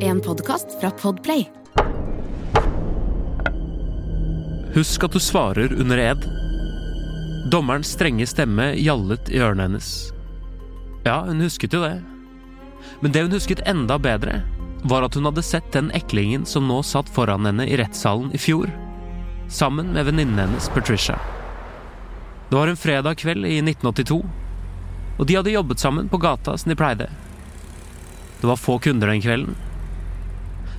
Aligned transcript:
En 0.00 0.20
podkast 0.20 0.80
fra 0.80 0.90
Podplay. 0.90 1.50
Husk 4.74 5.04
at 5.04 5.12
du 5.12 5.20
svarer 5.20 5.72
under 5.80 5.98
ed. 5.98 6.24
Dommerens 7.52 7.92
strenge 7.94 8.26
stemme 8.26 8.72
gjallet 8.74 9.30
i 9.30 9.38
ørene 9.38 9.68
hennes. 9.68 9.90
Ja, 11.04 11.20
hun 11.28 11.44
husket 11.46 11.76
jo 11.76 11.84
det. 11.84 12.00
Men 13.00 13.14
det 13.14 13.22
hun 13.22 13.36
husket 13.38 13.62
enda 13.70 14.00
bedre, 14.02 14.40
var 14.82 15.06
at 15.06 15.14
hun 15.14 15.30
hadde 15.30 15.46
sett 15.46 15.70
den 15.72 15.92
eklingen 15.94 16.46
som 16.46 16.66
nå 16.66 16.80
satt 16.82 17.08
foran 17.08 17.46
henne 17.46 17.68
i 17.70 17.78
rettssalen 17.78 18.34
i 18.34 18.42
fjor, 18.42 18.66
sammen 19.46 19.94
med 19.94 20.10
venninnen 20.10 20.42
hennes 20.42 20.68
Patricia. 20.74 21.20
Det 22.50 22.58
var 22.58 22.66
en 22.66 22.82
fredag 22.82 23.22
kveld 23.22 23.46
i 23.46 23.60
1982, 23.62 24.20
og 25.18 25.26
de 25.26 25.38
hadde 25.38 25.54
jobbet 25.54 25.86
sammen 25.86 26.10
på 26.10 26.18
gata 26.18 26.58
som 26.58 26.74
de 26.74 26.80
pleide. 26.82 27.10
Det 28.40 28.46
var 28.46 28.60
få 28.60 28.78
kunder 28.78 29.10
den 29.10 29.22
kvelden, 29.22 29.56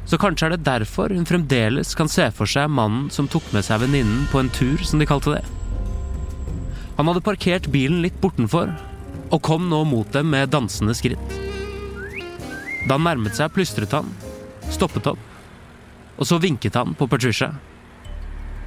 så 0.09 0.17
kanskje 0.17 0.48
er 0.48 0.55
det 0.55 0.66
derfor 0.66 1.12
hun 1.13 1.27
fremdeles 1.30 1.91
kan 1.94 2.09
se 2.09 2.31
for 2.34 2.50
seg 2.50 2.72
mannen 2.73 3.12
som 3.13 3.27
tok 3.30 3.45
med 3.54 3.62
seg 3.67 3.84
venninnen 3.84 4.23
på 4.31 4.41
en 4.41 4.50
tur, 4.50 4.81
som 4.81 4.98
de 4.98 5.05
kalte 5.05 5.36
det. 5.36 5.44
Han 6.98 7.05
hadde 7.05 7.22
parkert 7.22 7.70
bilen 7.70 8.02
litt 8.02 8.17
bortenfor, 8.23 8.72
og 9.30 9.44
kom 9.45 9.70
nå 9.70 9.84
mot 9.86 10.09
dem 10.16 10.31
med 10.34 10.50
dansende 10.50 10.98
skritt. 10.98 11.38
Da 12.88 12.95
han 12.95 13.05
nærmet 13.05 13.38
seg, 13.38 13.53
plystret 13.53 13.94
han, 13.94 14.09
stoppet 14.73 15.12
opp, 15.14 15.22
og 16.17 16.26
så 16.26 16.41
vinket 16.41 16.80
han 16.80 16.98
på 16.98 17.05
Patricia. 17.08 17.53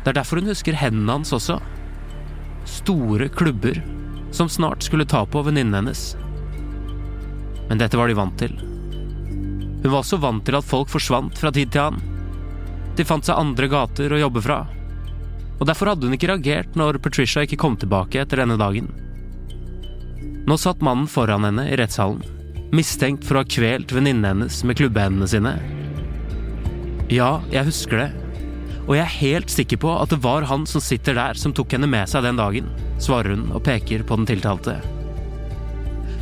Det 0.05 0.13
er 0.13 0.21
derfor 0.23 0.39
hun 0.39 0.51
husker 0.53 0.79
hendene 0.79 1.19
hans 1.19 1.35
også. 1.35 1.59
Store 2.71 3.27
klubber 3.35 3.83
som 4.31 4.49
snart 4.49 4.87
skulle 4.87 5.11
ta 5.11 5.27
på 5.27 5.43
venninnen 5.43 5.83
hennes. 5.83 6.13
Men 7.67 7.83
dette 7.83 7.99
var 7.99 8.07
de 8.07 8.17
vant 8.17 8.39
til. 8.39 8.72
Hun 9.83 9.91
var 9.91 10.01
også 10.01 10.21
vant 10.23 10.45
til 10.47 10.57
at 10.59 10.67
folk 10.67 10.91
forsvant 10.93 11.39
fra 11.39 11.51
tid 11.55 11.73
til 11.75 11.89
annen. 11.89 12.09
De 12.97 13.07
fant 13.09 13.25
seg 13.25 13.39
andre 13.39 13.69
gater 13.73 14.13
å 14.13 14.21
jobbe 14.21 14.43
fra. 14.45 14.63
Og 15.59 15.67
derfor 15.69 15.93
hadde 15.93 16.09
hun 16.09 16.17
ikke 16.17 16.31
reagert 16.31 16.77
når 16.79 17.01
Patricia 17.03 17.45
ikke 17.47 17.59
kom 17.61 17.79
tilbake 17.79 18.21
etter 18.23 18.43
denne 18.43 18.59
dagen. 18.61 18.91
Nå 20.47 20.59
satt 20.59 20.83
mannen 20.83 21.07
foran 21.11 21.47
henne 21.47 21.69
i 21.71 21.77
rettssalen, 21.79 22.23
mistenkt 22.75 23.27
for 23.27 23.39
å 23.39 23.45
ha 23.45 23.49
kvelt 23.49 23.95
venninnen 23.95 24.27
hennes 24.27 24.63
med 24.67 24.79
klubbehendene 24.81 25.29
sine. 25.31 25.55
Ja, 27.13 27.37
jeg 27.53 27.69
husker 27.69 28.03
det. 28.03 28.11
Og 28.89 28.97
jeg 28.97 29.05
er 29.05 29.21
helt 29.21 29.53
sikker 29.53 29.79
på 29.85 29.93
at 29.95 30.11
det 30.11 30.23
var 30.25 30.49
han 30.51 30.67
som 30.67 30.83
sitter 30.83 31.15
der 31.15 31.39
som 31.39 31.55
tok 31.55 31.77
henne 31.77 31.91
med 31.91 32.11
seg 32.11 32.27
den 32.27 32.41
dagen, 32.41 32.71
svarer 33.03 33.37
hun 33.37 33.53
og 33.55 33.63
peker 33.67 34.03
på 34.07 34.19
den 34.19 34.27
tiltalte. 34.31 34.81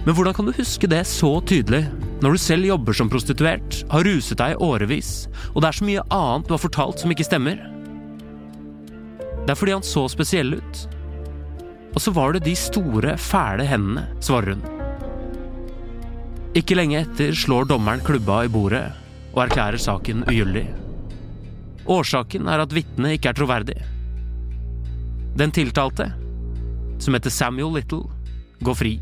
Men 0.04 0.16
hvordan 0.16 0.36
kan 0.36 0.48
du 0.48 0.56
huske 0.56 0.88
det 0.90 1.02
så 1.08 1.32
tydelig, 1.48 1.86
når 2.20 2.36
du 2.36 2.40
selv 2.40 2.68
jobber 2.68 2.96
som 2.96 3.08
prostituert, 3.08 3.80
har 3.88 4.04
ruset 4.04 4.38
deg 4.40 4.54
i 4.54 4.60
årevis, 4.60 5.28
og 5.54 5.62
det 5.62 5.70
er 5.70 5.78
så 5.78 5.86
mye 5.88 6.06
annet 6.12 6.48
du 6.48 6.52
har 6.52 6.60
fortalt 6.60 7.00
som 7.00 7.12
ikke 7.14 7.24
stemmer? 7.24 7.62
Det 9.46 9.54
er 9.54 9.58
fordi 9.58 9.76
han 9.78 9.86
så 9.86 10.04
spesiell 10.12 10.58
ut. 10.58 10.82
Og 11.94 12.02
så 12.04 12.12
var 12.14 12.36
det 12.36 12.44
de 12.44 12.54
store, 12.58 13.16
fæle 13.18 13.64
hendene, 13.66 14.04
svarer 14.22 14.54
hun. 14.54 14.66
Ikke 16.58 16.76
lenge 16.76 17.00
etter 17.00 17.32
slår 17.36 17.70
dommeren 17.70 18.04
klubba 18.04 18.42
i 18.44 18.52
bordet 18.52 18.84
og 19.32 19.44
erklærer 19.46 19.80
saken 19.80 20.24
ugyldig. 20.28 20.66
Årsaken 21.90 22.50
er 22.50 22.62
at 22.62 22.74
vitnet 22.74 23.16
ikke 23.16 23.32
er 23.32 23.38
troverdig. 23.38 23.78
Den 25.38 25.54
tiltalte, 25.54 26.10
som 27.00 27.16
heter 27.16 27.32
Samuel 27.32 27.72
Little, 27.78 28.10
går 28.66 28.76
fri. 28.76 28.94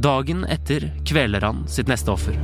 Dagen 0.00 0.44
etter 0.44 0.92
kveler 1.04 1.40
han 1.40 1.68
sitt 1.68 1.88
neste 1.88 2.10
offer. 2.10 2.36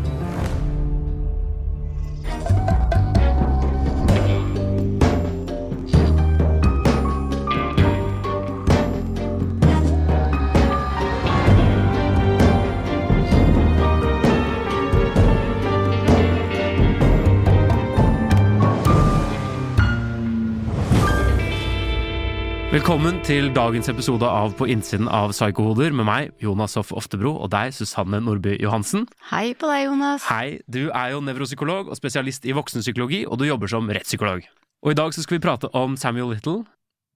Velkommen 22.77 23.23
til 23.25 23.47
dagens 23.57 23.87
episode 23.89 24.29
av 24.29 24.51
På 24.59 24.67
innsiden 24.69 25.07
av 25.09 25.31
Psykohoder 25.33 25.95
med 25.97 26.05
meg, 26.05 26.35
Jonas 26.45 26.75
Hoff 26.77 26.91
Oftebro, 26.93 27.31
og 27.41 27.49
deg, 27.55 27.71
Susanne 27.73 28.19
Nordby 28.21 28.59
Johansen. 28.61 29.07
Hei 29.31 29.55
på 29.57 29.71
deg, 29.71 29.87
Jonas. 29.87 30.27
Hei, 30.29 30.59
du 30.69 30.91
er 30.91 31.15
jo 31.15 31.23
nevropsykolog 31.25 31.89
og 31.89 31.97
spesialist 31.97 32.45
i 32.45 32.53
voksenpsykologi, 32.53 33.23
og 33.25 33.41
du 33.41 33.47
jobber 33.47 33.73
som 33.73 33.89
rettspsykolog. 33.89 34.45
Og 34.85 34.93
i 34.93 34.99
dag 34.99 35.17
så 35.17 35.25
skal 35.25 35.39
vi 35.39 35.45
prate 35.47 35.73
om 35.73 35.97
Samuel 35.97 36.35
Little, 36.35 36.67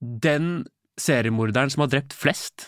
den 0.01 0.65
seriemorderen 0.97 1.69
som 1.77 1.85
har 1.85 1.93
drept 1.93 2.17
flest. 2.17 2.65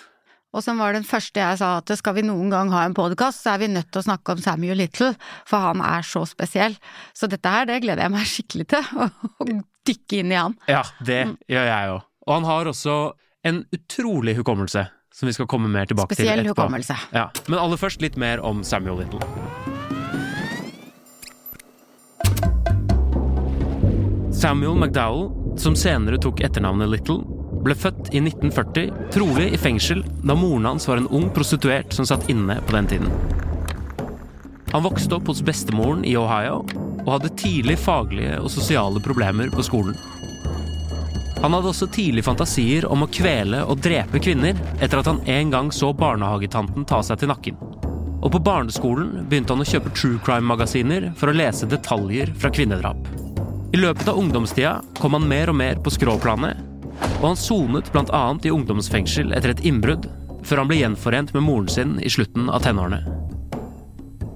Og 0.53 0.60
som 0.60 0.84
var 0.84 0.92
den 0.92 1.09
første 1.09 1.41
jeg 1.41 1.62
sa 1.64 1.78
at 1.80 1.97
skal 1.97 2.19
vi 2.20 2.28
noen 2.28 2.53
gang 2.53 2.76
ha 2.76 2.84
en 2.84 2.98
podkast, 2.98 3.41
så 3.41 3.54
er 3.56 3.64
vi 3.64 3.72
nødt 3.72 3.88
til 3.88 4.04
å 4.04 4.09
snakke 4.10 4.36
om 4.36 4.44
Samuel 4.44 4.82
Little, 4.84 5.14
for 5.48 5.64
han 5.70 5.80
er 5.80 6.04
så 6.04 6.26
spesiell. 6.28 6.76
Så 7.16 7.32
dette 7.32 7.56
her, 7.56 7.72
det 7.72 7.80
gleder 7.88 8.04
jeg 8.04 8.19
meg 8.20 8.32
skikkelig 8.36 8.70
til, 8.76 8.94
å 9.00 9.53
dykke 9.88 10.20
inn 10.20 10.36
i 10.36 10.42
han. 10.44 10.60
Ja, 10.69 10.84
det 11.00 11.22
gjør 11.48 11.70
jeg 11.72 11.92
òg. 11.97 12.09
Og 12.27 12.34
han 12.34 12.44
har 12.47 12.71
også 12.71 12.97
en 13.44 13.65
utrolig 13.75 14.37
hukommelse, 14.38 14.87
som 15.15 15.27
vi 15.27 15.34
skal 15.34 15.49
komme 15.50 15.69
mer 15.69 15.88
tilbake 15.91 16.15
Spesiell 16.15 16.38
til 16.38 16.53
etterpå. 16.53 16.62
hukommelse. 16.62 16.97
Ja. 17.12 17.28
Men 17.49 17.59
aller 17.59 17.81
først 17.81 18.03
litt 18.03 18.16
mer 18.16 18.43
om 18.47 18.62
Samuel 18.65 19.03
Little. 19.03 19.21
Samuel 24.33 24.78
McDowell, 24.78 25.31
som 25.59 25.75
senere 25.78 26.19
tok 26.19 26.41
etternavnet 26.43 26.91
Little, 26.91 27.22
ble 27.62 27.75
født 27.78 28.10
i 28.10 28.19
1940, 28.22 28.89
trolig 29.15 29.53
i 29.54 29.59
fengsel 29.60 30.03
da 30.27 30.34
moren 30.34 30.66
hans 30.66 30.89
var 30.89 30.99
en 30.99 31.10
ung 31.15 31.28
prostituert 31.34 31.94
som 31.94 32.06
satt 32.09 32.31
inne 32.31 32.59
på 32.66 32.75
den 32.75 32.91
tiden. 32.91 33.12
Han 34.72 34.83
vokste 34.87 35.19
opp 35.19 35.28
hos 35.28 35.44
bestemoren 35.44 36.03
i 36.09 36.16
Ohio 36.16 36.62
og 37.03 37.10
hadde 37.16 37.34
tidlig 37.39 37.77
faglige 37.83 38.39
og 38.41 38.50
sosiale 38.50 39.03
problemer 39.04 39.50
på 39.53 39.62
skolen. 39.66 39.94
Han 41.42 41.56
hadde 41.56 41.72
også 41.72 41.88
tidlig 41.91 42.22
fantasier 42.22 42.84
om 42.86 43.03
å 43.03 43.08
kvele 43.10 43.64
og 43.66 43.80
drepe 43.82 44.20
kvinner 44.22 44.58
etter 44.78 45.00
at 45.00 45.08
han 45.10 45.19
en 45.26 45.48
gang 45.50 45.70
så 45.75 45.91
barnehagetanten 45.91 46.84
ta 46.86 47.00
seg 47.03 47.19
til 47.19 47.32
nakken. 47.32 47.56
Og 48.22 48.28
på 48.30 48.41
barneskolen 48.47 49.25
begynte 49.26 49.56
han 49.56 49.64
å 49.64 49.66
kjøpe 49.66 49.91
true 49.98 50.20
crime-magasiner 50.22 51.08
for 51.19 51.32
å 51.32 51.34
lese 51.34 51.66
detaljer 51.66 52.30
fra 52.38 52.53
kvinnedrap. 52.54 53.10
I 53.75 53.80
løpet 53.80 54.06
av 54.12 54.20
ungdomstida 54.20 54.76
kom 55.00 55.16
han 55.19 55.26
mer 55.26 55.50
og 55.50 55.58
mer 55.58 55.82
på 55.82 55.91
skråplanet, 55.91 56.62
og 57.19 57.26
han 57.32 57.41
sonet 57.41 57.91
bl.a. 57.91 58.22
i 58.47 58.54
ungdomsfengsel 58.54 59.34
etter 59.34 59.56
et 59.56 59.64
innbrudd, 59.66 60.06
før 60.47 60.62
han 60.62 60.70
ble 60.70 60.78
gjenforent 60.78 61.34
med 61.34 61.47
moren 61.48 61.70
sin 61.72 61.98
i 61.98 62.12
slutten 62.12 62.53
av 62.53 62.62
tenårene. 62.62 63.03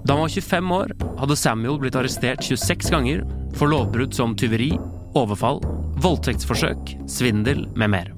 Da 0.07 0.15
han 0.17 0.25
var 0.25 0.35
25 0.35 0.75
år, 0.75 0.99
hadde 1.23 1.39
Samuel 1.39 1.79
blitt 1.83 1.99
arrestert 1.99 2.43
26 2.43 2.91
ganger 2.95 3.23
for 3.55 3.71
lovbrudd 3.71 4.15
som 4.15 4.35
tyveri, 4.39 4.73
overfall 5.15 5.63
voldtektsforsøk, 6.03 6.97
svindel 7.09 7.67
med 7.79 7.93
mer. 7.93 8.13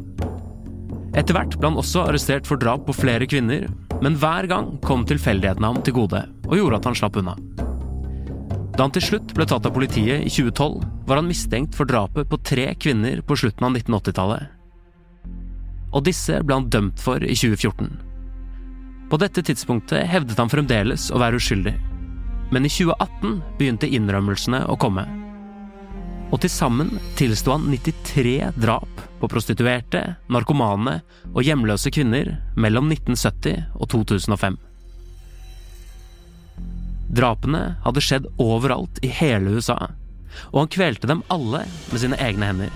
Etter 1.16 1.34
hvert 1.34 1.56
ble 1.58 1.70
han 1.70 1.78
også 1.80 2.04
arrestert 2.06 2.46
for 2.48 2.60
drap 2.60 2.84
på 2.86 2.96
flere 2.96 3.26
kvinner, 3.30 3.66
men 4.02 4.18
hver 4.18 4.46
gang 4.50 4.74
kom 4.84 5.04
tilfeldighetene 5.08 5.72
ham 5.72 5.80
til 5.82 5.96
gode 5.96 6.20
og 6.46 6.54
gjorde 6.54 6.78
at 6.78 6.88
han 6.90 6.98
slapp 6.98 7.18
unna. 7.18 7.34
Da 8.76 8.84
han 8.86 8.94
til 8.94 9.02
slutt 9.02 9.32
ble 9.34 9.46
tatt 9.48 9.66
av 9.66 9.74
politiet 9.74 10.22
i 10.22 10.30
2012, 10.30 10.84
var 11.08 11.18
han 11.18 11.26
mistenkt 11.26 11.74
for 11.74 11.88
drapet 11.88 12.28
på 12.30 12.38
tre 12.46 12.68
kvinner 12.78 13.22
på 13.26 13.38
slutten 13.40 13.66
av 13.66 13.74
1980-tallet. 13.74 14.54
Og 15.88 16.04
disse 16.06 16.38
ble 16.44 16.60
han 16.60 16.68
dømt 16.70 17.00
for 17.02 17.24
i 17.24 17.34
2014. 17.34 17.88
På 19.08 19.18
dette 19.18 19.42
tidspunktet 19.42 20.06
hevdet 20.06 20.38
han 20.38 20.52
fremdeles 20.52 21.08
å 21.10 21.18
være 21.18 21.40
uskyldig, 21.40 21.74
men 22.52 22.68
i 22.68 22.70
2018 22.70 23.40
begynte 23.58 23.90
innrømmelsene 23.98 24.62
å 24.68 24.76
komme 24.80 25.08
og 26.28 26.40
til 26.42 26.52
sammen 26.52 26.90
tilsto 27.16 27.54
han 27.54 27.68
93 27.72 28.52
drap 28.60 29.04
på 29.18 29.28
prostituerte, 29.30 30.02
narkomane 30.28 30.98
og 31.32 31.44
hjemløse 31.46 31.92
kvinner 31.94 32.34
mellom 32.56 32.90
1970 32.92 33.62
og 33.74 33.88
2005. 33.94 34.58
Drapene 37.08 37.62
hadde 37.86 38.04
skjedd 38.04 38.28
overalt 38.42 39.00
i 39.02 39.08
hele 39.08 39.56
USA, 39.56 39.78
og 40.52 40.60
han 40.60 40.72
kvelte 40.72 41.08
dem 41.08 41.24
alle 41.32 41.64
med 41.88 42.02
sine 42.02 42.18
egne 42.20 42.50
hender. 42.50 42.74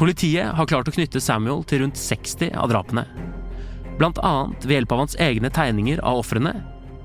Politiet 0.00 0.52
har 0.56 0.68
klart 0.68 0.88
å 0.88 0.94
knytte 0.94 1.20
Samuel 1.20 1.64
til 1.68 1.82
rundt 1.82 2.00
60 2.00 2.52
av 2.52 2.68
drapene, 2.72 3.06
blant 4.00 4.20
annet 4.24 4.64
ved 4.64 4.78
hjelp 4.78 4.92
av 4.94 5.02
hans 5.06 5.16
egne 5.20 5.50
tegninger 5.52 6.04
av 6.04 6.20
ofrene, 6.20 6.54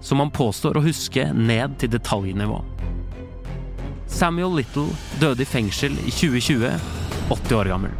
som 0.03 0.21
han 0.21 0.31
påstår 0.31 0.77
å 0.77 0.83
huske 0.85 1.31
ned 1.33 1.79
til 1.81 1.91
detaljnivå. 1.95 2.59
Samuel 4.07 4.55
Little 4.55 4.89
døde 5.19 5.43
i 5.43 5.49
fengsel 5.49 5.95
i 6.05 6.11
2020, 6.13 6.71
80 7.33 7.55
år 7.59 7.71
gammel. 7.73 7.93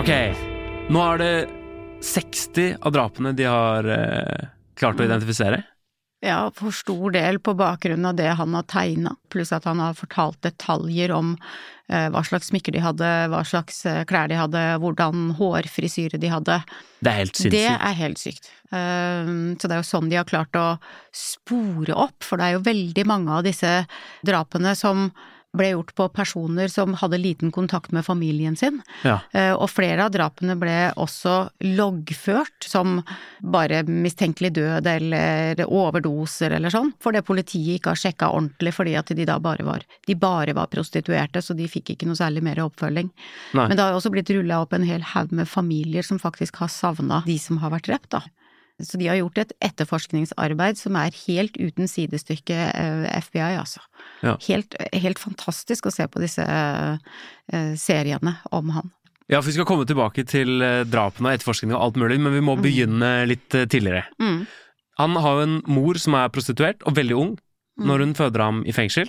Ok, 0.00 0.10
nå 0.88 1.00
er 1.04 1.20
det 1.20 1.32
60 2.00 2.78
av 2.80 2.94
drapene 2.94 3.34
de 3.36 3.44
har 3.44 3.88
eh, 3.92 4.48
klart 4.78 5.00
å 5.00 5.04
identifisere. 5.04 5.60
Ja, 6.20 6.50
for 6.52 6.74
stor 6.76 7.14
del 7.14 7.38
på 7.40 7.54
bakgrunn 7.56 8.04
av 8.04 8.16
det 8.18 8.28
han 8.36 8.52
har 8.52 8.66
tegna, 8.68 9.14
pluss 9.32 9.54
at 9.56 9.64
han 9.64 9.80
har 9.80 9.94
fortalt 9.96 10.36
detaljer 10.44 11.14
om 11.16 11.30
eh, 11.88 12.10
hva 12.12 12.20
slags 12.28 12.50
smykker 12.52 12.76
de 12.76 12.82
hadde, 12.84 13.08
hva 13.32 13.40
slags 13.48 13.78
eh, 13.88 14.02
klær 14.04 14.28
de 14.28 14.36
hadde, 14.36 14.64
hvordan 14.82 15.30
hårfrisyre 15.38 16.20
de 16.20 16.28
hadde. 16.28 16.58
Det 17.00 17.08
er 17.08 17.20
helt 17.22 17.40
Det 17.56 17.64
er 17.72 17.96
helt 18.02 18.20
sykt. 18.20 18.50
Eh, 18.68 19.32
Så 19.56 19.64
det 19.64 19.72
er 19.78 19.80
jo 19.80 19.88
sånn 19.88 20.12
de 20.12 20.20
har 20.20 20.28
klart 20.28 20.60
å 20.60 20.68
spore 21.16 21.96
opp, 21.96 22.20
for 22.20 22.36
det 22.36 22.50
er 22.50 22.58
jo 22.58 22.66
veldig 22.68 23.06
mange 23.08 23.40
av 23.40 23.48
disse 23.48 23.72
drapene 24.20 24.76
som 24.76 25.08
ble 25.56 25.72
gjort 25.72 25.94
på 25.98 26.06
personer 26.14 26.68
som 26.70 26.92
hadde 26.94 27.18
liten 27.18 27.50
kontakt 27.50 27.90
med 27.92 28.04
familien 28.06 28.54
sin. 28.56 28.80
Ja. 29.02 29.18
Eh, 29.34 29.50
Og 29.54 29.66
flere 29.70 30.04
av 30.06 30.12
drapene 30.14 30.54
ble 30.58 30.92
også 30.94 31.50
loggført 31.60 32.68
som 32.70 33.00
bare 33.42 33.82
mistenkelig 33.88 34.52
død 34.54 34.86
eller 34.86 35.64
overdoser 35.66 36.54
eller 36.54 36.70
sånn, 36.70 36.92
fordi 37.02 37.22
politiet 37.26 37.80
ikke 37.80 37.94
har 37.94 38.02
sjekka 38.04 38.30
ordentlig 38.30 38.74
fordi 38.76 38.94
at 39.00 39.10
de 39.16 39.26
da 39.26 39.38
bare 39.42 39.66
var, 39.66 39.82
de 40.06 40.14
bare 40.14 40.54
var 40.54 40.70
prostituerte, 40.70 41.42
så 41.42 41.56
de 41.58 41.66
fikk 41.70 41.94
ikke 41.96 42.06
noe 42.06 42.18
særlig 42.18 42.44
mer 42.46 42.62
oppfølging. 42.62 43.10
Nei. 43.58 43.66
Men 43.66 43.76
det 43.76 43.84
har 43.84 43.96
også 43.98 44.12
blitt 44.14 44.30
rulla 44.30 44.62
opp 44.62 44.72
en 44.76 44.86
hel 44.86 45.02
haug 45.14 45.32
med 45.34 45.48
familier 45.50 46.06
som 46.06 46.20
faktisk 46.22 46.62
har 46.62 46.70
savna 46.70 47.24
de 47.26 47.38
som 47.42 47.58
har 47.58 47.74
vært 47.74 47.90
drept, 47.90 48.10
da. 48.14 48.22
Så 48.86 48.98
de 49.00 49.08
har 49.10 49.18
gjort 49.18 49.40
et 49.42 49.52
etterforskningsarbeid 49.70 50.78
som 50.80 50.96
er 51.00 51.16
helt 51.26 51.58
uten 51.60 51.90
sidestykke 51.90 52.56
eh, 52.68 53.04
FBI, 53.26 53.56
altså. 53.60 53.82
Ja. 54.24 54.36
Helt, 54.46 54.76
helt 54.92 55.20
fantastisk 55.22 55.88
å 55.88 55.94
se 55.94 56.06
på 56.10 56.22
disse 56.22 56.46
eh, 56.46 57.74
seriene 57.80 58.36
om 58.56 58.72
han. 58.76 58.90
Ja, 59.30 59.38
for 59.38 59.50
vi 59.50 59.56
skal 59.58 59.68
komme 59.68 59.86
tilbake 59.88 60.24
til 60.28 60.62
eh, 60.64 60.82
drapene 60.88 61.30
og 61.30 61.38
etterforskning 61.38 61.76
og 61.76 61.84
alt 61.84 62.00
mulig, 62.02 62.18
men 62.22 62.34
vi 62.34 62.44
må 62.44 62.56
begynne 62.60 63.12
litt 63.30 63.48
tidligere. 63.50 64.06
Mm. 64.22 64.44
Han 65.00 65.16
har 65.24 65.38
jo 65.38 65.46
en 65.46 65.60
mor 65.70 66.00
som 66.02 66.18
er 66.18 66.32
prostituert, 66.34 66.82
og 66.84 66.98
veldig 66.98 67.16
ung, 67.16 67.34
når 67.80 68.04
hun 68.04 68.16
føder 68.18 68.42
ham 68.44 68.64
i 68.68 68.74
fengsel. 68.76 69.08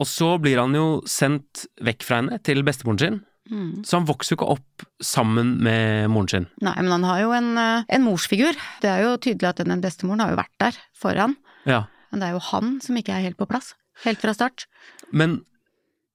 Og 0.00 0.08
så 0.08 0.34
blir 0.40 0.60
han 0.60 0.76
jo 0.76 1.02
sendt 1.08 1.66
vekk 1.84 2.04
fra 2.04 2.20
henne 2.20 2.38
til 2.44 2.62
bestemoren 2.64 3.00
sin, 3.00 3.18
Mm. 3.46 3.84
så 3.86 4.00
han 4.00 4.06
vokser 4.08 4.34
jo 4.34 4.40
ikke 4.40 4.52
opp 4.56 4.86
sammen 5.04 5.56
med 5.62 6.10
moren 6.10 6.30
sin. 6.32 6.46
Nei, 6.64 6.74
men 6.80 6.92
han 6.96 7.06
har 7.06 7.20
jo 7.22 7.34
en, 7.36 7.50
eh, 7.62 7.84
en 7.88 8.06
morsfigur. 8.06 8.58
Det 8.82 8.90
er 8.90 9.04
jo 9.04 9.16
tydelig 9.22 9.52
at 9.52 9.62
den 9.62 9.84
bestemoren 9.84 10.24
har 10.24 10.34
jo 10.34 10.40
vært 10.40 10.56
der 10.62 10.80
for 10.96 11.14
han. 11.14 11.36
Ja. 11.66 11.84
Men 12.10 12.22
det 12.22 12.28
er 12.28 12.38
jo 12.38 12.46
han 12.52 12.78
som 12.82 12.98
ikke 12.98 13.14
er 13.14 13.26
helt 13.26 13.38
på 13.38 13.48
plass. 13.50 13.74
Helt 14.04 14.20
fra 14.20 14.34
start. 14.36 14.66
Men 15.12 15.40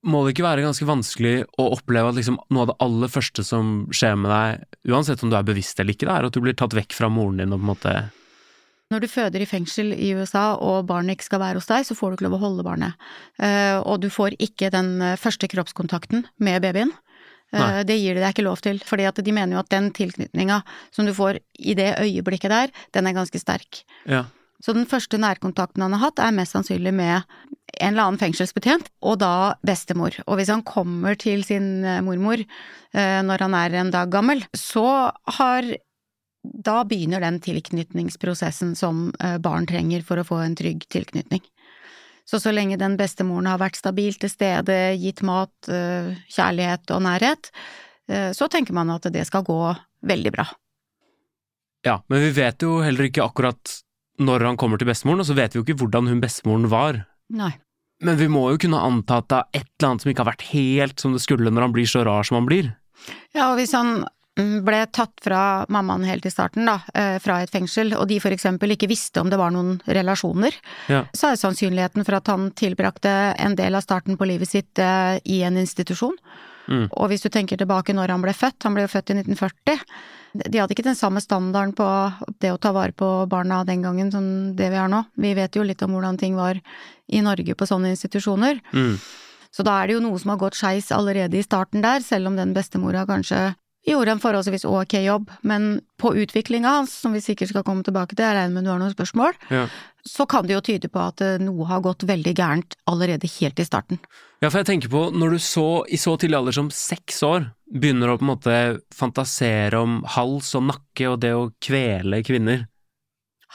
må 0.01 0.24
det 0.24 0.33
ikke 0.33 0.48
være 0.48 0.63
ganske 0.66 0.88
vanskelig 0.88 1.33
å 1.62 1.68
oppleve 1.75 2.10
at 2.10 2.18
liksom 2.18 2.39
noe 2.50 2.63
av 2.66 2.72
det 2.72 2.80
aller 2.81 3.12
første 3.12 3.45
som 3.45 3.86
skjer 3.94 4.18
med 4.18 4.33
deg, 4.33 4.63
uansett 4.89 5.22
om 5.22 5.30
du 5.30 5.38
er 5.38 5.45
bevisst 5.45 5.78
eller 5.80 5.94
ikke, 5.94 6.07
det 6.10 6.16
er 6.16 6.28
at 6.28 6.33
du 6.33 6.42
blir 6.42 6.57
tatt 6.57 6.74
vekk 6.74 6.95
fra 6.98 7.10
moren 7.13 7.38
din 7.42 7.54
og 7.54 7.62
på 7.62 7.68
en 7.68 7.69
måte 7.69 7.94
Når 8.92 9.04
du 9.04 9.07
føder 9.07 9.44
i 9.44 9.50
fengsel 9.50 9.94
i 9.94 10.10
USA 10.18 10.57
og 10.57 10.88
barnet 10.89 11.16
ikke 11.16 11.30
skal 11.30 11.44
være 11.44 11.62
hos 11.62 11.69
deg, 11.69 11.86
så 11.88 11.95
får 11.95 12.10
du 12.10 12.18
ikke 12.18 12.25
lov 12.28 12.39
å 12.39 12.42
holde 12.42 12.66
barnet. 12.66 13.06
Eh, 13.39 13.78
og 13.80 14.01
du 14.04 14.10
får 14.12 14.36
ikke 14.42 14.68
den 14.74 14.98
eh, 15.00 15.19
første 15.22 15.48
kroppskontakten 15.48 16.25
med 16.44 16.66
babyen. 16.66 16.92
Eh, 17.51 17.59
Nei. 17.59 17.83
det 17.88 17.98
gir 18.00 18.15
de 18.15 18.24
deg 18.24 18.36
ikke 18.36 18.48
lov 18.48 18.62
til, 18.63 18.80
fordi 18.88 19.07
at 19.09 19.19
de 19.24 19.36
mener 19.36 19.57
jo 19.57 19.63
at 19.63 19.71
den 19.74 19.89
tilknytninga 19.95 20.62
som 20.95 21.07
du 21.07 21.13
får 21.15 21.42
i 21.59 21.75
det 21.77 21.94
øyeblikket 22.00 22.53
der, 22.53 22.71
den 22.95 23.09
er 23.09 23.18
ganske 23.18 23.42
sterk. 23.42 23.83
Ja. 24.09 24.25
Så 24.62 24.75
den 24.77 24.86
første 24.86 25.18
nærkontakten 25.18 25.81
han 25.81 25.95
har 25.98 26.06
hatt, 26.07 26.21
er 26.21 26.36
mest 26.36 26.53
sannsynlig 26.53 26.94
med 26.94 27.25
en 27.81 27.94
eller 27.94 28.03
annen 28.03 28.21
fengselsbetjent, 28.21 28.92
og 29.01 29.18
da 29.24 29.56
bestemor. 29.65 30.15
Og 30.27 30.38
hvis 30.38 30.51
han 30.53 30.63
kommer 30.68 31.18
til 31.19 31.44
sin 31.48 31.83
eh, 31.88 32.01
mormor 32.06 32.42
eh, 32.42 33.21
når 33.25 33.48
han 33.48 33.57
er 33.57 33.80
en 33.81 33.94
dag 33.94 34.12
gammel, 34.13 34.45
så 34.57 35.12
har 35.38 35.74
Da 36.42 36.81
begynner 36.89 37.21
den 37.21 37.36
tilknytningsprosessen 37.38 38.71
som 38.75 39.12
eh, 39.21 39.38
barn 39.38 39.68
trenger 39.69 40.01
for 40.01 40.18
å 40.18 40.25
få 40.25 40.39
en 40.42 40.56
trygg 40.57 40.88
tilknytning. 40.89 41.44
Så 42.25 42.39
så 42.39 42.53
lenge 42.53 42.79
den 42.79 42.97
bestemoren 43.00 43.50
har 43.50 43.59
vært 43.62 43.79
stabil 43.79 44.15
til 44.19 44.31
stede, 44.31 44.77
gitt 45.01 45.21
mat, 45.27 45.53
eh, 45.68 46.13
kjærlighet 46.31 46.94
og 46.95 47.01
nærhet, 47.03 47.51
eh, 48.09 48.29
så 48.38 48.47
tenker 48.47 48.73
man 48.73 48.89
at 48.94 49.09
det 49.12 49.25
skal 49.27 49.44
gå 49.44 49.62
veldig 50.03 50.31
bra. 50.31 50.47
ja. 51.83 52.01
Men 52.07 52.21
vi 52.21 52.31
vet 52.31 52.62
jo 52.62 52.81
heller 52.81 53.09
ikke 53.09 53.25
akkurat 53.25 53.81
når 54.21 54.45
han 54.45 54.57
kommer 54.57 54.77
til 54.77 54.88
bestemoren, 54.88 55.19
og 55.19 55.25
så 55.25 55.33
vet 55.33 55.53
vi 55.53 55.59
jo 55.59 55.65
ikke 55.65 55.79
hvordan 55.81 56.07
hun 56.07 56.21
bestemoren 56.21 56.69
var. 56.69 57.06
Nei. 57.29 57.53
Men 58.01 58.18
vi 58.18 58.27
må 58.27 58.47
jo 58.51 58.57
kunne 58.62 58.81
anta 58.81 59.19
at 59.21 59.29
det 59.29 59.38
er 59.38 59.59
et 59.62 59.68
eller 59.79 59.89
annet 59.89 60.01
som 60.01 60.12
ikke 60.12 60.23
har 60.23 60.31
vært 60.31 60.47
helt 60.51 61.00
som 61.00 61.13
det 61.13 61.21
skulle 61.21 61.51
når 61.53 61.68
han 61.68 61.73
blir 61.73 61.89
så 61.89 62.03
rar 62.06 62.25
som 62.25 62.39
han 62.39 62.50
blir. 62.50 62.71
Ja, 63.33 63.51
og 63.51 63.57
hvis 63.57 63.73
han 63.77 64.06
ble 64.65 64.85
tatt 64.93 65.23
fra 65.23 65.65
mammaen 65.71 66.05
helt 66.07 66.25
i 66.25 66.31
starten, 66.33 66.65
da, 66.67 66.79
eh, 66.93 67.17
fra 67.23 67.39
et 67.41 67.51
fengsel, 67.53 67.93
og 67.97 68.07
de 68.09 68.19
for 68.23 68.33
eksempel 68.35 68.75
ikke 68.75 68.89
visste 68.91 69.21
om 69.21 69.29
det 69.31 69.39
var 69.39 69.51
noen 69.51 69.79
relasjoner, 69.88 70.53
Ja. 70.88 71.03
så 71.13 71.31
er 71.31 71.41
sannsynligheten 71.41 72.05
for 72.05 72.15
at 72.15 72.27
han 72.27 72.51
tilbrakte 72.51 73.35
en 73.39 73.55
del 73.55 73.75
av 73.75 73.81
starten 73.83 74.17
på 74.17 74.27
livet 74.27 74.49
sitt 74.49 74.79
eh, 74.79 75.19
i 75.25 75.41
en 75.43 75.57
institusjon. 75.57 76.15
Mm. 76.67 76.88
Og 76.91 77.09
hvis 77.09 77.23
du 77.23 77.29
tenker 77.29 77.57
tilbake 77.57 77.93
når 77.93 78.09
han 78.13 78.21
ble 78.21 78.33
født, 78.33 78.63
han 78.63 78.75
ble 78.75 78.85
jo 78.85 78.91
født 78.93 79.11
i 79.11 79.17
1940, 79.19 79.79
de 80.47 80.59
hadde 80.61 80.71
ikke 80.71 80.85
den 80.87 80.95
samme 80.95 81.19
standarden 81.19 81.73
på 81.75 81.87
det 82.39 82.53
å 82.53 82.59
ta 82.61 82.71
vare 82.71 82.94
på 82.95 83.27
barna 83.27 83.65
den 83.67 83.81
gangen 83.83 84.11
som 84.13 84.55
det 84.55 84.69
vi 84.71 84.79
har 84.79 84.87
nå. 84.87 85.03
Vi 85.19 85.33
vet 85.35 85.57
jo 85.57 85.65
litt 85.67 85.81
om 85.83 85.91
hvordan 85.91 86.17
ting 86.21 86.37
var 86.37 86.61
i 87.11 87.21
Norge 87.25 87.55
på 87.57 87.67
sånne 87.67 87.91
institusjoner. 87.91 88.61
Mm. 88.71 88.95
Så 89.51 89.65
da 89.67 89.81
er 89.81 89.89
det 89.89 89.97
jo 89.97 90.03
noe 90.05 90.19
som 90.21 90.31
har 90.31 90.39
gått 90.39 90.55
skeis 90.55 90.94
allerede 90.95 91.35
i 91.35 91.44
starten 91.44 91.83
der, 91.83 91.99
selv 91.99 92.29
om 92.29 92.37
den 92.39 92.53
bestemora 92.55 93.03
kanskje 93.09 93.49
gjorde 93.88 94.12
en 94.16 94.19
forholdsvis 94.22 94.66
ok 94.69 94.94
jobb. 95.06 95.31
Men 95.48 95.81
på 96.01 96.12
utviklinga 96.22 96.69
hans, 96.80 96.94
som 97.01 97.13
vi 97.16 97.22
sikkert 97.24 97.50
skal 97.54 97.63
komme 97.68 97.83
tilbake 97.86 98.16
til, 98.16 98.25
jeg 98.25 98.36
regner 98.38 98.54
med 98.54 98.68
du 98.68 98.72
har 98.74 98.80
noen 98.81 98.94
spørsmål, 98.94 99.33
Ja. 99.50 99.68
så 100.06 100.28
kan 100.30 100.45
det 100.48 100.54
jo 100.54 100.62
tyde 100.62 100.89
på 100.89 101.00
at 101.01 101.22
eh, 101.22 101.38
noe 101.42 101.66
har 101.69 101.81
gått 101.81 102.06
veldig 102.06 102.33
gærent 102.38 102.75
allerede 102.89 103.30
helt 103.39 103.60
i 103.60 103.66
starten. 103.66 104.00
Ja, 104.42 104.50
for 104.50 104.60
jeg 104.62 104.69
tenker 104.72 104.89
på, 104.89 105.12
når 105.13 105.36
du 105.36 105.39
så, 105.39 105.66
i 105.89 105.98
så 106.01 106.16
tidlig 106.18 106.38
alder 106.39 106.51
som 106.57 106.69
seks 106.74 107.22
år, 107.24 107.50
begynner 107.72 108.10
å 108.13 108.18
på 108.18 108.25
en 108.25 108.31
måte 108.33 108.56
fantasere 108.94 109.78
om 109.80 110.01
hals 110.18 110.54
og 110.57 110.66
nakke 110.69 111.10
og 111.12 111.19
det 111.22 111.33
å 111.38 111.50
kvele 111.62 112.22
kvinner. 112.25 112.68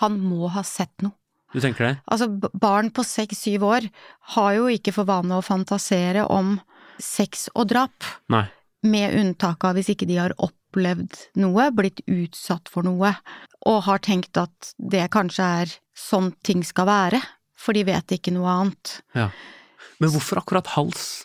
Han 0.01 0.19
må 0.21 0.49
ha 0.53 0.63
sett 0.67 0.93
noe. 1.03 1.13
Du 1.55 1.61
tenker 1.63 1.87
det? 1.87 1.93
Altså, 2.11 2.27
barn 2.59 2.91
på 2.93 3.05
seks-syv 3.07 3.63
år 3.65 3.87
har 4.35 4.55
jo 4.59 4.67
ikke 4.69 4.93
for 4.93 5.09
vane 5.09 5.39
å 5.39 5.45
fantasere 5.45 6.25
om 6.29 6.57
sex 7.01 7.47
og 7.55 7.69
drap. 7.71 8.05
Nei. 8.33 8.45
Med 8.89 9.17
unntak 9.19 9.65
av 9.67 9.77
hvis 9.79 9.91
ikke 9.93 10.09
de 10.09 10.19
har 10.21 10.35
opplevd 10.43 11.19
noe, 11.43 11.69
blitt 11.75 12.03
utsatt 12.07 12.71
for 12.73 12.87
noe, 12.87 13.13
og 13.67 13.83
har 13.89 14.03
tenkt 14.05 14.39
at 14.41 14.73
det 14.79 15.07
kanskje 15.15 15.51
er 15.63 15.75
sånn 15.97 16.33
ting 16.47 16.65
skal 16.67 16.89
være, 16.89 17.21
for 17.57 17.77
de 17.77 17.87
vet 17.89 18.17
ikke 18.19 18.35
noe 18.37 18.53
annet. 18.53 18.99
Ja. 19.17 19.31
Men 20.03 20.13
hvorfor 20.13 20.43
akkurat 20.43 20.75
hals? 20.77 21.25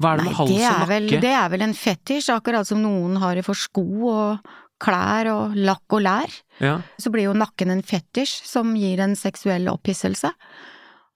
Hva 0.00 0.14
er 0.14 0.18
det 0.18 0.24
Nei, 0.24 0.30
med 0.30 0.38
hals 0.40 0.50
det 0.50 0.60
og 0.60 0.74
nakke? 0.74 0.90
vel, 0.90 1.08
det 1.22 1.32
er 1.38 1.48
vel 1.52 1.64
en 1.68 1.76
fetisj, 1.78 2.30
akkurat 2.34 2.66
som 2.68 2.80
noen 2.82 3.18
har 3.22 3.38
for 3.46 3.58
sko 3.58 3.84
og 4.10 4.54
klær 4.84 5.30
og 5.30 5.54
lakk 5.56 5.94
og 5.96 6.02
lær. 6.02 6.38
Ja. 6.58 6.78
Så 7.00 7.12
blir 7.14 7.28
jo 7.28 7.36
nakken 7.36 7.70
en 7.70 7.84
fetisj 7.86 8.40
som 8.48 8.74
gir 8.76 9.00
en 9.04 9.14
seksuell 9.18 9.68
opphisselse. 9.70 10.32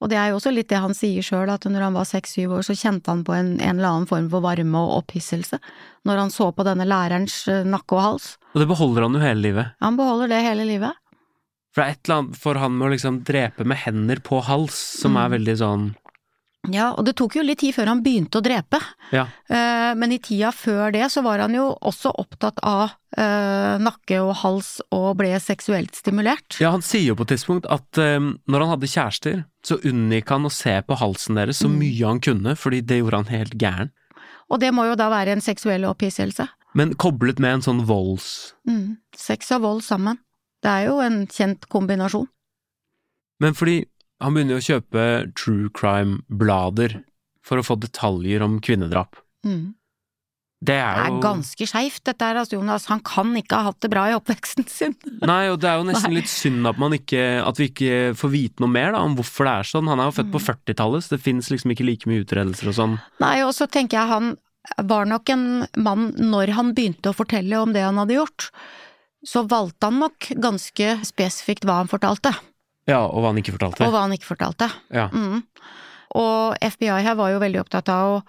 Og 0.01 0.09
det 0.13 0.19
er 0.21 0.29
jo 0.31 0.37
også 0.39 0.53
litt 0.55 0.69
det 0.71 0.79
han 0.79 0.95
sier 0.95 1.25
sjøl, 1.27 1.51
at 1.51 1.65
når 1.67 1.83
han 1.89 1.97
var 1.99 2.07
seks-syv 2.07 2.53
år 2.61 2.63
så 2.69 2.77
kjente 2.79 3.11
han 3.11 3.25
på 3.27 3.35
en, 3.35 3.49
en 3.59 3.79
eller 3.81 3.89
annen 3.89 4.07
form 4.07 4.29
for 4.31 4.45
varme 4.45 4.79
og 4.79 4.93
opphisselse 5.03 5.59
når 6.07 6.21
han 6.23 6.31
så 6.31 6.53
på 6.55 6.63
denne 6.69 6.87
lærerens 6.87 7.41
eh, 7.51 7.65
nakke 7.67 7.97
og 7.99 8.05
hals. 8.05 8.29
Og 8.55 8.63
det 8.63 8.69
beholder 8.71 9.03
han 9.09 9.19
jo 9.19 9.25
hele 9.25 9.43
livet. 9.43 9.73
Han 9.83 9.99
beholder 9.99 10.31
det 10.31 10.39
hele 10.47 10.65
livet. 10.69 10.95
For 11.75 11.83
det 11.83 11.89
er 11.89 11.97
et 11.99 12.07
eller 12.09 12.21
annet 12.23 12.39
for 12.41 12.59
han 12.63 12.77
med 12.79 12.87
å 12.89 12.93
liksom 12.95 13.19
drepe 13.29 13.67
med 13.69 13.83
hender 13.83 14.23
på 14.25 14.39
hals, 14.47 14.79
som 15.03 15.13
Mm. 15.13 15.19
er 15.25 15.35
veldig 15.39 15.57
sånn 15.61 15.89
Ja, 16.73 16.91
og 16.93 17.05
det 17.07 17.15
tok 17.17 17.37
jo 17.39 17.43
litt 17.43 17.61
tid 17.63 17.75
før 17.77 17.87
han 17.93 18.03
begynte 18.05 18.41
å 18.41 18.45
drepe. 18.45 18.81
Ja. 19.15 19.27
Eh, 19.49 19.95
Men 19.99 20.13
i 20.13 20.19
tida 20.19 20.51
før 20.53 20.93
det 20.93 21.07
så 21.11 21.23
var 21.25 21.39
han 21.45 21.55
jo 21.55 21.71
også 21.81 22.13
opptatt 22.21 22.59
av 22.63 22.91
eh, 23.17 23.79
nakke 23.81 24.21
og 24.21 24.35
hals 24.43 24.81
og 24.93 25.17
ble 25.21 25.33
seksuelt 25.41 25.95
stimulert. 25.97 26.59
Ja, 26.61 26.71
han 26.75 26.83
sier 26.83 27.11
jo 27.13 27.17
på 27.17 27.25
et 27.29 27.33
tidspunkt 27.37 27.67
at 27.71 27.99
eh, 27.99 28.19
når 28.21 28.61
han 28.65 28.73
hadde 28.75 28.91
kjærester, 28.93 29.45
så 29.65 29.79
unngikk 29.85 30.29
han 30.35 30.47
å 30.49 30.53
se 30.53 30.77
på 30.87 30.99
halsen 31.01 31.35
deres 31.41 31.59
så 31.63 31.69
Mm. 31.69 31.79
mye 31.81 32.07
han 32.07 32.21
kunne, 32.21 32.55
fordi 32.57 32.81
det 32.85 33.01
gjorde 33.01 33.23
han 33.25 33.33
helt 33.33 33.55
gæren. 33.59 33.91
Og 34.51 34.61
det 34.61 34.71
må 34.73 34.87
jo 34.89 34.95
da 34.97 35.11
være 35.13 35.33
en 35.37 35.41
seksuell 35.45 35.85
opphisselse. 35.85 36.47
Men 36.75 36.95
koblet 36.95 37.39
med 37.41 37.59
en 37.59 37.63
sånn 37.65 37.85
volds... 37.89 38.55
Mm. 38.69 38.97
Sex 39.17 39.51
og 39.57 39.63
vold 39.63 39.83
sammen. 39.85 40.19
Det 40.63 40.69
er 40.71 40.87
jo 40.89 40.99
en 41.01 41.27
kjent 41.27 41.67
kombinasjon. 41.69 42.27
Men 43.41 43.55
fordi 43.55 43.85
han 44.21 44.35
begynner 44.35 44.57
jo 44.59 44.63
å 44.63 44.69
kjøpe 44.69 45.03
true 45.39 45.69
crime-blader 45.79 47.01
for 47.47 47.61
å 47.61 47.65
få 47.67 47.77
detaljer 47.81 48.43
om 48.45 48.59
kvinnedrap. 48.65 49.21
Mm. 49.47 49.75
Det 50.59 50.75
Det 50.75 50.75
er 50.83 51.05
er 51.07 51.21
ganske 51.23 51.67
skeivt 51.71 52.03
dette 52.09 52.27
her, 52.27 52.35
altså 52.41 52.57
Jonas. 52.57 52.89
Han 52.91 52.99
kan 53.07 53.31
ikke 53.39 53.55
ha 53.61 53.69
hatt 53.69 53.79
det 53.85 53.91
bra 53.93 54.09
i 54.11 54.15
oppveksten 54.17 54.67
sin. 54.67 54.97
Nei, 55.31 55.45
og 55.53 55.61
det 55.63 55.69
er 55.71 55.77
jo 55.79 55.87
nesten 55.87 56.17
litt 56.17 56.27
synd 56.33 56.67
at, 56.67 56.81
man 56.83 56.97
ikke, 56.97 57.21
at 57.47 57.61
vi 57.63 57.69
ikke 57.71 58.01
får 58.19 58.33
vite 58.33 58.65
noe 58.65 58.73
mer 58.75 58.91
da, 58.97 59.05
om 59.07 59.15
hvorfor 59.15 59.47
det 59.47 59.53
er 59.55 59.69
sånn. 59.71 59.87
Han 59.93 60.03
er 60.03 60.11
jo 60.11 60.17
født 60.19 60.33
på 60.35 60.41
Mm. 60.43 60.47
40-tallet, 60.49 61.07
så 61.07 61.15
det 61.15 61.21
fins 61.23 61.51
liksom 61.55 61.71
ikke 61.77 61.87
like 61.87 62.11
mye 62.11 62.25
utredelser 62.27 62.73
og 62.73 62.77
sånn. 62.81 62.99
Nei, 63.23 63.37
og 63.47 63.55
så 63.55 63.69
tenker 63.71 64.01
jeg 64.01 64.11
han 64.11 64.35
var 64.91 65.07
nok 65.09 65.31
en 65.33 65.47
mann 65.79 66.11
når 66.19 66.51
han 66.59 66.75
begynte 66.77 67.15
å 67.15 67.17
fortelle 67.17 67.63
om 67.63 67.71
det 67.73 67.87
han 67.87 67.97
hadde 68.03 68.19
gjort. 68.19 68.51
så 69.27 69.43
valgte 69.51 69.89
han 69.89 69.97
nok 70.03 70.29
ganske 70.43 70.91
spesifikt 71.07 71.65
hva 71.67 71.79
han 71.81 71.89
fortalte, 71.91 72.31
Ja, 72.89 73.03
og 73.07 73.21
hva 73.23 73.31
han 73.35 73.41
ikke 73.43 73.55
fortalte. 73.59 73.85
og 73.85 73.93
hva 73.95 74.05
han 74.07 74.15
ikke 74.17 74.31
fortalte. 74.31 74.71
Ja. 74.95 75.09
Mm. 75.13 75.43
Og 76.19 76.57
FBI 76.65 77.03
her 77.05 77.19
var 77.19 77.35
jo 77.35 77.43
veldig 77.43 77.61
opptatt 77.61 77.91
av 77.93 78.15
å 78.17 78.23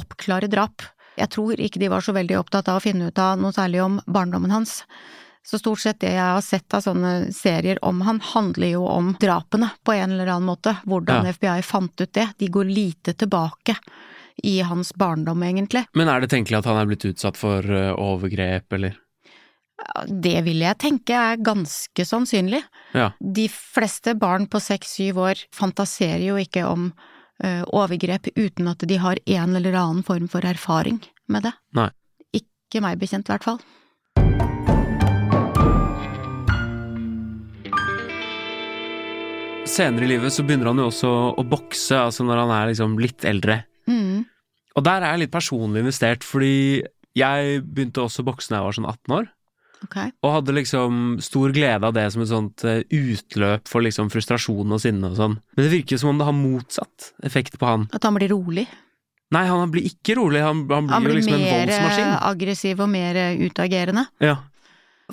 oppklare 0.00 0.48
drap. 0.48 0.82
Jeg 1.16 1.30
tror 1.32 1.60
ikke 1.60 1.80
de 1.80 1.88
var 1.92 2.04
så 2.04 2.12
veldig 2.16 2.38
opptatt 2.40 2.68
av 2.68 2.78
å 2.80 2.84
finne 2.84 3.08
ut 3.08 3.18
av 3.20 3.38
noe 3.40 3.52
særlig 3.56 3.82
om 3.84 4.00
barndommen 4.06 4.52
hans. 4.52 4.82
Så 5.46 5.60
stort 5.60 5.78
sett 5.84 6.00
det 6.02 6.10
jeg 6.10 6.24
har 6.26 6.42
sett 6.42 6.74
av 6.74 6.82
sånne 6.82 7.30
serier 7.32 7.78
om 7.86 8.00
han, 8.02 8.18
handler 8.32 8.72
jo 8.72 8.82
om 8.90 9.12
drapene 9.20 9.68
på 9.86 9.94
en 9.94 10.10
eller 10.16 10.26
annen 10.32 10.48
måte. 10.48 10.74
Hvordan 10.84 11.24
Ja. 11.28 11.32
FBI 11.36 11.62
fant 11.62 12.00
ut 12.00 12.12
det. 12.12 12.26
De 12.38 12.48
går 12.48 12.64
lite 12.66 13.14
tilbake 13.14 13.76
i 14.42 14.60
hans 14.60 14.92
barndom, 14.92 15.40
egentlig. 15.46 15.86
Men 15.94 16.08
er 16.08 16.20
det 16.20 16.30
tenkelig 16.30 16.58
at 16.58 16.64
han 16.68 16.76
er 16.76 16.86
blitt 16.90 17.06
utsatt 17.08 17.36
for 17.38 17.62
eh, 17.62 17.92
overgrep, 17.94 18.72
eller? 18.72 18.96
Det 20.08 20.38
vil 20.46 20.62
jeg 20.64 20.78
tenke 20.80 21.16
er 21.18 21.42
ganske 21.44 22.06
sannsynlig. 22.08 22.62
Ja. 22.96 23.10
De 23.20 23.46
fleste 23.52 24.16
barn 24.18 24.48
på 24.48 24.60
seks-syv 24.62 25.20
år 25.20 25.42
fantaserer 25.54 26.24
jo 26.24 26.38
ikke 26.40 26.64
om 26.68 26.88
eh, 27.44 27.62
overgrep 27.66 28.30
uten 28.36 28.70
at 28.72 28.86
de 28.88 28.98
har 29.02 29.20
en 29.20 29.56
eller 29.58 29.76
annen 29.76 30.06
form 30.06 30.30
for 30.32 30.46
erfaring 30.48 31.02
med 31.28 31.48
det. 31.48 31.52
Nei. 31.76 31.90
Ikke 32.36 32.82
meg 32.84 33.00
bekjent, 33.02 33.28
i 33.28 33.36
hvert 33.36 33.46
fall. 33.46 33.60
Senere 39.66 40.06
i 40.06 40.12
livet 40.14 40.32
så 40.32 40.44
begynner 40.46 40.70
han 40.70 40.80
jo 40.80 40.88
også 40.88 41.12
å 41.36 41.44
bokse, 41.44 41.98
altså 41.98 42.24
når 42.24 42.44
han 42.44 42.52
er 42.54 42.68
liksom 42.70 42.96
litt 43.02 43.26
eldre. 43.28 43.60
Mm. 43.90 44.24
Og 44.78 44.84
der 44.86 45.02
er 45.02 45.14
jeg 45.14 45.26
litt 45.26 45.34
personlig 45.34 45.82
investert, 45.82 46.24
fordi 46.24 46.84
jeg 47.16 47.64
begynte 47.64 48.04
også 48.04 48.22
å 48.22 48.28
bokse 48.30 48.52
da 48.52 48.60
jeg 48.60 48.68
var 48.68 48.76
sånn 48.76 48.88
18 48.88 49.16
år. 49.18 49.32
Ok. 49.84 49.98
Og 50.24 50.32
hadde 50.38 50.54
liksom 50.56 51.18
stor 51.22 51.52
glede 51.54 51.86
av 51.86 51.94
det 51.96 52.06
som 52.14 52.24
et 52.24 52.30
sånt 52.30 52.64
eh, 52.66 52.80
utløp 52.88 53.68
for 53.68 53.84
liksom 53.84 54.08
frustrasjon 54.12 54.72
og 54.72 54.82
sinne 54.82 55.12
og 55.12 55.18
sånn. 55.18 55.36
Men 55.56 55.66
det 55.66 55.72
virker 55.74 56.00
som 56.00 56.14
om 56.14 56.20
det 56.20 56.28
har 56.28 56.36
motsatt 56.36 57.12
effekt 57.26 57.58
på 57.60 57.68
han. 57.68 57.86
At 57.96 58.08
han 58.08 58.16
blir 58.16 58.32
rolig. 58.32 58.66
Nei, 59.34 59.44
han 59.50 59.70
blir 59.74 59.88
ikke 59.88 60.16
rolig, 60.20 60.40
han, 60.42 60.64
han 60.70 60.86
blir 60.86 60.94
Han 60.94 61.06
jo 61.06 61.10
blir 61.10 61.18
liksom 61.18 61.34
en 61.34 61.42
mer 61.42 61.66
blir 61.66 61.80
mer 61.82 62.18
aggressiv 62.28 62.82
og 62.82 62.92
mer 62.92 63.18
eh, 63.20 63.40
utagerende. 63.42 64.06
Ja. 64.22 64.36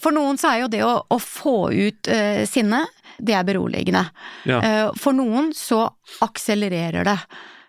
For 0.02 0.14
noen 0.14 0.40
så 0.42 0.54
er 0.54 0.64
jo 0.64 0.70
det 0.74 0.84
å, 0.86 0.94
å 1.06 1.18
få 1.22 1.58
ut 1.70 2.10
uh, 2.10 2.44
sinne, 2.50 2.80
det 3.22 3.36
er 3.38 3.46
beroligende. 3.46 4.08
Ja. 4.50 4.58
Uh, 4.58 4.88
for 4.98 5.14
noen 5.14 5.52
så 5.54 5.86
akselererer 6.26 7.06
det. 7.06 7.18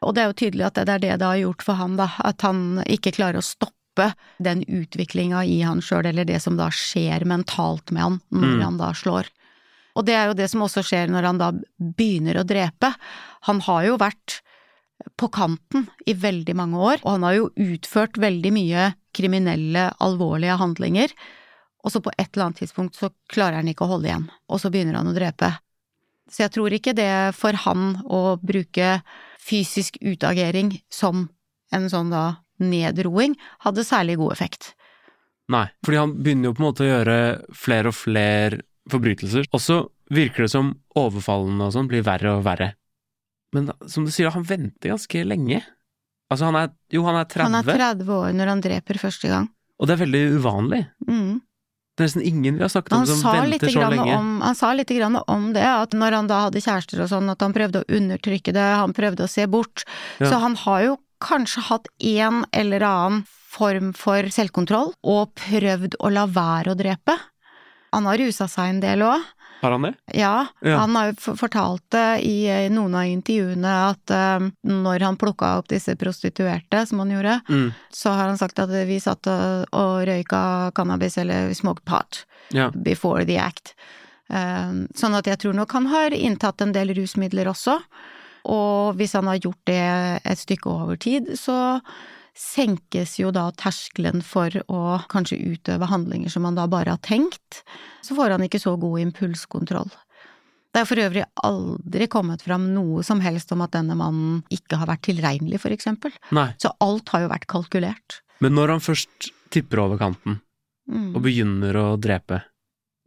Og 0.05 0.15
det 0.17 0.23
er 0.23 0.31
jo 0.31 0.37
tydelig 0.41 0.67
at 0.69 0.81
det 0.81 0.95
er 0.95 1.03
det 1.03 1.19
det 1.21 1.29
har 1.29 1.41
gjort 1.41 1.65
for 1.67 1.81
han, 1.81 1.99
da. 2.01 2.09
At 2.25 2.45
han 2.45 2.81
ikke 2.85 3.13
klarer 3.17 3.41
å 3.41 3.45
stoppe 3.45 3.74
den 4.43 4.63
utviklinga 4.67 5.45
i 5.47 5.61
han 5.63 5.81
sjøl, 5.85 6.07
eller 6.11 6.25
det 6.29 6.41
som 6.43 6.57
da 6.59 6.69
skjer 6.75 7.25
mentalt 7.29 7.91
med 7.95 8.03
han 8.03 8.21
når 8.33 8.55
Mm. 8.57 8.63
han 8.65 8.79
da 8.81 8.93
slår. 8.93 9.29
Og 9.97 10.05
det 10.07 10.15
er 10.19 10.27
jo 10.27 10.35
det 10.35 10.49
som 10.51 10.63
også 10.67 10.83
skjer 10.83 11.09
når 11.13 11.23
han 11.29 11.39
da 11.39 11.53
begynner 11.79 12.41
å 12.41 12.47
drepe. 12.47 12.95
Han 13.47 13.61
har 13.61 13.85
jo 13.87 13.97
vært 13.97 14.41
på 15.17 15.29
kanten 15.31 15.89
i 16.07 16.15
veldig 16.15 16.55
mange 16.57 16.77
år, 16.79 16.99
og 17.05 17.11
han 17.13 17.23
har 17.23 17.35
jo 17.35 17.51
utført 17.57 18.17
veldig 18.19 18.53
mye 18.53 18.95
kriminelle, 19.15 19.93
alvorlige 20.01 20.57
handlinger. 20.59 21.13
Og 21.85 21.93
så 21.93 22.01
på 22.03 22.11
et 22.19 22.31
eller 22.35 22.47
annet 22.49 22.63
tidspunkt 22.63 22.97
så 22.97 23.11
klarer 23.31 23.61
han 23.61 23.69
ikke 23.69 23.85
å 23.85 23.93
holde 23.95 24.09
igjen, 24.09 24.29
og 24.49 24.59
så 24.61 24.71
begynner 24.73 24.97
han 24.99 25.11
å 25.11 25.15
drepe. 25.15 25.53
Så 26.31 26.43
jeg 26.47 26.55
tror 26.55 26.73
ikke 26.73 26.95
det 26.97 27.35
for 27.37 27.53
han 27.53 28.03
å 28.09 28.39
bruke 28.41 29.03
fysisk 29.39 29.99
utagering 30.01 30.81
som 30.91 31.29
en 31.71 31.91
sånn 31.93 32.11
da 32.11 32.37
nedroing 32.63 33.37
hadde 33.65 33.87
særlig 33.87 34.19
god 34.21 34.37
effekt. 34.37 34.73
Nei, 35.53 35.67
fordi 35.85 36.01
han 36.01 36.15
begynner 36.25 36.51
jo 36.51 36.57
på 36.57 36.63
en 36.63 36.69
måte 36.71 36.85
å 36.87 36.89
gjøre 36.89 37.17
flere 37.57 37.91
og 37.91 37.97
flere 37.99 38.63
forbrytelser. 38.91 39.49
Og 39.53 39.61
så 39.61 39.83
virker 40.15 40.47
det 40.47 40.53
som 40.53 40.75
overfallene 40.97 41.69
og 41.69 41.75
sånn 41.75 41.89
blir 41.91 42.05
verre 42.07 42.37
og 42.39 42.45
verre. 42.47 42.75
Men 43.55 43.71
som 43.91 44.07
du 44.07 44.13
sier, 44.13 44.33
han 44.35 44.47
venter 44.47 44.95
ganske 44.95 45.25
lenge. 45.27 45.61
Altså, 46.33 46.49
han 46.49 46.59
er 46.59 46.71
Jo, 46.93 47.05
han 47.07 47.19
er 47.21 47.27
30, 47.29 47.45
Han 47.45 47.59
er 47.61 47.69
30 47.69 48.15
år 48.17 48.31
når 48.35 48.51
han 48.55 48.63
dreper 48.65 48.99
første 48.99 49.29
gang. 49.29 49.51
og 49.79 49.89
det 49.89 49.95
er 49.95 50.05
veldig 50.07 50.23
uvanlig. 50.39 50.87
Mm. 51.09 51.43
Det 51.95 52.03
er 52.03 52.09
nesten 52.09 52.25
ingen 52.27 52.57
vi 52.59 52.63
har 52.65 52.71
snakket 52.73 52.95
om 52.97 53.05
som 53.07 53.21
venter 53.23 53.71
så 53.71 53.89
lenge. 53.91 54.17
om, 54.17 54.41
han 54.43 54.57
sa 54.59 54.73
litt 54.75 54.91
grann 54.91 55.19
om 55.31 55.53
det, 55.55 55.63
at 55.63 55.95
når 55.95 56.17
han 56.19 56.31
da 56.31 56.41
hadde 56.47 56.63
kjærester 56.63 57.05
og 57.05 57.11
sånn, 57.11 57.31
at 57.31 57.43
han 57.45 57.55
prøvde 57.55 57.85
å 57.85 57.87
undertrykke 57.99 58.55
det, 58.55 58.65
han 58.83 58.95
prøvde 58.97 59.29
å 59.29 59.31
se 59.31 59.47
bort. 59.47 59.85
Ja. 60.19 60.33
Så 60.33 60.41
han 60.43 60.57
har 60.65 60.81
jo 60.83 60.97
kanskje 61.25 61.62
hatt 61.71 61.88
en 62.04 62.45
eller 62.52 62.85
annen 62.87 63.25
form 63.54 63.93
for 63.95 64.26
selvkontroll, 64.35 64.93
og 65.07 65.35
prøvd 65.38 65.97
å 66.02 66.11
la 66.12 66.26
være 66.26 66.73
å 66.75 66.78
drepe. 66.78 67.14
Han 67.95 68.07
har 68.11 68.19
rusa 68.19 68.49
seg 68.50 68.73
en 68.73 68.81
del 68.83 69.04
òg. 69.07 69.23
Har 69.62 69.71
han 69.73 69.83
det? 69.87 69.93
Ja, 70.19 70.47
Ja. 70.61 70.78
han 70.83 70.95
har 70.99 71.12
jo 71.12 71.35
fortalt 71.38 71.85
det 71.95 72.21
i 72.26 72.47
eh, 72.52 72.66
noen 72.69 72.95
av 72.99 73.07
intervjuene 73.09 73.71
at 73.95 74.11
eh, 74.12 74.49
når 74.69 75.00
han 75.07 75.16
plukka 75.16 75.54
opp 75.61 75.69
disse 75.71 75.95
prostituerte, 75.97 76.83
som 76.87 76.99
han 77.00 77.11
gjorde, 77.14 77.40
Mm. 77.49 77.71
så 77.95 78.11
har 78.12 78.28
han 78.28 78.37
sagt 78.37 78.59
at 78.59 78.69
vi 78.69 78.99
satt 79.00 79.25
og, 79.31 79.64
og 79.73 80.04
røyka 80.11 80.73
cannabis 80.75 81.16
eller 81.23 81.54
smoked 81.54 81.85
pot 81.87 82.25
Ja. 82.52 82.71
before 82.75 83.25
the 83.25 83.38
act. 83.38 83.75
Eh, 84.28 84.73
Sånn 84.99 85.14
at 85.16 85.25
jeg 85.26 85.38
tror 85.38 85.54
nok 85.54 85.73
han 85.73 85.87
har 85.87 86.11
inntatt 86.11 86.61
en 86.61 86.73
del 86.73 86.88
rusmidler 86.95 87.47
også. 87.49 87.78
Og 88.45 88.99
hvis 88.99 89.15
han 89.17 89.29
har 89.31 89.41
gjort 89.41 89.61
det 89.69 89.81
et 90.25 90.39
stykke 90.41 90.69
over 90.69 90.97
tid, 91.01 91.31
så 91.41 91.81
senkes 92.35 93.17
jo 93.21 93.31
da 93.35 93.47
terskelen 93.57 94.23
for 94.27 94.51
å 94.67 94.99
kanskje 95.13 95.39
utøve 95.55 95.87
handlinger 95.87 96.33
som 96.33 96.45
han 96.49 96.57
da 96.59 96.67
bare 96.71 96.97
har 96.97 97.03
tenkt. 97.05 97.63
Så 98.03 98.17
får 98.19 98.35
han 98.35 98.45
ikke 98.47 98.61
så 98.63 98.75
god 98.81 99.05
impulskontroll. 99.05 99.93
Det 100.75 100.83
er 100.83 100.89
for 100.91 100.99
øvrig 100.99 101.23
aldri 101.47 102.09
kommet 102.11 102.43
fram 102.43 102.67
noe 102.75 103.05
som 103.07 103.21
helst 103.23 103.53
om 103.55 103.63
at 103.63 103.77
denne 103.77 103.95
mannen 103.95 104.41
ikke 104.51 104.81
har 104.81 104.91
vært 104.91 105.05
tilregnelig, 105.07 105.61
for 105.63 105.71
eksempel. 105.71 106.11
Nei. 106.35 106.49
Så 106.59 106.73
alt 106.83 107.13
har 107.15 107.23
jo 107.23 107.31
vært 107.31 107.47
kalkulert. 107.47 108.19
Men 108.43 108.57
når 108.59 108.75
han 108.75 108.83
først 108.83 109.31
tipper 109.55 109.85
over 109.87 110.01
kanten 110.03 110.41
Mm. 110.85 111.15
og 111.17 111.23
begynner 111.25 111.73
å 111.81 111.85
drepe, 111.97 112.43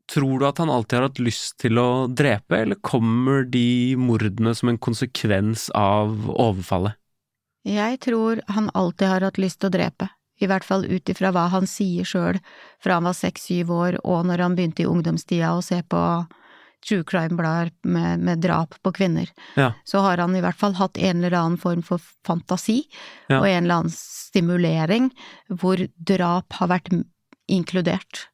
tror 0.07 0.39
du 0.39 0.45
at 0.47 0.57
han 0.61 0.69
alltid 0.71 0.97
har 0.99 1.07
hatt 1.09 1.19
lyst 1.19 1.57
til 1.63 1.79
å 1.81 2.07
drepe, 2.07 2.61
eller 2.63 2.79
kommer 2.85 3.43
de 3.43 3.95
mordene 3.99 4.53
som 4.55 4.69
en 4.71 4.79
konsekvens 4.79 5.69
av 5.75 6.29
overfallet? 6.31 6.95
Jeg 7.67 7.99
tror 8.05 8.39
han 8.47 8.69
alltid 8.73 9.07
har 9.11 9.25
hatt 9.27 9.37
lyst 9.41 9.59
til 9.59 9.67
å 9.67 9.75
drepe, 9.75 10.07
i 10.39 10.47
hvert 10.47 10.63
fall 10.63 10.85
ut 10.87 11.09
ifra 11.11 11.33
hva 11.35 11.47
han 11.51 11.65
sier 11.67 12.07
sjøl 12.07 12.37
fra 12.83 12.99
han 12.99 13.07
var 13.09 13.15
seks–syv 13.17 13.71
år 13.73 13.97
og 14.05 14.27
når 14.29 14.43
han 14.45 14.55
begynte 14.55 14.85
i 14.85 14.87
ungdomstida 14.89 15.49
å 15.57 15.63
se 15.65 15.81
på 15.83 16.01
true 16.87 17.03
crime-blader 17.09 17.71
med, 17.89 18.21
med 18.21 18.39
drap 18.45 18.75
på 18.85 18.91
kvinner. 18.93 19.27
Ja. 19.57 19.71
Så 19.83 19.99
har 20.05 20.21
han 20.21 20.35
i 20.37 20.43
hvert 20.45 20.59
fall 20.59 20.77
hatt 20.77 20.95
en 21.01 21.23
eller 21.25 21.35
annen 21.39 21.57
form 21.59 21.81
for 21.83 21.99
fantasi 22.27 22.83
Ja. 23.27 23.41
og 23.41 23.47
en 23.49 23.65
eller 23.65 23.81
annen 23.81 23.95
stimulering 23.97 25.09
hvor 25.49 25.81
drap 25.97 26.53
har 26.61 26.69
vært 26.71 26.93
inkludert. 27.49 28.27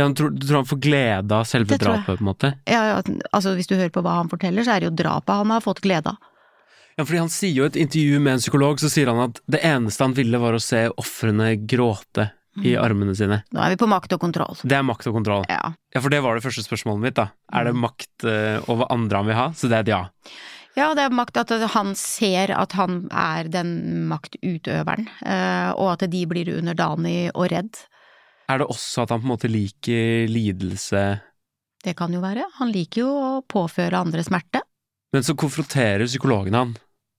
Ja, 0.00 0.06
han 0.08 0.16
tror, 0.16 0.32
du 0.32 0.46
tror 0.48 0.62
han 0.62 0.68
får 0.70 0.80
glede 0.88 1.36
av 1.36 1.44
selve 1.50 1.76
drapet, 1.76 2.06
på 2.08 2.16
en 2.24 2.28
måte? 2.32 2.52
Ja, 2.70 2.80
ja, 2.94 2.98
altså 3.36 3.52
hvis 3.58 3.68
du 3.70 3.76
hører 3.76 3.92
på 3.94 4.02
hva 4.06 4.16
han 4.22 4.32
forteller, 4.32 4.64
så 4.66 4.74
er 4.78 4.80
det 4.84 4.90
jo 4.90 4.96
drapet 5.04 5.36
han 5.44 5.52
har 5.52 5.60
fått 5.64 5.84
glede 5.84 6.14
av. 6.14 6.18
Ja, 6.98 7.04
fordi 7.06 7.20
han 7.22 7.30
sier 7.32 7.54
jo 7.54 7.64
i 7.64 7.70
et 7.70 7.76
intervju 7.80 8.18
med 8.20 8.32
en 8.38 8.42
psykolog, 8.42 8.80
så 8.82 8.88
sier 8.92 9.08
han 9.12 9.20
at 9.28 9.38
det 9.48 9.60
eneste 9.64 10.04
han 10.04 10.16
ville 10.16 10.40
var 10.42 10.56
å 10.58 10.60
se 10.60 10.86
ofrene 11.00 11.52
gråte 11.70 12.30
i 12.60 12.72
Mm. 12.74 12.82
armene 12.82 13.12
sine. 13.16 13.36
Nå 13.54 13.60
er 13.62 13.70
vi 13.70 13.76
på 13.78 13.86
makt 13.88 14.12
og 14.16 14.20
kontroll. 14.20 14.56
Det 14.66 14.74
er 14.76 14.82
makt 14.82 15.06
og 15.06 15.14
kontroll. 15.14 15.44
Ja. 15.48 15.70
Ja, 15.94 16.00
for 16.02 16.10
det 16.10 16.18
var 16.20 16.34
det 16.34 16.42
første 16.44 16.64
spørsmålet 16.66 17.00
mitt, 17.04 17.14
da. 17.14 17.28
Er 17.54 17.64
det 17.64 17.74
Mm. 17.76 17.80
makt 17.86 18.24
eh, 18.26 18.58
over 18.68 18.86
andre 18.90 19.16
han 19.20 19.26
vil 19.30 19.34
ha? 19.38 19.46
Så 19.54 19.68
det 19.70 19.76
er 19.78 19.80
et 19.86 19.92
ja. 19.94 20.02
Ja, 20.76 20.94
det 20.94 21.04
er 21.06 21.14
makt 21.14 21.36
at 21.36 21.50
han 21.70 21.94
ser 21.94 22.50
at 22.50 22.72
han 22.72 23.08
er 23.12 23.44
den 23.48 24.08
maktutøveren, 24.10 25.08
eh, 25.24 25.70
og 25.78 25.92
at 26.02 26.10
de 26.10 26.24
blir 26.26 26.50
underdanig 26.58 27.30
og 27.34 27.50
redd. 27.50 27.78
Er 28.50 28.60
det 28.62 28.70
også 28.72 29.04
at 29.04 29.12
han 29.14 29.22
på 29.22 29.28
en 29.28 29.34
måte 29.34 29.50
liker 29.50 30.26
lidelse 30.30 31.04
Det 31.84 31.94
kan 31.98 32.12
jo 32.12 32.22
være. 32.22 32.48
Han 32.58 32.72
liker 32.74 33.04
jo 33.04 33.10
å 33.14 33.30
påføre 33.46 34.00
andre 34.00 34.24
smerte. 34.26 34.64
Men 35.14 35.26
så 35.26 35.36
konfronterer 35.38 36.06
psykologen 36.06 36.54
han, 36.54 36.76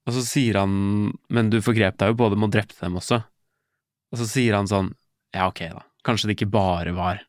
og 0.07 0.15
så 0.15 0.23
sier 0.23 0.61
han 0.61 0.73
Men 1.29 1.51
du 1.51 1.59
forgrep 1.63 1.97
deg 2.00 2.13
jo 2.13 2.19
både 2.23 2.39
med 2.39 2.50
å 2.50 2.55
drepe 2.57 2.77
dem 2.79 3.00
også. 3.00 3.21
Og 4.11 4.19
så 4.19 4.27
sier 4.27 4.57
han 4.59 4.69
sånn 4.69 4.93
Ja, 5.35 5.47
ok, 5.47 5.65
da. 5.71 5.85
Kanskje 6.03 6.31
det 6.31 6.39
ikke 6.39 6.51
bare 6.51 6.95
var 6.97 7.21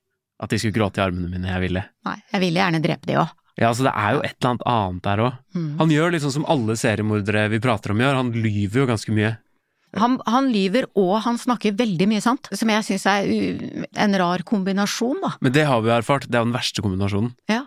at 0.42 0.50
de 0.50 0.58
skulle 0.58 0.74
gråte 0.74 0.98
i 0.98 1.04
armene 1.04 1.30
mine 1.30 1.50
jeg 1.52 1.62
ville. 1.62 1.84
Nei, 2.08 2.16
jeg 2.32 2.42
ville 2.42 2.58
gjerne 2.58 2.80
drepe 2.82 3.06
de 3.06 3.18
òg. 3.20 3.30
Ja, 3.60 3.68
altså 3.68 3.84
det 3.86 3.92
er 3.94 4.16
jo 4.16 4.22
et 4.24 4.34
eller 4.40 4.48
annet 4.50 4.64
annet 4.72 5.04
der 5.04 5.22
òg. 5.22 5.34
Mm. 5.54 5.68
Han 5.78 5.92
gjør 5.92 6.14
litt 6.14 6.24
sånn 6.24 6.34
som 6.34 6.46
alle 6.50 6.74
seriemordere 6.80 7.44
vi 7.52 7.60
prater 7.62 7.92
om 7.94 8.00
gjør, 8.02 8.18
han 8.18 8.32
lyver 8.34 8.82
jo 8.82 8.86
ganske 8.88 9.14
mye. 9.14 9.36
Han, 10.00 10.16
han 10.24 10.48
lyver, 10.52 10.86
og 10.96 11.18
han 11.26 11.36
snakker 11.36 11.74
veldig 11.76 12.06
mye 12.08 12.22
sant, 12.24 12.48
som 12.56 12.70
jeg 12.72 12.84
syns 12.86 13.04
er 13.12 13.26
en 14.00 14.16
rar 14.16 14.44
kombinasjon, 14.48 15.18
da. 15.20 15.34
Men 15.44 15.52
det 15.52 15.66
har 15.68 15.82
vi 15.84 15.92
erfart, 15.92 16.24
det 16.30 16.38
er 16.38 16.46
den 16.46 16.54
verste 16.56 16.84
kombinasjonen. 16.84 17.34
Ja. 17.52 17.66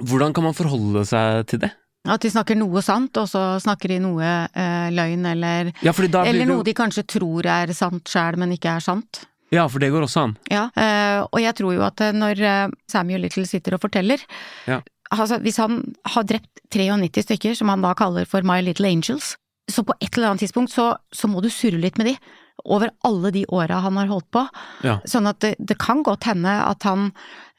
Hvordan 0.00 0.32
kan 0.36 0.46
man 0.46 0.54
forholde 0.56 1.02
seg 1.08 1.46
til 1.50 1.64
det? 1.64 1.72
At 2.08 2.22
de 2.24 2.30
snakker 2.34 2.56
noe 2.58 2.80
sant, 2.82 3.14
og 3.20 3.28
så 3.30 3.42
snakker 3.62 3.92
de 3.92 3.98
noe 4.02 4.22
eh, 4.26 4.88
løgn, 4.94 5.26
eller, 5.34 5.70
Ja, 5.86 5.92
eller 6.24 6.48
noe 6.48 6.64
de 6.66 6.74
kanskje 6.74 7.04
tror 7.18 7.46
er 7.46 7.70
sant 7.78 8.10
sjæl, 8.10 8.38
men 8.42 8.54
ikke 8.56 8.72
er 8.78 8.82
sant. 8.82 9.24
Ja, 9.52 9.66
for 9.68 9.82
det 9.82 9.90
går 9.92 10.06
også 10.06 10.24
an. 10.26 10.32
Ja, 10.50 10.64
eh, 10.80 11.20
og 11.28 11.38
jeg 11.42 11.54
tror 11.58 11.74
jo 11.76 11.84
at 11.84 12.00
eh, 12.02 12.14
når 12.16 12.40
eh, 12.40 12.74
Samuel 12.90 13.26
Little 13.26 13.44
sitter 13.46 13.76
og 13.76 13.82
forteller 13.84 14.22
Ja. 14.66 14.80
altså 15.12 15.36
Hvis 15.44 15.58
han 15.60 15.82
har 16.14 16.24
drept 16.24 16.62
93 16.72 17.26
stykker, 17.26 17.54
som 17.58 17.68
han 17.68 17.84
da 17.84 17.92
kaller 17.94 18.24
for 18.26 18.42
My 18.48 18.62
Little 18.64 18.88
Angels, 18.88 19.34
så 19.70 19.84
på 19.86 19.94
et 20.00 20.16
eller 20.16 20.32
annet 20.32 20.44
tidspunkt 20.44 20.72
så, 20.72 20.92
så 21.14 21.28
må 21.30 21.42
du 21.42 21.50
surre 21.52 21.80
litt 21.80 21.98
med 22.00 22.12
de. 22.12 22.16
Over 22.62 22.92
alle 23.06 23.32
de 23.34 23.42
åra 23.50 23.80
han 23.82 23.96
har 23.98 24.10
holdt 24.10 24.28
på. 24.34 24.42
Ja. 24.86 24.98
Sånn 25.08 25.26
at 25.30 25.40
det, 25.42 25.54
det 25.58 25.78
kan 25.82 26.02
godt 26.06 26.28
hende 26.28 26.52
at 26.66 26.84
han, 26.86 27.10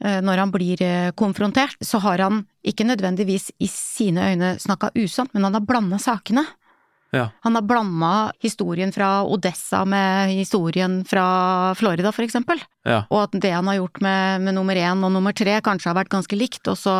eh, 0.03 0.19
når 0.24 0.43
han 0.45 0.53
blir 0.53 0.83
eh, 0.83 1.12
konfrontert, 1.19 1.75
så 1.83 2.01
har 2.03 2.24
han 2.24 2.43
ikke 2.63 2.88
nødvendigvis 2.88 3.50
i 3.63 3.69
sine 3.72 4.29
øyne 4.31 4.53
snakka 4.62 4.93
usant, 5.00 5.33
men 5.33 5.48
han 5.48 5.57
har 5.57 5.65
blanda 5.67 6.00
sakene. 6.01 6.45
Ja. 7.13 7.27
Han 7.46 7.55
har 7.55 7.62
blanda 7.70 8.32
historien 8.41 8.91
fra 8.91 9.22
Odessa 9.29 9.84
med 9.86 10.34
historien 10.34 11.03
fra 11.05 11.75
Florida, 11.77 12.12
for 12.12 12.25
eksempel. 12.25 12.62
Ja. 12.89 13.03
Og 13.13 13.27
at 13.27 13.36
det 13.38 13.51
han 13.53 13.70
har 13.70 13.77
gjort 13.77 14.01
med, 14.01 14.41
med 14.48 14.58
nummer 14.58 14.75
én 14.75 15.05
og 15.05 15.13
nummer 15.13 15.36
tre 15.38 15.60
kanskje 15.62 15.91
har 15.91 16.00
vært 16.00 16.12
ganske 16.13 16.38
likt, 16.38 16.65
og 16.72 16.79
så 16.79 16.96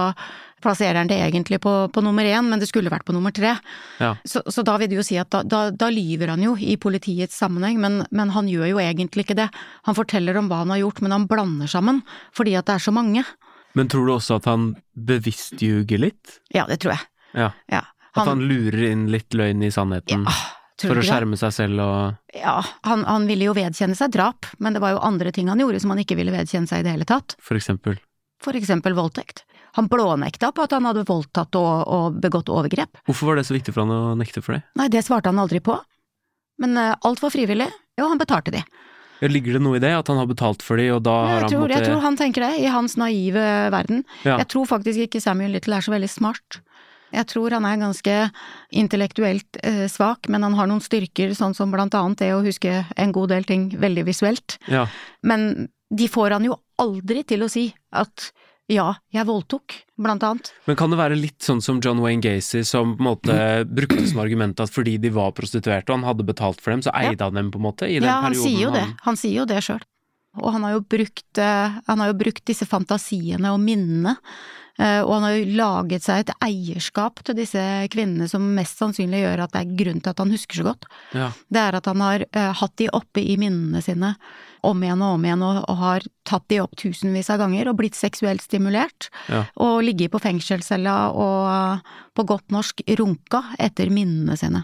plasserer 0.64 1.02
han 1.02 1.10
det 1.10 1.18
egentlig 1.20 1.60
på, 1.64 1.74
på 1.90 2.04
nummer 2.06 2.28
én, 2.30 2.46
men 2.48 2.62
det 2.62 2.70
skulle 2.70 2.94
vært 2.94 3.08
på 3.08 3.16
nummer 3.16 3.34
tre. 3.36 3.56
Ja. 4.00 4.14
Så, 4.24 4.44
så 4.48 4.64
da 4.66 4.78
vil 4.80 4.92
det 4.92 5.00
jo 5.02 5.06
si 5.06 5.18
at 5.20 5.32
da, 5.34 5.42
da, 5.44 5.64
da 5.74 5.90
lyver 5.92 6.36
han 6.36 6.46
jo 6.46 6.54
i 6.56 6.78
politiets 6.78 7.36
sammenheng, 7.42 7.82
men, 7.82 8.04
men 8.14 8.34
han 8.36 8.52
gjør 8.52 8.70
jo 8.76 8.84
egentlig 8.84 9.26
ikke 9.26 9.40
det. 9.42 9.50
Han 9.90 9.98
forteller 9.98 10.38
om 10.40 10.52
hva 10.52 10.62
han 10.62 10.76
har 10.76 10.84
gjort, 10.86 11.02
men 11.04 11.18
han 11.18 11.28
blander 11.32 11.72
sammen, 11.72 12.04
fordi 12.38 12.54
at 12.60 12.70
det 12.70 12.78
er 12.78 12.86
så 12.86 12.94
mange. 12.96 13.26
Men 13.74 13.90
tror 13.90 14.06
du 14.06 14.14
også 14.14 14.38
at 14.38 14.48
han 14.48 14.76
bevisst 14.94 15.58
ljuger 15.64 16.06
litt? 16.06 16.38
Ja, 16.54 16.68
det 16.70 16.84
tror 16.84 16.96
jeg. 16.96 17.10
Ja. 17.34 17.50
Ja. 17.74 17.82
At 18.14 18.30
han 18.30 18.44
lurer 18.46 18.92
inn 18.92 19.08
litt 19.12 19.34
løgn 19.34 19.64
i 19.66 19.72
sannheten 19.74 20.26
ja, 20.28 20.34
for 20.84 21.00
å 21.00 21.06
skjerme 21.06 21.38
seg 21.40 21.54
selv 21.56 21.82
og 21.82 22.38
Ja, 22.38 22.60
han, 22.86 23.06
han 23.10 23.26
ville 23.30 23.48
jo 23.50 23.56
vedkjenne 23.58 23.98
seg 23.98 24.14
drap, 24.14 24.50
men 24.62 24.76
det 24.76 24.84
var 24.84 24.94
jo 24.96 25.02
andre 25.06 25.34
ting 25.34 25.50
han 25.50 25.62
gjorde 25.62 25.82
som 25.82 25.94
han 25.94 26.04
ikke 26.04 26.18
ville 26.20 26.34
vedkjenne 26.36 26.70
seg 26.70 26.84
i 26.84 26.88
det 26.88 26.94
hele 26.94 27.10
tatt. 27.10 27.38
for 27.42 27.58
eksempel 27.58 27.98
For 28.44 28.60
eksempel 28.60 28.94
voldtekt. 28.98 29.46
Han 29.74 29.88
blånekta 29.90 30.52
på 30.54 30.68
at 30.68 30.76
han 30.76 30.86
hadde 30.86 31.06
voldtatt 31.10 31.56
og, 31.58 31.88
og 31.90 32.18
begått 32.22 32.52
overgrep. 32.54 33.00
Hvorfor 33.08 33.32
var 33.32 33.40
det 33.40 33.48
så 33.48 33.56
viktig 33.56 33.74
for 33.74 33.88
han 33.88 33.94
å 33.96 34.14
nekte 34.20 34.44
for 34.46 34.60
det? 34.60 34.62
Nei, 34.78 34.86
det 34.94 35.02
svarte 35.08 35.32
han 35.32 35.42
aldri 35.42 35.64
på. 35.66 35.80
Men 36.62 36.78
uh, 36.78 36.94
alt 37.02 37.24
var 37.24 37.34
frivillig, 37.34 37.72
og 37.98 38.12
han 38.12 38.22
betalte 38.22 38.54
de. 38.54 38.62
Ligger 39.24 39.56
det 39.56 39.62
noe 39.64 39.80
i 39.80 39.82
det, 39.82 39.94
at 39.96 40.10
han 40.12 40.20
har 40.20 40.28
betalt 40.28 40.62
for 40.66 40.78
de, 40.78 40.90
og 40.92 41.00
da 41.06 41.14
har 41.24 41.46
han 41.46 41.52
tror, 41.54 41.72
jeg 41.72 41.86
tror 41.88 42.02
han 42.04 42.18
tenker 42.20 42.44
det, 42.44 42.52
i 42.60 42.68
hans 42.70 42.98
naive 43.00 43.44
verden. 43.72 44.04
Ja. 44.28 44.36
Jeg 44.42 44.50
tror 44.52 44.68
faktisk 44.68 45.06
ikke 45.06 45.22
Samuel 45.24 45.56
Little 45.56 45.80
er 45.80 45.86
så 45.86 45.94
veldig 45.96 46.10
smart. 46.12 46.60
Jeg 47.14 47.30
tror 47.30 47.54
han 47.54 47.68
er 47.70 47.82
ganske 47.82 48.18
intellektuelt 48.74 49.60
eh, 49.64 49.86
svak, 49.92 50.30
men 50.34 50.46
han 50.46 50.58
har 50.58 50.70
noen 50.70 50.82
styrker, 50.84 51.36
sånn 51.38 51.54
som 51.58 51.74
blant 51.74 51.94
annet 51.98 52.24
det 52.24 52.32
å 52.34 52.44
huske 52.46 52.82
en 52.98 53.14
god 53.16 53.34
del 53.36 53.46
ting 53.50 53.70
veldig 53.80 54.08
visuelt. 54.10 54.58
Ja. 54.72 54.88
Men 55.22 55.70
de 55.94 56.10
får 56.10 56.38
han 56.38 56.48
jo 56.50 56.58
aldri 56.82 57.22
til 57.30 57.46
å 57.46 57.52
si 57.52 57.68
at 57.94 58.32
ja, 58.72 58.94
jeg 59.12 59.28
voldtok, 59.28 59.76
blant 60.00 60.24
annet. 60.24 60.50
Men 60.70 60.78
kan 60.80 60.94
det 60.94 60.98
være 61.00 61.18
litt 61.20 61.44
sånn 61.44 61.60
som 61.62 61.82
John 61.84 62.00
Wayne 62.02 62.24
Gacy, 62.24 62.64
som 62.66 62.96
på 62.96 63.04
en 63.04 63.10
måte 63.10 63.38
brukte 63.68 64.06
som 64.08 64.22
argument 64.24 64.62
at 64.64 64.72
fordi 64.72 64.96
de 65.04 65.12
var 65.14 65.34
prostituerte 65.36 65.92
og 65.92 66.00
han 66.00 66.08
hadde 66.08 66.26
betalt 66.28 66.64
for 66.64 66.74
dem, 66.74 66.84
så 66.86 66.94
eide 66.96 67.28
han 67.28 67.38
dem 67.38 67.52
på 67.54 67.60
en 67.60 67.68
måte 67.68 67.90
i 67.90 68.00
den 68.00 68.08
Ja, 68.08 68.22
han 68.24 68.32
perioden 68.32 68.48
sier 68.48 68.64
jo 68.64 68.74
det. 68.74 68.86
Han 69.04 69.20
sier 69.20 69.38
jo 69.42 69.48
det 69.50 69.60
sjøl. 69.68 69.84
Og 70.42 70.50
han 70.56 70.66
har 70.66 70.78
jo 70.78 70.82
brukt, 70.96 71.38
eh, 71.38 71.80
han 71.86 72.02
har 72.02 72.10
jo 72.10 72.20
brukt 72.24 72.46
disse 72.50 72.66
fantasiene 72.66 73.52
og 73.54 73.62
minnene, 73.62 74.16
og 75.06 75.12
han 75.14 75.24
har 75.28 75.34
jo 75.38 75.46
laget 75.58 76.02
seg 76.02 76.24
et 76.24 76.32
eierskap 76.42 77.22
til 77.24 77.36
disse 77.38 77.62
kvinnene 77.94 78.26
som 78.28 78.42
mest 78.56 78.80
sannsynlig 78.82 79.20
gjør 79.22 79.44
at 79.46 79.52
det 79.54 79.62
er 79.62 79.76
grunn 79.84 80.02
til 80.02 80.10
at 80.10 80.18
han 80.24 80.32
husker 80.34 80.56
så 80.62 80.64
godt. 80.72 80.88
Ja. 81.14 81.28
Det 81.54 81.62
er 81.62 81.78
at 81.78 81.86
han 81.92 82.02
har 82.02 82.26
eh, 82.32 82.54
hatt 82.58 82.74
de 82.82 82.88
oppe 82.90 83.22
i 83.22 83.36
minnene 83.38 83.82
sine 83.86 84.16
om 84.64 84.82
igjen 84.82 85.02
og 85.04 85.18
om 85.20 85.26
igjen, 85.28 85.42
og, 85.44 85.60
og 85.70 85.78
har 85.78 86.06
tatt 86.26 86.46
de 86.50 86.62
opp 86.64 86.74
tusenvis 86.80 87.30
av 87.30 87.38
ganger 87.44 87.68
og 87.70 87.78
blitt 87.82 87.96
seksuelt 88.00 88.42
stimulert. 88.42 89.10
Ja. 89.30 89.44
Og 89.62 89.84
ligget 89.84 90.10
på 90.16 90.22
fengselscella 90.24 90.96
og 91.12 91.40
eh, 91.54 91.94
på 92.16 92.26
godt 92.34 92.50
norsk 92.56 92.82
runka 92.98 93.44
etter 93.60 93.92
minnene 93.94 94.38
sine. 94.40 94.64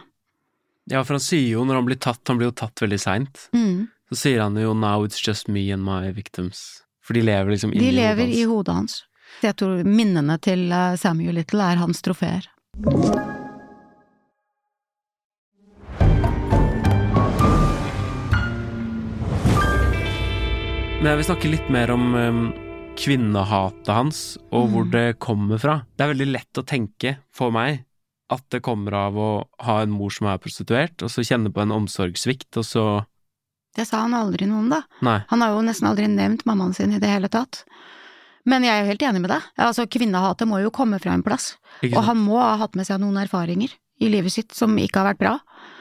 ja, 0.89 1.03
for 1.03 1.19
han 1.19 1.21
sier 1.21 1.51
jo 1.53 1.65
når 1.69 1.75
han 1.83 1.85
blir 1.85 1.99
tatt, 2.01 2.23
han 2.27 2.39
blir 2.39 2.49
jo 2.49 2.55
tatt 2.65 2.81
veldig 2.81 2.97
seint, 2.99 3.49
Mm. 3.53 3.87
så 4.09 4.15
sier 4.17 4.41
han 4.41 4.55
jo 4.57 4.73
'now 4.73 5.05
it's 5.05 5.21
just 5.21 5.47
me 5.47 5.69
and 5.71 5.83
my 5.85 6.09
victims'. 6.11 6.81
For 7.03 7.13
de 7.13 7.21
lever 7.21 7.51
liksom 7.51 7.71
De 7.77 7.91
lever 7.91 8.25
i 8.27 8.43
hodet 8.45 8.73
hans. 8.73 9.03
Jeg 9.43 9.55
tror 9.59 9.83
minnene 9.87 10.35
til 10.43 10.65
eh, 10.71 10.95
Samuel 10.99 11.39
Little 11.39 11.63
er 11.71 11.79
hans 11.81 12.01
trofeer. 12.05 12.47
Men 20.99 21.13
jeg 21.13 21.19
vil 21.21 21.27
snakke 21.29 21.51
litt 21.53 21.69
mer 21.71 21.91
om 21.93 22.07
um, 22.15 22.39
kvinnehatet 22.99 23.91
hans, 23.95 24.19
og 24.51 24.65
hvor 24.73 24.83
Mm. 24.85 24.91
det 24.91 25.19
kommer 25.23 25.57
fra. 25.61 25.77
Det 25.95 26.03
er 26.03 26.11
veldig 26.13 26.27
lett 26.33 26.59
å 26.59 26.65
tenke, 26.67 27.17
for 27.31 27.51
meg, 27.55 27.85
at 28.29 28.43
det 28.51 28.61
kommer 28.61 28.93
av 28.93 29.15
å 29.15 29.29
ha 29.63 29.77
en 29.81 29.91
mor 29.95 30.09
som 30.11 30.27
er 30.27 30.37
prostituert, 30.43 30.99
og 31.01 31.09
så 31.09 31.23
kjenne 31.23 31.53
på 31.53 31.61
en 31.63 31.71
omsorgssvikt, 31.71 32.57
og 32.57 32.65
så 32.67 33.05
Det 33.75 33.85
sa 33.87 33.99
han 34.01 34.13
aldri 34.17 34.47
noe 34.49 34.59
om, 34.59 34.69
da. 34.69 34.81
Nei. 35.05 35.19
Han 35.29 35.41
har 35.41 35.51
jo 35.53 35.61
nesten 35.61 35.87
aldri 35.87 36.07
nevnt 36.09 36.43
mammaen 36.45 36.73
sin 36.73 36.91
i 36.91 36.99
det 36.99 37.07
hele 37.07 37.29
tatt. 37.29 37.63
Men 38.45 38.63
jeg 38.63 38.71
er 38.71 38.83
jo 38.85 38.89
helt 38.93 39.03
enig 39.09 39.21
med 39.21 39.29
deg. 39.33 39.41
Altså, 39.57 39.85
kvinnehatet 39.87 40.47
må 40.47 40.61
jo 40.63 40.71
komme 40.71 40.99
fra 41.01 41.13
en 41.13 41.23
plass. 41.23 41.57
Og 41.91 42.03
han 42.03 42.17
må 42.17 42.39
ha 42.39 42.55
hatt 42.61 42.75
med 42.75 42.87
seg 42.87 42.99
noen 43.01 43.17
erfaringer 43.17 43.73
i 43.99 44.07
livet 44.07 44.31
sitt 44.31 44.53
som 44.55 44.77
ikke 44.79 45.01
har 45.01 45.09
vært 45.13 45.19
bra. 45.19 45.33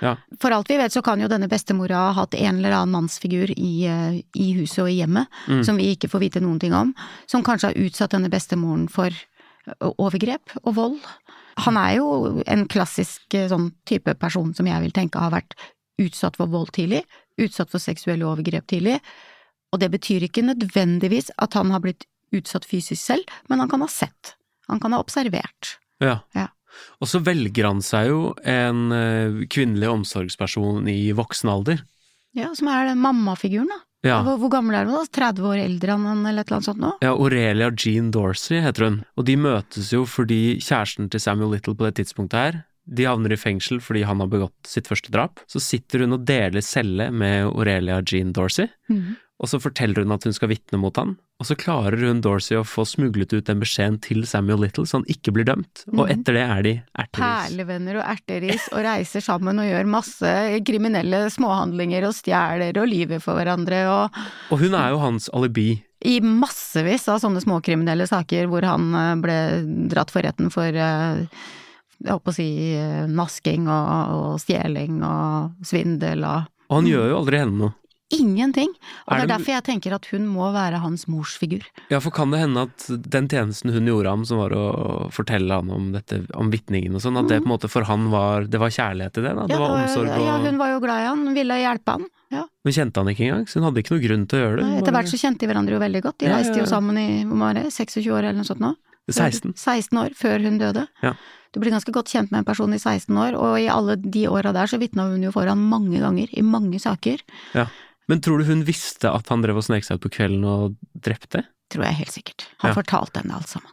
Ja. 0.03 0.17
For 0.43 0.51
alt 0.51 0.69
vi 0.69 0.77
vet 0.81 0.91
så 0.93 1.03
kan 1.07 1.21
jo 1.23 1.29
denne 1.31 1.47
bestemora 1.49 2.09
ha 2.09 2.13
hatt 2.17 2.35
en 2.35 2.59
eller 2.59 2.75
annen 2.75 2.97
mannsfigur 2.97 3.53
i, 3.55 3.87
eh, 3.87 4.19
i 4.35 4.49
huset 4.59 4.83
og 4.83 4.91
i 4.91 4.99
hjemmet, 4.99 5.29
Mm. 5.47 5.65
som 5.65 5.77
vi 5.77 5.95
ikke 5.95 6.11
får 6.11 6.21
vite 6.21 6.41
noen 6.43 6.59
ting 6.59 6.75
om, 6.75 6.95
som 7.27 7.45
kanskje 7.45 7.69
har 7.71 7.79
utsatt 7.87 8.11
denne 8.11 8.29
bestemoren 8.29 8.89
for 8.91 9.11
overgrep 9.81 10.55
og 10.65 10.75
vold. 10.75 10.99
Han 11.67 11.77
er 11.77 11.97
jo 11.99 12.43
en 12.47 12.67
klassisk 12.71 13.35
eh, 13.35 13.49
sånn 13.51 13.73
type 13.89 14.15
person 14.19 14.53
som 14.55 14.67
jeg 14.67 14.81
vil 14.85 14.95
tenke 14.95 15.19
har 15.23 15.31
vært 15.35 15.55
utsatt 15.99 16.37
for 16.39 16.47
vold 16.51 16.71
tidlig, 16.77 17.03
utsatt 17.39 17.71
for 17.71 17.83
seksuelle 17.83 18.27
overgrep 18.27 18.67
tidlig, 18.71 19.01
og 19.73 19.81
det 19.83 19.91
betyr 19.93 20.25
ikke 20.29 20.47
nødvendigvis 20.47 21.31
at 21.39 21.55
han 21.59 21.71
har 21.75 21.83
blitt 21.85 22.07
utsatt 22.35 22.65
fysisk 22.69 23.01
selv, 23.03 23.25
men 23.49 23.61
han 23.63 23.69
kan 23.71 23.81
ha 23.85 23.89
sett. 23.89 24.35
Han 24.69 24.81
kan 24.81 24.93
ha 24.93 25.01
observert. 25.01 25.77
Ja. 26.03 26.19
Ja. 26.37 26.49
Og 27.01 27.09
så 27.11 27.19
velger 27.25 27.67
han 27.67 27.81
seg 27.83 28.11
jo 28.11 28.35
en 28.47 28.93
eh, 28.95 29.39
kvinnelig 29.51 29.89
omsorgsperson 29.91 30.87
i 30.93 31.11
voksen 31.17 31.51
alder. 31.51 31.81
Ja, 32.37 32.53
som 32.55 32.69
er 32.71 32.91
den 32.91 33.01
mammafiguren, 33.03 33.71
da. 33.73 33.81
Ja. 34.07 34.21
Hvor, 34.23 34.37
hvor 34.39 34.53
gammel 34.53 34.77
er 34.79 34.87
hun 34.87 34.95
da? 34.95 35.01
30 35.11 35.43
år 35.49 35.59
eldre 35.65 35.97
enn 35.97 36.05
han, 36.07 36.21
eller 36.29 36.45
et 36.45 36.51
eller 36.53 36.61
annet 36.61 36.69
sånt 36.69 36.83
nå? 36.85 36.91
Ja, 37.03 37.17
Aurelia 37.17 37.73
Jean 37.75 38.13
Dorsey 38.15 38.61
heter 38.63 38.85
hun, 38.87 38.99
og 39.19 39.27
de 39.27 39.35
møtes 39.41 39.89
jo 39.91 40.05
fordi 40.07 40.59
kjæresten 40.63 41.09
til 41.11 41.25
Samuel 41.25 41.57
Little 41.57 41.75
på 41.75 41.89
det 41.89 41.97
tidspunktet 41.99 42.39
her, 42.39 42.61
de 42.89 43.05
havner 43.05 43.35
i 43.35 43.37
fengsel 43.41 43.83
fordi 43.85 44.05
han 44.07 44.23
har 44.23 44.31
begått 44.33 44.71
sitt 44.71 44.87
første 44.89 45.11
drap. 45.13 45.43
Så 45.51 45.61
sitter 45.61 46.05
hun 46.07 46.15
og 46.15 46.23
deler 46.29 46.63
celle 46.65 47.11
med 47.11 47.49
Aurelia 47.51 47.99
Jean 48.07 48.31
Dorsey, 48.37 48.69
Mhm. 48.89 49.17
Og 49.39 49.47
så 49.47 49.61
forteller 49.63 50.03
hun 50.03 50.11
at 50.17 50.25
hun 50.27 50.33
skal 50.35 50.49
vitne 50.51 50.79
mot 50.83 50.97
han, 50.99 51.13
og 51.39 51.47
så 51.47 51.55
klarer 51.55 52.01
hun 52.09 52.21
Dorsey 52.25 52.57
å 52.59 52.65
få 52.67 52.83
smuglet 52.89 53.31
ut 53.37 53.47
den 53.47 53.61
beskjeden 53.63 54.01
til 54.03 54.25
Samuel 54.27 54.65
Little 54.65 54.83
så 54.91 54.99
han 54.99 55.05
ikke 55.07 55.31
blir 55.37 55.47
dømt, 55.47 55.85
og 55.93 56.09
Mhm. 56.09 56.11
etter 56.17 56.33
det 56.35 56.43
er 56.43 56.63
de 56.67 56.73
erteris. 56.99 57.49
Perlevenner 57.53 58.01
og 58.01 58.05
erteris 58.11 58.65
og 58.73 58.83
reiser 58.83 59.23
sammen 59.23 59.59
og 59.63 59.69
gjør 59.71 59.87
masse 59.87 60.33
kriminelle 60.67 61.21
småhandlinger 61.31 62.09
og 62.09 62.15
stjeler 62.19 62.77
og 62.83 62.89
lyver 62.91 63.21
for 63.23 63.39
hverandre 63.39 63.85
og 63.87 64.19
Og 64.51 64.59
hun 64.59 64.75
er 64.75 64.91
jo 64.91 64.99
hans 64.99 65.29
alibi. 65.33 65.85
i 66.05 66.21
massevis 66.21 67.09
av 67.09 67.21
sånne 67.21 67.41
småkriminelle 67.43 68.07
saker 68.07 68.47
hvor 68.47 68.63
han 68.63 68.93
eh, 68.95 69.15
ble 69.23 69.89
dratt 69.91 70.11
for 70.11 70.23
retten 70.23 70.51
for 70.51 70.67
eh, 70.67 71.27
jeg 71.99 72.13
holdt 72.13 72.23
på 72.25 72.31
å 72.31 72.35
si 72.37 72.75
eh, 72.79 73.07
nasking 73.11 73.67
og, 73.67 74.13
og 74.15 74.41
stjeling 74.41 75.01
og 75.03 75.55
svindel 75.67 76.23
og 76.25 76.47
Og 76.71 76.77
han 76.83 76.87
gjør 76.87 77.09
jo 77.11 77.17
aldri 77.19 77.39
henne 77.41 77.59
noe. 77.59 77.75
Ingenting. 78.15 78.71
Og 79.07 79.13
Er 79.13 79.21
det 79.21 79.25
er 79.27 79.33
derfor 79.35 79.53
jeg 79.53 79.65
tenker 79.67 79.95
at 79.95 80.07
hun 80.13 80.27
må 80.31 80.49
være 80.55 80.81
hans 80.81 81.07
morsfigur. 81.11 81.65
Ja, 81.93 82.01
for 82.01 82.11
kan 82.15 82.31
det 82.33 82.41
hende 82.41 82.65
at 82.69 82.87
den 82.89 83.29
tjenesten 83.29 83.73
hun 83.75 83.89
gjorde 83.91 84.09
ham, 84.15 84.25
som 84.29 84.41
var 84.41 84.55
å 84.57 85.11
fortelle 85.15 85.59
han 85.61 85.71
om 85.71 85.91
dette, 85.93 86.23
om 86.35 86.51
vitningen 86.53 86.95
og 86.97 87.05
sånn, 87.05 87.19
at 87.21 87.29
det 87.29 87.43
på 87.43 87.49
en 87.51 87.55
måte 87.55 87.69
for 87.71 87.85
han 87.89 88.09
var 88.13 88.49
Det 88.49 88.59
var 88.61 88.73
kjærlighet 88.73 89.19
i 89.21 89.25
det, 89.27 89.35
da? 89.37 89.47
Det 89.47 89.57
Ja, 89.57 89.61
var 89.61 89.77
omsorg 89.77 90.09
og 90.09 90.25
ja, 90.25 90.39
hun 90.47 90.59
var 90.59 90.73
jo 90.73 90.81
glad 90.81 91.03
i 91.05 91.09
han, 91.11 91.35
ville 91.35 91.61
hjelpe 91.61 91.97
han. 91.99 92.07
Ja. 92.33 92.45
Hun 92.65 92.73
kjente 92.73 93.01
han 93.01 93.09
ikke 93.13 93.25
engang, 93.29 93.47
så 93.49 93.59
hun 93.61 93.69
hadde 93.69 93.83
ikke 93.83 93.97
noe 93.97 94.05
grunn 94.05 94.27
til 94.29 94.39
å 94.39 94.43
gjøre 94.45 94.57
det. 94.61 94.67
Nei, 94.69 94.79
Etter 94.83 94.97
hvert 94.97 95.09
så 95.13 95.21
kjente 95.21 95.41
de 95.45 95.49
hverandre 95.53 95.77
jo 95.77 95.81
veldig 95.81 96.03
godt. 96.05 96.19
De 96.21 96.29
reiste 96.33 96.59
jo 96.61 96.69
sammen 96.69 97.01
i 97.01 97.09
hvor 97.25 97.41
var 97.41 97.55
det, 97.61 97.67
26 97.73 98.09
år 98.13 98.23
eller 98.25 98.41
noe 98.41 98.49
sånt 98.49 98.61
nå. 98.65 98.75
16. 99.09 99.55
16 99.57 99.97
år 100.01 100.13
før 100.17 100.43
hun 100.45 100.59
døde. 100.61 100.87
Ja. 101.01 101.15
Du 101.53 101.61
blir 101.63 101.73
ganske 101.73 101.93
godt 101.93 102.11
kjent 102.13 102.31
med 102.31 102.43
en 102.43 102.49
person 102.49 102.73
i 102.77 102.79
16 102.79 103.17
år, 103.17 103.37
og 103.41 103.57
i 103.61 103.69
alle 103.73 103.97
de 103.97 104.27
åra 104.29 104.53
der 104.53 104.69
så 104.69 104.77
vitna 104.81 105.07
hun 105.09 105.23
jo 105.25 105.33
foran 105.33 105.63
mange 105.71 105.97
ganger, 106.03 106.29
i 106.37 106.45
mange 106.45 106.77
saker. 106.83 107.23
Ja. 107.57 107.65
Men 108.09 108.21
tror 108.25 108.41
du 108.41 108.45
hun 108.49 108.63
visste 108.65 109.11
at 109.13 109.29
han 109.29 109.43
drev 109.45 109.59
og 109.61 109.65
snek 109.67 109.85
seg 109.85 109.99
ut 109.99 110.07
på 110.07 110.13
kvelden 110.17 110.45
og 110.49 110.77
drepte? 111.05 111.43
Tror 111.73 111.85
jeg 111.85 111.99
helt 112.01 112.15
sikkert. 112.15 112.47
Han 112.65 112.71
Ja. 112.73 112.75
fortalte 112.79 113.21
henne 113.21 113.35
alt 113.37 113.49
sammen. 113.51 113.71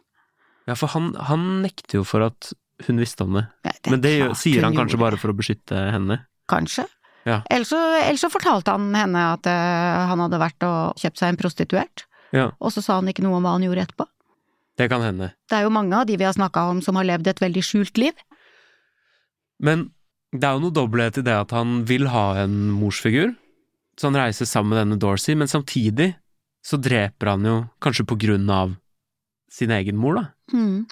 Ja, 0.68 0.74
for 0.74 0.88
han, 0.92 1.14
han 1.14 1.62
nekter 1.62 2.00
jo 2.00 2.04
for 2.04 2.20
at 2.26 2.52
hun 2.86 2.98
visste 3.00 3.24
om 3.24 3.32
det. 3.38 3.46
Ja, 3.64 3.72
det 3.82 3.90
Men 3.90 4.00
det 4.04 4.14
klart 4.20 4.36
sier 4.42 4.62
han 4.66 4.74
kanskje 4.76 4.98
bare 5.00 5.16
for 5.16 5.32
å 5.32 5.36
beskytte 5.38 5.78
henne? 5.94 6.18
Kanskje. 6.50 6.84
Ja. 7.24 7.40
Ellers 7.50 7.68
så, 7.72 7.78
ellers 8.04 8.20
så 8.20 8.28
fortalte 8.30 8.70
han 8.74 8.92
henne 8.94 9.22
at 9.32 9.46
uh, 9.48 10.06
han 10.10 10.20
hadde 10.20 10.38
vært 10.38 10.62
og 10.68 11.00
kjøpt 11.00 11.18
seg 11.18 11.32
en 11.32 11.36
prostituert, 11.40 12.04
Ja, 12.34 12.50
og 12.60 12.70
så 12.74 12.82
sa 12.84 12.98
han 13.00 13.08
ikke 13.08 13.22
noe 13.24 13.38
om 13.38 13.42
hva 13.46 13.54
han 13.56 13.62
gjorde 13.64 13.86
etterpå. 13.86 14.06
det 14.76 14.90
kan 14.90 15.00
hende. 15.00 15.32
Det 15.48 15.56
er 15.56 15.62
jo 15.64 15.70
mange 15.72 15.96
av 15.96 16.04
de 16.06 16.16
vi 16.20 16.24
har 16.28 16.34
snakka 16.36 16.68
om 16.70 16.82
som 16.82 16.94
har 17.00 17.04
levd 17.08 17.26
et 17.32 17.40
veldig 17.40 17.62
skjult 17.64 17.96
liv. 17.96 18.12
Men 19.58 19.90
det 20.36 20.44
er 20.44 20.52
jo 20.58 20.66
noe 20.66 20.74
dobbelthet 20.76 21.22
i 21.22 21.26
det 21.30 21.32
at 21.34 21.50
han 21.56 21.84
vil 21.88 22.06
ha 22.12 22.34
en 22.42 22.56
morsfigur, 22.76 23.32
så 23.96 24.10
han 24.10 24.18
reiser 24.18 24.48
sammen 24.48 24.74
med 24.74 24.80
denne 24.82 24.98
Dorsey, 25.00 25.34
men 25.38 25.48
samtidig 25.48 26.12
så 26.66 26.76
dreper 26.82 27.30
han 27.32 27.46
jo 27.46 27.56
kanskje 27.80 28.04
på 28.10 28.18
grunn 28.20 28.48
av 28.50 28.74
sin 29.52 29.70
egen 29.70 29.96
mor, 29.96 30.18
da. 30.18 30.24
Mm. 30.52 30.86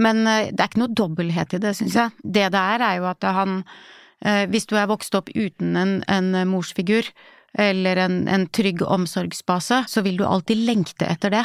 Men 0.00 0.22
eh, 0.26 0.48
det 0.50 0.60
er 0.64 0.70
ikke 0.70 0.80
noe 0.82 0.94
dobbelthet 0.96 1.54
i 1.58 1.60
det, 1.62 1.74
syns 1.76 1.96
jeg. 1.98 2.14
Det 2.24 2.46
det 2.54 2.62
er, 2.74 2.80
er 2.86 3.00
jo 3.02 3.08
at 3.10 3.26
han 3.36 3.58
eh, 4.24 4.46
Hvis 4.50 4.66
du 4.70 4.76
er 4.80 4.88
vokst 4.90 5.14
opp 5.18 5.28
uten 5.34 5.76
en, 5.76 5.92
en 6.08 6.32
morsfigur, 6.48 7.06
eller 7.58 7.98
en, 7.98 8.22
en 8.30 8.46
trygg 8.54 8.82
omsorgsbase, 8.86 9.84
så 9.90 10.02
vil 10.06 10.16
du 10.20 10.24
alltid 10.24 10.60
lengte 10.68 11.06
etter 11.10 11.34
det. 11.34 11.44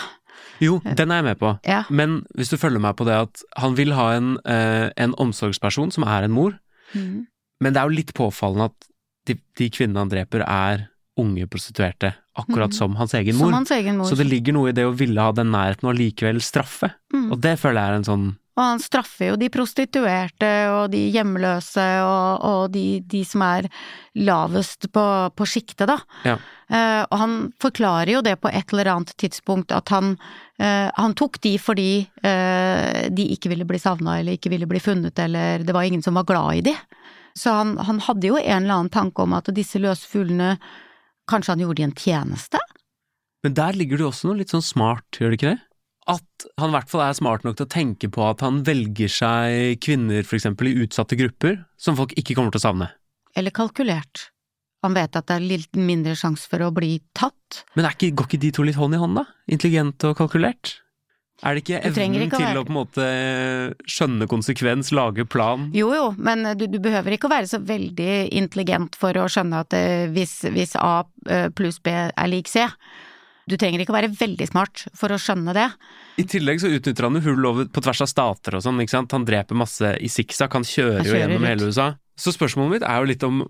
Jo, 0.62 0.78
den 0.86 1.12
er 1.12 1.22
jeg 1.22 1.26
med 1.26 1.40
på. 1.42 1.52
Ja. 1.66 1.84
Men 1.90 2.20
hvis 2.38 2.52
du 2.54 2.58
følger 2.62 2.80
meg 2.84 2.96
på 3.00 3.08
det 3.08 3.16
at 3.26 3.42
han 3.58 3.76
vil 3.78 3.94
ha 3.98 4.12
en, 4.16 4.36
eh, 4.46 4.92
en 5.02 5.16
omsorgsperson 5.22 5.92
som 5.96 6.08
er 6.08 6.28
en 6.28 6.36
mor, 6.36 6.58
Mm. 6.94 7.26
men 7.60 7.74
det 7.74 7.80
er 7.82 7.90
jo 7.90 7.96
litt 7.98 8.12
påfallende 8.16 8.68
at 8.70 8.86
de, 9.26 9.34
de 9.58 9.66
kvinnene 9.74 10.04
han 10.04 10.12
dreper 10.12 10.44
er 10.46 10.84
unge 11.18 11.48
prostituerte, 11.48 12.14
akkurat 12.38 12.70
Mhm. 12.72 12.78
som 12.78 12.96
hans 12.96 13.14
egen 13.14 13.36
mor. 13.38 13.46
Som 13.48 13.54
hans 13.54 13.72
egen 13.72 13.98
mor. 13.98 14.06
Så 14.10 14.16
det 14.18 14.26
ligger 14.28 14.54
noe 14.54 14.70
i 14.70 14.74
det 14.74 14.84
å 14.86 14.94
ville 14.96 15.22
ha 15.22 15.32
den 15.32 15.52
nærheten 15.52 15.88
og 15.90 15.96
likevel 15.96 16.42
straffe, 16.42 16.92
Mm. 17.14 17.32
og 17.32 17.40
det 17.42 17.58
føler 17.60 17.80
jeg 17.82 17.90
er 17.92 17.96
en 17.96 18.04
sånn 18.04 18.36
Og 18.58 18.64
han 18.64 18.80
straffer 18.80 19.28
jo 19.32 19.36
de 19.36 19.50
prostituerte 19.50 20.70
og 20.72 20.90
de 20.92 21.12
hjemløse 21.12 21.84
og, 22.08 22.40
og 22.42 22.72
de, 22.72 23.02
de 23.02 23.24
som 23.26 23.42
er 23.42 23.68
lavest 24.16 24.88
på, 24.94 25.04
på 25.36 25.44
sjiktet, 25.46 25.88
da. 25.90 25.98
Ja. 26.24 26.38
Eh, 26.70 27.02
og 27.12 27.18
han 27.20 27.34
forklarer 27.60 28.14
jo 28.14 28.22
det 28.22 28.38
på 28.40 28.48
et 28.54 28.72
eller 28.72 28.86
annet 28.94 29.12
tidspunkt, 29.20 29.74
at 29.76 29.90
han, 29.90 30.18
eh, 30.58 30.90
han 30.96 31.14
tok 31.14 31.42
de 31.44 31.58
fordi 31.62 32.08
eh, 32.24 33.10
de 33.12 33.28
ikke 33.36 33.50
ville 33.52 33.66
bli 33.68 33.78
savna 33.78 34.20
eller 34.22 34.38
ikke 34.38 34.50
ville 34.54 34.66
bli 34.72 34.80
funnet, 34.80 35.20
eller 35.20 35.60
det 35.66 35.74
var 35.76 35.84
ingen 35.84 36.02
som 36.06 36.14
var 36.16 36.24
glad 36.24 36.56
i 36.56 36.62
de. 36.72 36.76
Så 37.36 37.52
han, 37.52 37.76
han 37.78 38.00
hadde 38.00 38.24
jo 38.32 38.38
en 38.40 38.64
eller 38.64 38.74
annen 38.80 38.90
tanke 38.90 39.20
om 39.26 39.34
at 39.36 39.52
disse 39.54 39.76
løse 39.84 40.08
fuglene 40.08 40.56
Kanskje 41.30 41.56
han 41.56 41.64
gjorde 41.64 41.82
de 41.82 41.88
en 41.88 41.96
tjeneste? 41.98 42.62
Men 43.46 43.56
der 43.58 43.78
ligger 43.78 43.98
det 43.98 44.06
jo 44.06 44.12
også 44.12 44.30
noe 44.30 44.40
litt 44.42 44.54
sånn 44.54 44.66
smart, 44.66 45.06
gjør 45.18 45.34
det 45.34 45.40
ikke 45.40 45.54
det? 45.54 45.62
At 46.16 46.46
han 46.62 46.70
i 46.70 46.76
hvert 46.76 46.92
fall 46.92 47.02
er 47.08 47.18
smart 47.18 47.46
nok 47.46 47.58
til 47.58 47.66
å 47.66 47.74
tenke 47.74 48.10
på 48.14 48.22
at 48.28 48.44
han 48.46 48.62
velger 48.66 49.10
seg 49.10 49.80
kvinner 49.82 50.26
for 50.26 50.38
eksempel 50.38 50.70
i 50.70 50.76
utsatte 50.86 51.18
grupper, 51.18 51.64
som 51.82 51.98
folk 51.98 52.14
ikke 52.18 52.38
kommer 52.38 52.54
til 52.54 52.62
å 52.62 52.66
savne. 52.68 52.90
Eller 53.38 53.54
kalkulert? 53.54 54.28
Han 54.86 54.94
vet 54.94 55.18
at 55.18 55.26
det 55.26 55.40
er 55.40 55.48
litt 55.50 55.80
mindre 55.82 56.14
sjanse 56.18 56.46
for 56.50 56.62
å 56.62 56.70
bli 56.74 57.00
tatt. 57.18 57.64
Men 57.74 57.88
er 57.88 57.98
ikke, 57.98 58.12
går 58.22 58.30
ikke 58.30 58.42
de 58.44 58.52
to 58.54 58.66
litt 58.68 58.78
hånd 58.78 58.94
i 58.94 59.02
hånd, 59.02 59.18
da? 59.18 59.26
Intelligent 59.50 60.06
og 60.06 60.18
kalkulert? 60.20 60.76
Er 61.44 61.58
det 61.58 61.66
ikke 61.66 61.82
evnen 61.84 62.22
ikke 62.24 62.38
å 62.38 62.40
til 62.40 62.60
å 62.60 62.64
på 62.64 62.72
en 62.72 62.78
måte 62.78 63.08
skjønne 63.92 64.28
konsekvens, 64.32 64.94
lage 64.96 65.26
plan? 65.28 65.68
Jo 65.76 65.90
jo, 65.92 66.06
men 66.16 66.48
du, 66.56 66.64
du 66.72 66.78
behøver 66.84 67.18
ikke 67.18 67.28
å 67.28 67.34
være 67.34 67.50
så 67.52 67.60
veldig 67.60 68.14
intelligent 68.40 68.96
for 69.00 69.18
å 69.20 69.28
skjønne 69.32 69.66
at 69.66 69.76
eh, 69.76 70.06
hvis, 70.16 70.38
hvis 70.56 70.78
A 70.80 71.04
eh, 71.28 71.50
pluss 71.52 71.82
B 71.84 71.92
er 71.92 72.32
lik 72.32 72.48
C. 72.52 72.64
Du 73.46 73.58
trenger 73.62 73.84
ikke 73.84 73.94
å 73.94 73.98
være 74.00 74.14
veldig 74.16 74.48
smart 74.50 74.88
for 74.98 75.14
å 75.14 75.20
skjønne 75.22 75.54
det. 75.54 75.68
I 76.18 76.26
tillegg 76.32 76.64
så 76.64 76.72
utnytter 76.72 77.06
han 77.10 77.20
jo 77.20 77.26
hull 77.28 77.52
over, 77.52 77.68
på 77.70 77.84
tvers 77.84 78.06
av 78.08 78.10
stater 78.10 78.58
og 78.58 78.64
sånn, 78.66 78.80
ikke 78.82 78.96
sant. 78.96 79.14
Han 79.14 79.28
dreper 79.28 79.60
masse 79.60 79.92
i 80.02 80.10
sikksakk, 80.10 80.56
han 80.56 80.66
kjører, 80.66 81.04
Han 81.04 81.12
jo 81.12 81.20
gjennom 81.20 81.44
rundt. 81.44 81.52
hele 81.52 81.70
USA. 81.70 81.92
Så 82.16 82.32
spørsmålet 82.34 82.80
mitt 82.80 82.88
er 82.88 83.04
jo 83.04 83.12
litt 83.12 83.28
om 83.28 83.44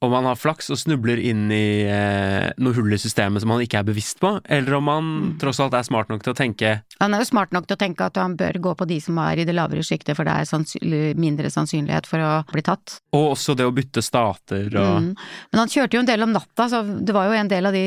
om 0.00 0.12
han 0.14 0.28
har 0.28 0.36
flaks 0.38 0.68
og 0.70 0.78
snubler 0.78 1.18
inn 1.18 1.48
i 1.50 1.82
eh, 1.90 2.52
noe 2.62 2.74
hull 2.76 2.92
i 2.94 2.98
systemet 3.02 3.42
som 3.42 3.50
han 3.50 3.64
ikke 3.64 3.80
er 3.80 3.86
bevisst 3.88 4.20
på, 4.22 4.36
eller 4.46 4.76
om 4.78 4.86
han 4.92 5.08
Mm. 5.08 5.38
tross 5.40 5.58
alt 5.60 5.74
er 5.74 5.82
smart 5.86 6.08
nok 6.12 6.22
til 6.22 6.32
å 6.32 6.36
tenke 6.38 6.82
Han 7.00 7.14
er 7.14 7.18
jo 7.22 7.26
smart 7.30 7.50
nok 7.54 7.66
til 7.66 7.76
å 7.76 7.80
tenke 7.80 8.04
at 8.06 8.16
han 8.20 8.36
bør 8.38 8.58
gå 8.60 8.72
på 8.78 8.86
de 8.86 8.98
som 9.00 9.18
er 9.22 9.38
i 9.40 9.44
det 9.48 9.54
lavere 9.54 9.82
sjiktet, 9.86 10.14
for 10.18 10.24
det 10.26 10.34
er 10.34 10.46
sannsynlig, 10.50 11.16
mindre 11.18 11.50
sannsynlighet 11.50 12.06
for 12.06 12.18
å 12.22 12.30
bli 12.52 12.62
tatt. 12.66 12.98
Og 13.14 13.32
også 13.36 13.54
det 13.58 13.66
å 13.66 13.74
bytte 13.74 14.02
stater 14.02 14.66
og 14.76 14.98
Mm. 14.98 15.14
Men 15.52 15.58
han 15.62 15.68
kjørte 15.68 15.94
jo 15.94 16.00
en 16.00 16.06
del 16.10 16.22
om 16.26 16.32
natta, 16.32 16.68
så 16.68 16.82
det 17.04 17.14
var 17.14 17.26
jo 17.26 17.32
en 17.38 17.48
del 17.50 17.66
av 17.66 17.72
de 17.72 17.84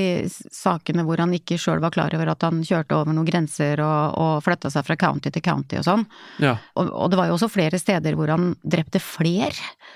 sakene 0.51 1.03
hvor 1.07 1.19
han 1.19 1.31
ikke 1.35 1.57
sjøl 1.59 1.79
var 1.83 1.91
klar 1.91 2.13
over 2.15 2.31
at 2.33 2.41
han 2.47 2.61
kjørte 2.63 2.95
over 2.97 3.13
noen 3.15 3.27
grenser 3.27 3.79
og, 3.83 4.17
og 4.17 4.43
flytta 4.45 4.71
seg 4.73 4.85
fra 4.87 4.95
county 4.99 5.31
til 5.31 5.43
county 5.45 5.77
og 5.81 5.87
sånn. 5.87 6.05
Ja. 6.43 6.57
Og, 6.75 6.91
og 6.91 7.11
det 7.11 7.19
var 7.19 7.27
jo 7.31 7.37
også 7.39 7.51
flere 7.51 7.79
steder 7.81 8.15
hvor 8.19 8.31
han 8.33 8.55
drepte 8.63 8.99
fler. 9.03 9.51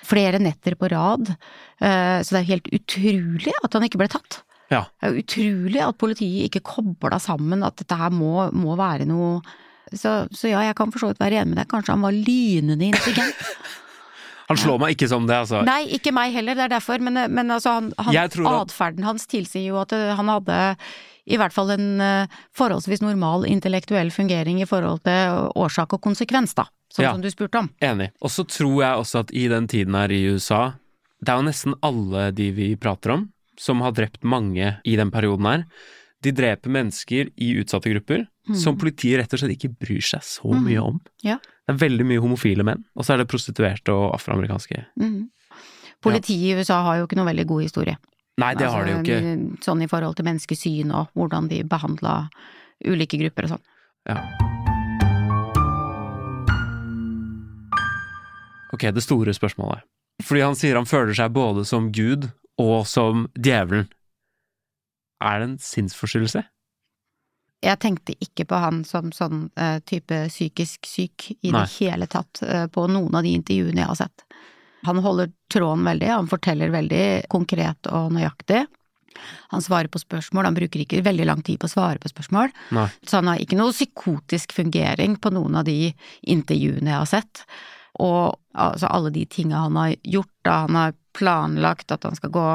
Flere 0.06 0.40
netter 0.44 0.76
på 0.80 0.90
rad. 0.92 1.32
Eh, 1.82 2.05
så 2.24 2.36
det 2.36 2.42
er 2.42 2.50
helt 2.54 2.72
utrolig 2.76 3.54
at 3.64 3.78
han 3.78 3.86
ikke 3.88 4.02
ble 4.02 4.10
tatt. 4.12 4.42
Ja. 4.74 4.86
Det 4.98 5.06
er 5.08 5.14
jo 5.14 5.24
utrolig 5.24 5.82
at 5.86 6.00
politiet 6.02 6.50
ikke 6.50 6.64
kobla 6.66 7.20
sammen 7.22 7.64
at 7.68 7.78
dette 7.82 7.98
her 8.00 8.14
må, 8.14 8.48
må 8.56 8.78
være 8.80 9.06
noe 9.10 9.40
så, 9.94 10.26
så 10.34 10.50
ja, 10.50 10.64
jeg 10.66 10.76
kan 10.78 10.92
for 10.94 11.04
så 11.04 11.12
vidt 11.12 11.22
være 11.22 11.42
enig 11.42 11.54
med 11.54 11.60
deg. 11.62 11.70
Kanskje 11.72 11.94
han 11.94 12.06
var 12.06 12.16
lynende 12.16 12.88
intelligent. 12.92 13.42
Han 14.46 14.60
slår 14.62 14.78
meg 14.78 14.94
ikke 14.94 15.08
som 15.10 15.24
det, 15.26 15.34
altså. 15.42 15.64
Nei, 15.66 15.88
ikke 15.98 16.12
meg 16.14 16.36
heller, 16.36 16.54
det 16.54 16.68
er 16.68 16.74
derfor, 16.76 17.02
men, 17.02 17.18
men 17.34 17.50
altså 17.50 17.80
han, 17.80 17.88
han, 17.98 18.18
atferden 18.52 19.08
hans 19.08 19.26
tilsier 19.26 19.72
jo 19.72 19.80
at 19.82 19.96
eh, 19.98 20.12
han 20.14 20.30
hadde 20.30 20.58
i 21.26 21.40
hvert 21.42 21.56
fall 21.56 21.72
en 21.74 21.88
eh, 22.04 22.36
forholdsvis 22.54 23.02
normal 23.02 23.48
intellektuell 23.50 24.12
fungering 24.14 24.60
i 24.62 24.68
forhold 24.70 25.02
til 25.08 25.50
årsak 25.58 25.98
og 25.98 26.04
konsekvens, 26.06 26.54
da. 26.54 26.68
Sånn 26.94 27.08
Ja. 27.08 27.16
som 27.18 27.26
du 27.26 27.30
spurte 27.34 27.64
om. 27.64 27.72
Enig. 27.82 28.12
Og 28.22 28.30
så 28.36 28.46
tror 28.46 28.78
jeg 28.84 29.02
også 29.02 29.24
at 29.26 29.34
i 29.34 29.48
den 29.50 29.66
tiden 29.72 29.98
her 29.98 30.14
i 30.14 30.22
USA, 30.30 30.62
det 31.24 31.32
er 31.32 31.40
jo 31.40 31.46
nesten 31.48 31.76
alle 31.86 32.32
de 32.36 32.50
vi 32.52 32.76
prater 32.76 33.12
om, 33.16 33.28
som 33.58 33.82
har 33.82 33.92
drept 33.96 34.24
mange 34.24 34.76
i 34.86 34.96
den 35.00 35.12
perioden 35.12 35.46
her. 35.48 35.64
De 36.22 36.32
dreper 36.36 36.70
mennesker 36.74 37.30
i 37.38 37.54
utsatte 37.62 37.92
grupper 37.94 38.26
som 38.58 38.78
politiet 38.78 39.20
rett 39.22 39.34
og 39.34 39.40
slett 39.42 39.56
ikke 39.56 39.72
bryr 39.80 40.02
seg 40.02 40.22
så 40.26 40.52
Mm. 40.54 40.64
mye 40.66 40.82
om. 40.82 41.00
Ja. 41.24 41.38
Det 41.38 41.74
er 41.76 41.80
veldig 41.88 42.06
mye 42.06 42.22
homofile 42.22 42.64
menn, 42.64 42.84
og 42.96 43.06
så 43.06 43.14
er 43.14 43.18
det 43.24 43.28
prostituerte 43.30 43.90
og 43.94 44.14
afroamerikanske. 44.14 44.86
Mm. 45.00 45.30
Politiet 46.02 46.42
i 46.42 46.54
USA 46.60 46.84
har 46.84 46.98
jo 47.00 47.08
ikke 47.08 47.16
noe 47.18 47.26
veldig 47.26 47.48
god 47.48 47.62
historie. 47.64 47.98
Nei, 48.38 48.54
det 48.54 48.68
har 48.70 48.86
de 48.86 48.92
jo 48.92 48.98
ikke. 49.02 49.22
Altså, 49.22 49.64
Sånn 49.64 49.82
i 49.82 49.88
forhold 49.88 50.16
til 50.18 50.26
menneskesyn 50.26 50.92
og 50.94 51.08
hvordan 51.16 51.48
de 51.50 51.64
behandla 51.64 52.30
ulike 52.86 53.18
grupper 53.18 53.44
og 53.48 53.50
sånn. 53.56 53.64
Ja. 54.06 54.20
Ok, 58.74 58.82
det 58.92 59.04
store 59.04 59.34
spørsmålet. 59.34 59.82
Fordi 60.24 60.42
han 60.46 60.56
sier 60.58 60.80
han 60.80 60.88
føler 60.88 61.16
seg 61.18 61.34
både 61.36 61.66
som 61.68 61.92
Gud 61.96 62.30
og 62.62 62.86
som 62.88 63.28
djevelen. 63.36 63.90
Er 65.24 65.42
det 65.42 65.48
en 65.50 65.58
sinnsforstyrrelse? 65.62 66.44
Jeg 67.66 67.82
tenkte 67.82 68.14
ikke 68.22 68.46
på 68.50 68.58
han 68.62 68.84
som 68.86 69.10
sånn 69.16 69.48
uh, 69.58 69.80
type 69.88 70.28
psykisk 70.30 70.86
syk 70.86 71.32
i 71.34 71.52
Nei. 71.52 71.64
det 71.64 71.70
hele 71.80 72.08
tatt 72.12 72.44
uh, 72.46 72.66
på 72.72 72.86
noen 72.92 73.16
av 73.16 73.26
de 73.26 73.34
intervjuene 73.40 73.82
jeg 73.82 73.92
har 73.92 74.00
sett. 74.06 74.26
Han 74.86 75.02
holder 75.02 75.32
tråden 75.52 75.86
veldig, 75.88 76.10
han 76.12 76.30
forteller 76.30 76.74
veldig 76.74 77.06
konkret 77.32 77.90
og 77.90 78.12
nøyaktig. 78.14 78.66
Han 79.54 79.64
svarer 79.64 79.90
på 79.90 80.02
spørsmål, 80.02 80.50
han 80.50 80.58
bruker 80.58 80.84
ikke 80.84 81.02
veldig 81.06 81.26
lang 81.26 81.42
tid 81.46 81.58
på 81.62 81.70
å 81.70 81.72
svare 81.72 82.02
på 82.04 82.12
spørsmål. 82.12 82.52
Nei. 82.76 82.86
Så 83.08 83.22
han 83.22 83.32
har 83.32 83.42
ikke 83.42 83.58
noe 83.58 83.74
psykotisk 83.74 84.54
fungering 84.54 85.16
på 85.22 85.32
noen 85.34 85.58
av 85.62 85.66
de 85.66 85.94
intervjuene 86.22 86.92
jeg 86.92 87.00
har 87.00 87.10
sett. 87.10 87.46
Og 88.00 88.36
altså 88.56 88.88
alle 88.92 89.10
de 89.12 89.26
tinga 89.26 89.56
han 89.66 89.76
har 89.80 89.96
gjort, 90.04 90.32
da 90.44 90.52
han 90.66 90.76
har 90.76 90.94
planlagt 91.16 91.92
at 91.96 92.04
han 92.04 92.16
skal 92.16 92.30
gå, 92.30 92.46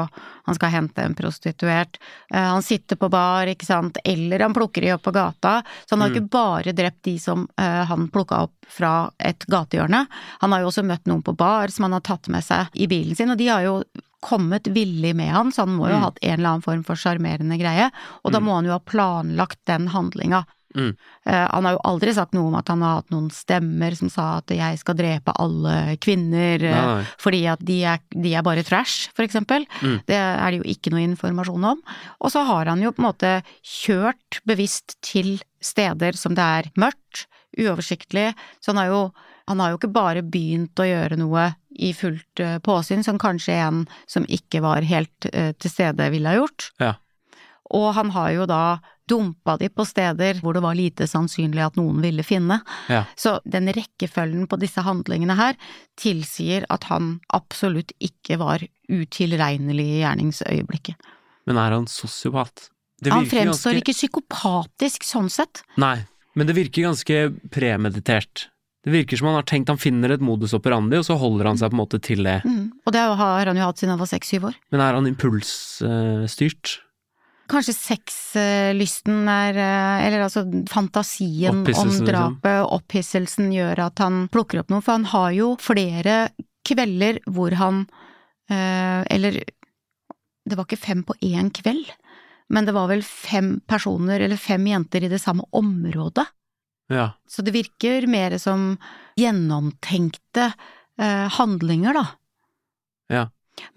han 0.45 0.55
skal 0.55 0.69
hente 0.69 1.01
en 1.01 1.15
prostituert, 1.17 1.97
eh, 2.33 2.37
han 2.45 2.61
sitter 2.61 2.95
på 2.95 3.09
bar, 3.09 3.49
ikke 3.49 3.65
sant, 3.65 3.97
eller 4.05 4.39
han 4.45 4.53
plukker 4.53 4.81
de 4.85 4.91
opp 4.93 5.01
på 5.07 5.13
gata. 5.15 5.63
Så 5.85 5.95
han 5.95 6.01
har 6.01 6.09
Mm. 6.09 6.15
ikke 6.15 6.29
bare 6.29 6.73
drept 6.77 7.01
de 7.03 7.17
som 7.19 7.47
eh, 7.57 7.85
han 7.85 8.07
plukka 8.09 8.43
opp 8.43 8.53
fra 8.69 9.09
et 9.19 9.45
gatehjørne, 9.49 10.05
han 10.41 10.51
har 10.51 10.61
jo 10.61 10.67
også 10.67 10.85
møtt 10.85 11.05
noen 11.07 11.23
på 11.23 11.35
bar 11.35 11.67
som 11.73 11.83
han 11.83 11.93
har 11.93 12.01
tatt 12.05 12.29
med 12.29 12.43
seg 12.43 12.67
i 12.75 12.87
bilen 12.87 13.15
sin, 13.17 13.31
og 13.31 13.37
de 13.37 13.47
har 13.47 13.63
jo 13.63 13.83
kommet 14.21 14.67
villig 14.69 15.15
med 15.15 15.31
han, 15.33 15.49
så 15.51 15.65
han 15.65 15.75
må 15.75 15.87
jo 15.89 15.93
ha 15.95 15.99
Mm. 15.99 16.03
hatt 16.03 16.19
en 16.21 16.33
eller 16.39 16.49
annen 16.49 16.61
form 16.61 16.83
for 16.83 16.95
sjarmerende 16.95 17.57
greie, 17.57 17.89
og 18.23 18.31
da 18.31 18.39
Mm. 18.39 18.45
må 18.45 18.55
han 18.55 18.65
jo 18.65 18.71
ha 18.71 18.79
planlagt 18.79 19.57
den 19.65 19.87
handlinga. 19.87 20.45
Mm. 20.75 20.91
Eh, 21.25 21.47
han 21.51 21.67
har 21.67 21.75
jo 21.75 21.81
aldri 21.87 22.13
sagt 22.15 22.35
noe 22.35 22.49
om 22.49 22.57
at 22.59 22.69
han 22.71 22.83
har 22.85 22.99
hatt 22.99 23.13
noen 23.13 23.29
stemmer 23.33 23.95
som 23.97 24.11
sa 24.11 24.27
at 24.39 24.53
jeg 24.55 24.79
skal 24.81 24.97
drepe 24.99 25.35
alle 25.41 25.97
kvinner 26.03 26.63
eh, 26.63 26.77
Nei, 26.77 27.05
fordi 27.21 27.41
at 27.51 27.63
de 27.67 27.79
er, 27.93 28.03
de 28.13 28.35
er 28.37 28.45
bare 28.45 28.65
trash, 28.67 29.09
for 29.15 29.25
eksempel. 29.25 29.65
Mm. 29.81 29.97
Det 30.07 30.19
er 30.19 30.45
det 30.47 30.61
jo 30.61 30.69
ikke 30.75 30.93
noe 30.93 31.03
informasjon 31.05 31.67
om. 31.73 31.83
Og 32.21 32.33
så 32.33 32.45
har 32.47 32.71
han 32.71 32.83
jo 32.83 32.93
på 32.95 33.03
en 33.03 33.09
måte 33.09 33.33
kjørt 33.59 34.41
bevisst 34.47 34.97
til 35.05 35.35
steder 35.61 36.17
som 36.17 36.37
det 36.37 36.47
er 36.61 36.71
mørkt, 36.79 37.27
uoversiktlig, 37.59 38.31
så 38.63 38.71
han 38.71 38.81
har 38.83 38.93
jo 38.93 39.03
han 39.49 39.59
har 39.59 39.73
jo 39.73 39.79
ikke 39.81 39.89
bare 39.91 40.21
begynt 40.23 40.79
å 40.79 40.85
gjøre 40.85 41.17
noe 41.19 41.49
i 41.81 41.89
fullt 41.97 42.39
eh, 42.39 42.59
påsyn, 42.63 43.01
som 43.03 43.17
kanskje 43.19 43.57
en 43.59 43.81
som 44.07 44.23
ikke 44.31 44.61
var 44.63 44.85
helt 44.87 45.27
til 45.27 45.71
stede 45.73 46.07
ville 46.13 46.29
ha 46.29 46.37
gjort. 46.37 46.69
Ja. 46.79 46.93
Og 47.77 47.93
han 47.95 48.11
har 48.15 48.31
jo 48.35 48.47
da 48.49 48.63
dumpa 49.11 49.57
de 49.59 49.67
på 49.71 49.83
steder 49.87 50.39
hvor 50.43 50.55
det 50.55 50.63
var 50.63 50.77
lite 50.77 51.07
sannsynlig 51.09 51.63
at 51.65 51.79
noen 51.79 51.99
ville 52.03 52.23
finne. 52.23 52.61
Ja. 52.91 53.03
Så 53.19 53.39
den 53.43 53.67
rekkefølgen 53.75 54.47
på 54.51 54.59
disse 54.61 54.83
handlingene 54.85 55.35
her 55.39 55.57
tilsier 55.99 56.67
at 56.71 56.87
han 56.91 57.17
absolutt 57.35 57.91
ikke 57.99 58.39
var 58.41 58.63
utilregnelig 58.91 59.87
i 59.97 59.99
gjerningsøyeblikket. 60.03 61.11
Men 61.49 61.59
er 61.59 61.75
han 61.75 61.89
sosiopat? 61.91 62.69
Han 63.09 63.25
fremstår 63.25 63.73
ganske- 63.73 63.81
ikke 63.81 63.97
psykopatisk 63.97 65.03
sånn 65.07 65.29
sett. 65.33 65.63
Nei, 65.81 66.05
men 66.35 66.47
det 66.47 66.55
virker 66.55 66.85
ganske 66.85 67.33
premeditert. 67.49 68.47
Det 68.83 68.93
virker 68.93 69.17
som 69.17 69.27
han 69.27 69.35
har 69.35 69.45
tenkt 69.45 69.69
han 69.69 69.77
finner 69.77 70.11
et 70.11 70.21
modus 70.21 70.53
operandi, 70.57 70.97
og 70.97 71.05
så 71.05 71.17
holder 71.17 71.45
han 71.51 71.57
seg 71.57 71.69
på 71.69 71.77
en 71.77 71.81
måte 71.85 71.99
til 72.01 72.23
det. 72.23 72.41
Mm. 72.45 72.71
Og 72.85 72.93
det 72.93 73.01
har 73.01 73.45
han 73.45 73.57
jo 73.57 73.67
hatt 73.67 73.77
siden 73.77 73.93
han 73.93 73.99
var 74.01 74.09
seks-syv 74.09 74.47
år. 74.49 74.55
Men 74.71 74.81
er 74.81 74.93
han 74.97 75.05
impulsstyrt? 75.09 76.79
Kanskje 77.51 77.75
sexlysten 77.75 79.27
er 79.27 79.57
eh, 79.59 80.05
Eller 80.07 80.25
altså 80.25 80.45
fantasien 80.71 81.51
om 81.51 81.63
drapet 81.65 81.75
liksom. 81.75 82.05
drapet, 82.07 82.59
opphisselsen, 82.77 83.51
gjør 83.55 83.85
at 83.87 84.03
han 84.03 84.25
plukker 84.31 84.61
opp 84.61 84.71
noe. 84.71 84.83
For 84.83 84.95
han 84.95 85.09
har 85.11 85.31
jo 85.35 85.49
flere 85.61 86.19
kvelder 86.67 87.19
hvor 87.31 87.55
han 87.59 87.83
eh, 88.51 89.01
Eller 89.11 89.41
det 90.47 90.57
var 90.57 90.65
ikke 90.65 90.81
fem 90.81 91.03
på 91.05 91.13
én 91.21 91.51
kveld, 91.53 91.91
men 92.49 92.65
det 92.65 92.73
var 92.75 92.87
vel 92.89 93.03
fem 93.05 93.59
personer 93.69 94.23
eller 94.25 94.39
fem 94.41 94.63
jenter 94.67 95.05
i 95.05 95.11
det 95.11 95.19
samme 95.21 95.45
området. 95.55 96.25
Ja. 96.91 97.11
Så 97.29 97.45
det 97.45 97.53
virker 97.55 98.07
mer 98.09 98.35
som 98.41 98.73
gjennomtenkte 99.19 100.49
eh, 100.97 101.27
handlinger, 101.37 101.93
da. 101.93 102.05
Ja. 103.13 103.27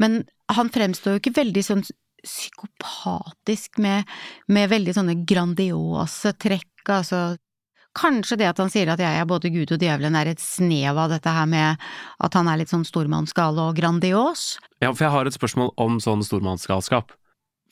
Men 0.00 0.24
han 0.56 0.72
fremstår 0.72 1.16
jo 1.16 1.22
ikke 1.22 1.36
veldig 1.36 1.64
sånn 1.66 1.84
psykopatisk 2.24 3.78
med, 3.84 4.04
med 4.48 4.70
veldig 4.72 4.94
sånne 4.96 5.16
grandiose 5.28 6.32
trekk, 6.40 6.70
altså. 6.88 7.36
Kanskje 7.94 8.40
det 8.40 8.48
at 8.50 8.58
han 8.58 8.72
sier 8.74 8.88
at 8.90 8.98
jeg 8.98 9.20
er 9.20 9.26
både 9.30 9.52
Gud 9.54 9.70
og 9.70 9.78
djevelen 9.78 10.16
er 10.18 10.32
et 10.32 10.40
snev 10.42 10.98
av 10.98 11.12
dette 11.12 11.30
her 11.30 11.46
med 11.46 11.78
at 12.26 12.34
han 12.34 12.48
er 12.50 12.58
litt 12.58 12.72
sånn 12.72 12.82
stormannsgal 12.88 13.60
og 13.62 13.76
grandios. 13.78 14.56
ja, 14.82 14.90
for 14.90 15.04
jeg 15.06 15.12
har 15.14 15.26
et 15.30 15.36
spørsmål 15.36 15.70
om 15.78 16.00
sånn 16.02 16.24
stormannsgalskap. 16.26 17.12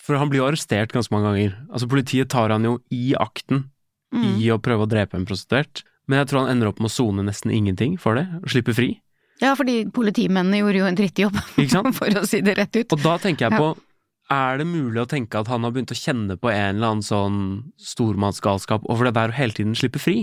For 0.02 0.18
han 0.18 0.30
blir 0.30 0.44
jo 0.44 0.46
arrestert 0.52 0.94
ganske 0.94 1.10
mange 1.14 1.26
ganger. 1.32 1.56
Altså, 1.74 1.88
politiet 1.90 2.30
tar 2.30 2.50
han 2.54 2.64
jo 2.66 2.78
i 2.94 3.14
akten 3.18 3.68
Mm. 4.12 4.34
i 4.44 4.50
å 4.52 4.58
prøve 4.60 4.84
å 4.84 4.88
drepe 4.92 5.16
en 5.16 5.24
prostituert. 5.24 5.80
Men 6.06 6.18
jeg 6.20 6.26
tror 6.28 6.42
han 6.42 6.50
ender 6.52 6.68
opp 6.68 6.80
med 6.84 6.90
å 6.90 6.92
sone 6.92 7.22
nesten 7.24 7.48
ingenting 7.50 7.94
for 7.96 8.12
det, 8.18 8.26
og 8.42 8.50
slippe 8.52 8.74
fri. 8.76 9.00
Ja, 9.40 9.54
fordi 9.56 9.86
politimennene 9.88 10.58
gjorde 10.60 10.82
jo 10.82 10.84
en 10.90 10.98
drittjobb, 10.98 11.38
for 11.98 12.18
å 12.20 12.26
si 12.28 12.42
det 12.44 12.58
rett 12.58 12.76
ut. 12.76 12.92
Og 12.92 13.00
da 13.00 13.14
tenker 13.22 13.48
jeg 13.48 13.56
på, 13.56 13.70
er 14.32 14.58
det 14.62 14.66
mulig 14.68 15.02
å 15.02 15.08
tenke 15.10 15.38
at 15.40 15.48
han 15.52 15.64
har 15.66 15.72
begynt 15.74 15.92
å 15.94 15.98
kjenne 15.98 16.36
på 16.40 16.50
en 16.52 16.76
eller 16.76 16.94
annen 16.94 17.04
sånn 17.06 17.38
stormannsgalskap 17.80 18.84
over 18.90 19.08
det 19.08 19.14
der 19.18 19.32
å 19.32 19.36
hele 19.36 19.56
tiden 19.56 19.76
slippe 19.78 20.00
fri? 20.02 20.16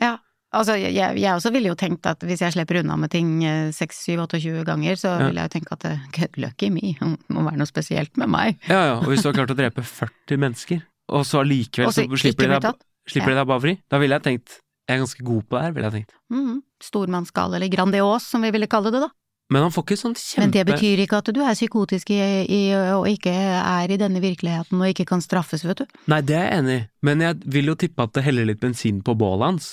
Ja, 0.00 0.16
altså 0.56 0.76
jeg, 0.78 0.92
jeg 0.96 1.30
også 1.32 1.52
ville 1.54 1.72
jo 1.72 1.78
tenkt 1.78 2.06
at 2.10 2.22
hvis 2.26 2.42
jeg 2.44 2.54
slipper 2.56 2.80
unna 2.82 2.96
med 3.00 3.12
ting 3.14 3.38
6-7-28 3.76 4.64
ganger, 4.68 4.98
så 5.00 5.14
Ja. 5.16 5.26
ville 5.28 5.40
jeg 5.42 5.50
jo 5.50 5.54
tenke 5.58 5.72
at 5.76 5.84
eh, 5.88 6.04
good 6.16 6.36
lucky 6.42 6.70
me, 6.70 6.94
det 7.00 7.32
må 7.32 7.44
være 7.46 7.60
noe 7.60 7.70
spesielt 7.70 8.16
med 8.20 8.28
meg. 8.32 8.60
Ja, 8.72 8.82
ja, 8.92 8.94
og 9.00 9.08
hvis 9.12 9.24
du 9.24 9.30
har 9.30 9.38
klart 9.40 9.54
å 9.54 9.58
drepe 9.58 9.82
40 9.82 10.38
mennesker, 10.42 10.84
og 11.12 11.26
så 11.26 11.42
allikevel 11.44 11.92
så 11.94 12.06
slipper 12.18 12.50
de 12.50 12.60
deg, 12.60 12.86
slipper 13.08 13.32
de 13.34 13.40
deg 13.40 13.50
bare 13.50 13.62
fri, 13.62 13.76
da 13.90 14.00
ville 14.02 14.18
jeg 14.18 14.26
tenkt 14.30 14.60
jeg 14.86 14.94
er 14.94 15.00
ganske 15.02 15.24
god 15.26 15.46
på 15.50 15.56
det 15.56 15.60
her, 15.64 15.72
ville 15.74 15.88
jeg 15.88 15.94
tenkt. 15.96 16.12
Mm, 16.30 16.58
stormannsgal, 16.78 17.54
eller 17.58 17.70
grandios, 17.72 18.22
som 18.30 18.44
vi 18.46 18.52
ville 18.54 18.68
kalle 18.70 18.92
det 18.94 19.00
da. 19.02 19.08
Men 19.52 19.62
han 19.62 19.72
får 19.74 19.84
ikke 19.84 19.98
sånn 20.00 20.16
kjempe... 20.18 20.42
Men 20.42 20.52
det 20.56 20.64
betyr 20.66 21.00
ikke 21.04 21.20
at 21.22 21.28
du 21.30 21.40
er 21.44 21.54
psykotisk 21.54 22.10
i, 22.10 22.18
i, 22.50 22.60
og 22.96 23.06
ikke 23.06 23.30
er 23.30 23.92
i 23.94 23.98
denne 24.00 24.22
virkeligheten 24.22 24.80
og 24.80 24.90
ikke 24.90 25.06
kan 25.06 25.22
straffes, 25.22 25.62
vet 25.66 25.84
du. 25.84 25.98
Nei, 26.10 26.18
det 26.26 26.34
er 26.34 26.48
jeg 26.48 26.62
enig 26.64 26.78
i, 26.80 26.86
men 27.06 27.22
jeg 27.22 27.38
vil 27.54 27.70
jo 27.70 27.76
tippe 27.78 28.06
at 28.06 28.16
det 28.16 28.24
heller 28.26 28.48
litt 28.48 28.62
bensin 28.62 29.04
på 29.06 29.14
bålet 29.18 29.52
hans. 29.52 29.68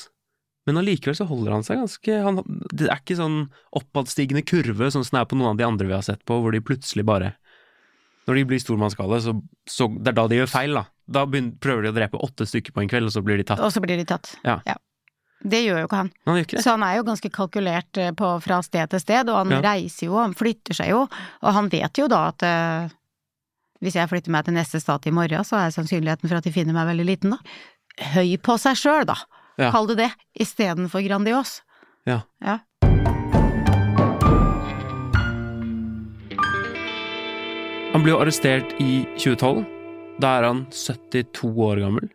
Men 0.69 0.79
allikevel 0.79 1.17
så 1.17 1.25
holder 1.27 1.57
han 1.57 1.65
seg 1.67 1.81
ganske 1.81 2.19
han, 2.23 2.37
Det 2.71 2.85
er 2.87 3.01
ikke 3.01 3.17
sånn 3.19 3.41
oppadstigende 3.75 4.45
kurve 4.47 4.87
sånn 4.93 5.03
som 5.03 5.17
det 5.17 5.23
er 5.25 5.31
på 5.33 5.39
noen 5.39 5.51
av 5.51 5.59
de 5.59 5.65
andre 5.67 5.89
vi 5.89 5.97
har 5.97 6.05
sett 6.05 6.21
på, 6.23 6.37
hvor 6.39 6.55
de 6.55 6.63
plutselig 6.63 7.03
bare 7.09 7.33
Når 8.29 8.39
de 8.39 8.45
blir 8.47 8.61
stormannsgale, 8.63 9.19
så, 9.19 9.33
så 9.67 9.89
det 9.97 10.13
er 10.13 10.19
da 10.21 10.29
de 10.31 10.37
gjør 10.39 10.53
feil, 10.53 10.77
da. 10.79 10.85
Da 11.11 11.25
begynner, 11.27 11.57
prøver 11.59 11.83
de 11.83 11.91
å 11.91 11.97
drepe 11.97 12.21
åtte 12.23 12.47
stykker 12.47 12.71
på 12.71 12.85
en 12.85 12.93
kveld, 12.93 13.09
og 13.09 13.17
så 13.17 13.25
blir 13.25 13.41
de 13.41 13.49
tatt. 13.49 13.59
Og 13.59 13.73
så 13.75 13.81
blir 13.83 13.99
de 13.99 14.05
tatt. 14.07 14.37
Ja. 14.47 14.61
Det 15.43 15.59
gjør 15.65 15.81
jo 15.81 15.87
ikke 15.89 15.97
han. 15.99 16.09
Han 16.29 16.37
ikke. 16.39 16.61
Så 16.63 16.71
han 16.71 16.83
er 16.87 16.95
jo 16.97 17.03
ganske 17.03 17.29
kalkulert 17.35 17.97
eh, 17.99 18.11
på, 18.15 18.29
fra 18.45 18.61
sted 18.63 18.89
til 18.93 18.99
sted, 19.03 19.29
og 19.29 19.41
han 19.41 19.51
Ja. 19.51 19.61
reiser 19.73 20.07
jo, 20.07 20.15
han 20.21 20.33
flytter 20.33 20.73
seg 20.77 20.89
jo, 20.93 21.01
og 21.41 21.53
han 21.57 21.67
vet 21.69 21.99
jo 21.99 22.07
da 22.07 22.21
at 22.31 22.45
uh, 22.47 22.93
hvis 23.83 23.95
jeg 23.99 24.07
flytter 24.07 24.31
meg 24.31 24.45
til 24.47 24.55
neste 24.55 24.79
stat 24.79 25.05
i 25.07 25.11
morgen, 25.11 25.43
så 25.43 25.59
er 25.59 25.75
sannsynligheten 25.75 26.29
for 26.31 26.37
at 26.39 26.47
de 26.47 26.51
finner 26.55 26.73
meg 26.73 26.87
veldig 26.87 27.05
liten, 27.09 27.35
da. 27.35 27.41
Høy 28.15 28.37
på 28.39 28.55
seg 28.57 28.79
sjøl, 28.79 29.03
da. 29.05 29.17
Ja. 29.59 29.69
Kall 29.75 29.85
det 29.91 29.97
det, 29.99 30.11
istedenfor 30.39 31.03
grandios. 31.05 31.59
Ja. 32.07 32.21
Ja. 32.41 32.59
Han 37.93 38.01
blir 38.01 38.15
jo 38.15 38.21
arrestert 38.23 38.71
i 38.81 39.03
2012. 39.21 39.63
Da 40.21 40.31
er 40.39 40.47
han 40.47 40.63
72 40.73 41.51
år 41.67 41.81
gammel. 41.83 42.09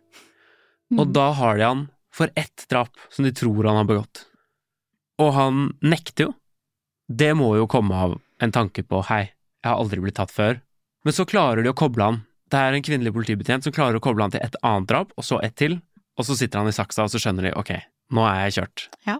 Og 0.97 1.05
Mm. 1.07 1.13
da 1.13 1.31
har 1.33 1.57
de 1.57 1.63
han 1.63 1.89
for 2.13 2.31
ett 2.35 2.65
drap 2.69 2.97
som 3.13 3.25
de 3.25 3.33
tror 3.35 3.69
han 3.69 3.81
har 3.81 3.89
begått. 3.89 4.25
Og 5.19 5.33
han 5.35 5.67
nekter 5.81 6.29
jo. 6.29 6.33
Det 7.09 7.33
må 7.37 7.51
jo 7.57 7.67
komme 7.69 7.95
av 7.95 8.17
en 8.39 8.53
tanke 8.55 8.83
på 8.85 9.01
hei, 9.09 9.23
jeg 9.63 9.69
har 9.71 9.81
aldri 9.81 10.01
blitt 10.03 10.17
tatt 10.19 10.31
før. 10.33 10.59
Men 11.03 11.15
så 11.15 11.25
klarer 11.27 11.63
de 11.63 11.71
å 11.71 11.77
koble 11.77 12.05
han. 12.05 12.19
Det 12.49 12.59
er 12.59 12.75
en 12.75 12.85
kvinnelig 12.85 13.13
politibetjent 13.15 13.65
som 13.65 13.73
klarer 13.75 13.99
å 13.99 14.03
koble 14.03 14.25
han 14.25 14.33
til 14.33 14.43
et 14.43 14.57
annet 14.65 14.89
drap, 14.89 15.13
og 15.17 15.25
så 15.25 15.39
ett 15.45 15.57
til. 15.59 15.79
Og 16.19 16.27
så 16.27 16.35
sitter 16.35 16.61
han 16.61 16.69
i 16.71 16.75
saksa, 16.75 17.05
og 17.05 17.13
så 17.13 17.21
skjønner 17.21 17.49
de 17.49 17.55
ok, 17.57 17.73
nå 18.15 18.25
er 18.27 18.45
jeg 18.47 18.57
kjørt. 18.59 18.85
Ja. 19.07 19.19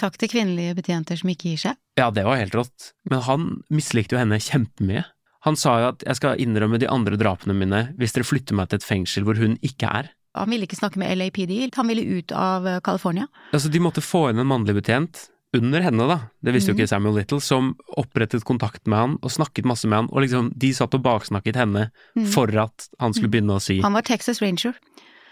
Takk 0.00 0.16
til 0.20 0.30
kvinnelige 0.32 0.76
betjenter 0.78 1.18
som 1.20 1.30
ikke 1.32 1.52
gir 1.52 1.60
seg. 1.60 1.80
Ja, 2.00 2.08
det 2.14 2.24
var 2.24 2.40
helt 2.40 2.56
rått. 2.56 2.92
Men 3.08 3.24
han 3.26 3.48
mislikte 3.72 4.16
jo 4.16 4.20
henne 4.22 4.40
kjempemye. 4.40 5.04
Han 5.44 5.56
sa 5.56 5.74
jo 5.80 5.90
at 5.94 6.04
jeg 6.04 6.18
skal 6.18 6.40
innrømme 6.40 6.80
de 6.80 6.88
andre 6.88 7.16
drapene 7.20 7.56
mine 7.56 7.82
hvis 8.00 8.12
dere 8.16 8.28
flytter 8.28 8.56
meg 8.56 8.70
til 8.70 8.80
et 8.80 8.86
fengsel 8.86 9.24
hvor 9.28 9.40
hun 9.40 9.56
ikke 9.64 9.88
er. 10.00 10.10
Han 10.34 10.50
ville 10.50 10.66
ikke 10.66 10.78
snakke 10.78 10.96
med 11.02 11.16
LAPD, 11.18 11.74
han 11.74 11.86
ville 11.88 12.04
ut 12.20 12.32
av 12.32 12.66
eh, 12.66 12.80
California. 12.80 13.26
Altså, 13.52 13.70
de 13.70 13.80
måtte 13.82 14.00
få 14.04 14.30
inn 14.30 14.38
en 14.38 14.46
mannlig 14.46 14.74
betjent 14.78 15.28
under 15.52 15.80
henne, 15.82 16.06
da, 16.06 16.18
det 16.46 16.52
visste 16.54 16.70
jo 16.70 16.74
Mhm. 16.74 16.80
ikke 16.80 16.88
Samuel 16.88 17.14
Little, 17.16 17.40
som 17.40 17.72
opprettet 17.98 18.44
kontakt 18.46 18.86
med 18.86 18.98
han 18.98 19.18
og 19.20 19.30
snakket 19.34 19.64
masse 19.66 19.88
med 19.88 19.96
han, 19.98 20.08
og 20.12 20.22
liksom, 20.22 20.52
de 20.56 20.70
satt 20.72 20.94
og 20.94 21.02
baksnakket 21.02 21.56
henne 21.56 21.90
Mhm. 22.16 22.26
for 22.30 22.46
at 22.56 22.88
han 23.00 23.12
skulle 23.12 23.30
begynne 23.32 23.56
å 23.56 23.60
si 23.60 23.80
Han 23.80 23.92
var 23.92 24.02
Texas 24.02 24.40
Ranger. 24.40 24.74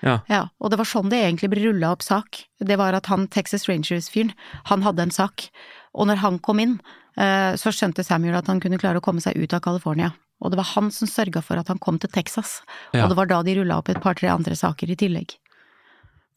Ja. 0.03 0.21
og 0.61 0.71
det 0.71 0.79
var 0.79 0.85
sånn 0.87 1.09
det 1.11 1.19
egentlig 1.25 1.51
ble 1.51 1.63
rulla 1.73 1.91
opp 1.93 2.03
sak. 2.03 2.45
Det 2.61 2.77
var 2.79 2.93
at 2.95 3.07
han 3.07 3.27
Texas 3.29 3.67
Rangers-fyren, 3.69 4.33
han 4.67 4.83
hadde 4.83 5.01
en 5.03 5.11
sak. 5.11 5.51
Og 5.95 6.07
når 6.07 6.17
han 6.19 6.39
kom 6.39 6.59
inn, 6.61 6.81
eh, 7.17 7.55
så 7.55 7.71
skjønte 7.75 8.05
Samuel 8.05 8.37
at 8.37 8.47
han 8.47 8.61
kunne 8.61 8.79
klare 8.79 8.99
å 9.01 9.03
komme 9.03 9.21
seg 9.21 9.37
ut 9.37 9.53
av 9.55 9.61
California. 9.61 10.13
Og 10.39 10.53
det 10.53 10.61
var 10.61 10.69
han 10.77 10.91
som 10.95 11.11
sørga 11.11 11.43
for 11.43 11.59
at 11.59 11.71
han 11.71 11.81
kom 11.83 11.99
til 11.99 12.11
Texas. 12.15 12.61
Ja. 12.93 13.05
Og 13.05 13.13
det 13.13 13.19
var 13.19 13.31
da 13.31 13.41
de 13.43 13.57
rulla 13.59 13.81
opp 13.81 13.91
et 13.91 14.01
par-tre 14.03 14.31
andre 14.31 14.55
saker 14.59 14.91
i 14.93 14.99
tillegg. 14.99 15.35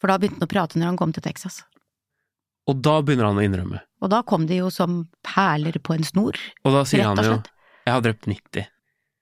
For 0.01 0.09
da 0.09 0.17
begynte 0.17 0.41
han 0.41 0.49
å 0.49 0.51
prate 0.51 0.81
når 0.81 0.93
han 0.93 0.99
kom 0.99 1.13
til 1.13 1.25
Texas. 1.25 1.61
Og 2.69 2.81
da 2.81 2.97
begynner 3.05 3.29
han 3.29 3.37
å 3.37 3.45
innrømme. 3.45 3.81
Og 4.01 4.09
da 4.13 4.23
kom 4.25 4.47
de 4.49 4.57
jo 4.61 4.69
som 4.73 5.03
perler 5.25 5.77
på 5.81 5.93
en 5.93 6.05
snor, 6.05 6.37
Og 6.65 6.73
da 6.73 6.85
sier 6.89 7.05
rett 7.05 7.21
han 7.21 7.29
jo 7.29 7.41
jeg 7.81 7.95
har 7.95 8.03
drept 8.05 8.27
90. 8.29 8.67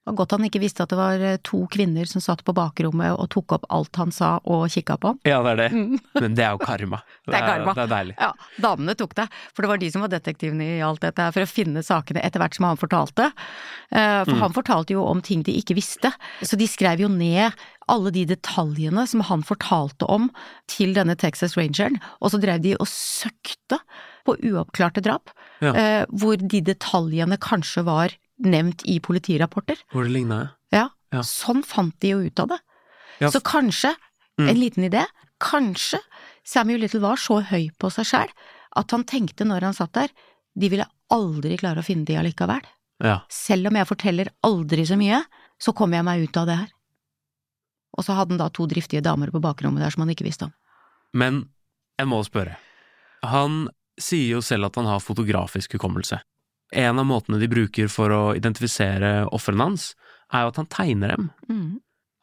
Var 0.10 0.16
godt 0.18 0.32
han 0.34 0.46
ikke 0.48 0.60
visste 0.64 0.82
at 0.86 0.90
det 0.90 0.98
var 0.98 1.22
eh, 1.22 1.38
to 1.46 1.60
kvinner 1.70 2.08
som 2.10 2.22
satt 2.24 2.42
på 2.48 2.54
bakrommet 2.58 3.14
og 3.14 3.28
tok 3.30 3.54
opp 3.60 3.68
alt 3.70 3.96
han 4.02 4.10
sa 4.16 4.40
og 4.50 4.66
kikka 4.74 4.98
på 4.98 5.12
han. 5.14 5.20
Ja, 5.30 5.40
det 5.46 5.52
er 5.54 5.60
det. 5.62 5.68
Mm. 5.78 6.00
Men 6.24 6.36
det 6.38 6.46
er 6.48 6.56
jo 6.58 6.62
karma. 6.66 7.02
Det 7.30 7.38
er 7.38 7.46
karma. 7.46 7.76
Det 7.78 7.84
er 7.86 7.92
deilig. 7.94 8.16
Ja, 8.18 8.32
damene 8.66 8.96
tok 8.98 9.14
det, 9.20 9.28
for 9.54 9.62
det 9.66 9.70
var 9.70 9.82
de 9.84 9.92
som 9.94 10.02
var 10.06 10.12
detektivene 10.16 10.66
i 10.80 10.82
alt 10.86 11.04
dette 11.06 11.22
her, 11.28 11.36
for 11.36 11.46
å 11.46 11.52
finne 11.52 11.84
sakene 11.86 12.24
etter 12.26 12.42
hvert 12.42 12.58
som 12.58 12.66
han 12.72 12.80
fortalte. 12.82 13.30
Eh, 13.92 14.24
For 14.26 14.34
Mm. 14.34 14.42
han 14.42 14.54
fortalte 14.54 14.94
jo 14.98 15.04
om 15.06 15.22
ting 15.22 15.44
de 15.46 15.54
ikke 15.62 15.76
visste, 15.78 16.12
så 16.42 16.58
de 16.58 16.66
skrev 16.68 17.00
jo 17.06 17.08
ned 17.10 17.54
alle 17.90 18.12
de 18.14 18.26
detaljene 18.30 19.06
som 19.10 19.22
han 19.26 19.42
fortalte 19.46 20.06
om 20.10 20.30
til 20.70 20.94
denne 20.94 21.16
Texas 21.18 21.56
Rangeren, 21.58 22.00
og 22.22 22.32
så 22.34 22.40
drev 22.42 22.62
de 22.62 22.76
og 22.78 22.88
søkte 22.90 23.80
på 24.26 24.36
uoppklarte 24.46 25.02
drap, 25.02 25.30
Ja. 25.62 25.74
eh, 25.74 26.06
hvor 26.12 26.38
de 26.38 26.62
detaljene 26.62 27.38
kanskje 27.38 27.84
var 27.84 28.10
nevnt 28.40 28.84
i 28.86 29.00
politirapporter. 29.00 29.78
Hvor 29.92 30.04
det 30.08 30.12
ligna, 30.14 30.52
Ja, 30.72 30.90
Ja. 31.12 31.22
sånn 31.22 31.64
fant 31.66 31.98
de 32.00 32.10
jo 32.10 32.20
ut 32.20 32.40
av 32.40 32.48
det. 32.50 32.60
Ja. 33.20 33.30
Så 33.30 33.42
kanskje, 33.42 33.96
Mm. 34.40 34.50
en 34.50 34.56
liten 34.56 34.84
idé, 34.90 35.06
kanskje 35.40 36.00
Samuel 36.46 36.80
Little 36.82 37.00
var 37.02 37.16
så 37.18 37.42
høy 37.44 37.70
på 37.78 37.90
seg 37.92 38.06
sjæl 38.06 38.30
at 38.76 38.92
han 38.92 39.04
tenkte 39.04 39.44
når 39.46 39.62
han 39.62 39.74
satt 39.74 39.92
der, 39.94 40.10
de 40.58 40.70
ville 40.70 40.86
aldri 41.12 41.58
klare 41.58 41.80
å 41.80 41.84
finne 41.84 42.06
de 42.06 42.14
allikevel. 42.16 42.62
ja. 43.04 43.22
Selv 43.30 43.68
om 43.68 43.74
jeg 43.76 43.88
forteller 43.88 44.28
aldri 44.44 44.86
så 44.86 44.96
mye, 44.98 45.24
så 45.60 45.74
kommer 45.74 45.96
jeg 45.98 46.06
meg 46.06 46.30
ut 46.30 46.38
av 46.38 46.46
det 46.48 46.56
her. 46.58 46.70
Og 47.98 48.04
så 48.06 48.14
hadde 48.16 48.30
han 48.32 48.38
da 48.38 48.50
to 48.50 48.68
driftige 48.68 49.02
damer 49.02 49.32
på 49.32 49.42
bakrommet 49.42 49.80
der 49.82 49.90
som 49.90 50.02
han 50.06 50.10
ikke 50.16 50.26
visste 50.28 50.44
om. 50.46 50.54
Men 51.14 51.50
jeg 51.98 52.08
må 52.08 52.24
spørre. 52.24 52.56
Han 53.24 53.68
sier 54.00 54.30
jo 54.38 54.42
selv 54.42 54.66
at 54.70 54.76
han 54.76 54.86
har 54.86 55.00
fotografisk 55.00 55.74
hukommelse. 55.78 56.22
En 56.72 57.02
av 57.02 57.08
måtene 57.10 57.40
de 57.42 57.50
bruker 57.50 57.90
for 57.92 58.14
å 58.14 58.24
identifisere 58.38 59.24
ofrene 59.34 59.70
hans, 59.72 59.94
er 60.34 60.46
jo 60.46 60.52
at 60.52 60.60
han 60.62 60.70
tegner 60.70 61.16
dem. 61.16 61.30
Mm. 61.50 61.70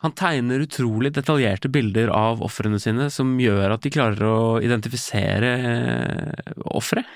Han 0.05 0.13
tegner 0.13 0.63
utrolig 0.63 1.15
detaljerte 1.17 1.71
bilder 1.73 2.13
av 2.13 2.43
ofrene 2.45 2.79
sine, 2.83 3.09
som 3.11 3.33
gjør 3.41 3.75
at 3.75 3.87
de 3.87 3.93
klarer 3.95 4.29
å 4.29 4.37
identifisere 4.63 5.55
eh, 5.73 6.53
offeret. 6.77 7.09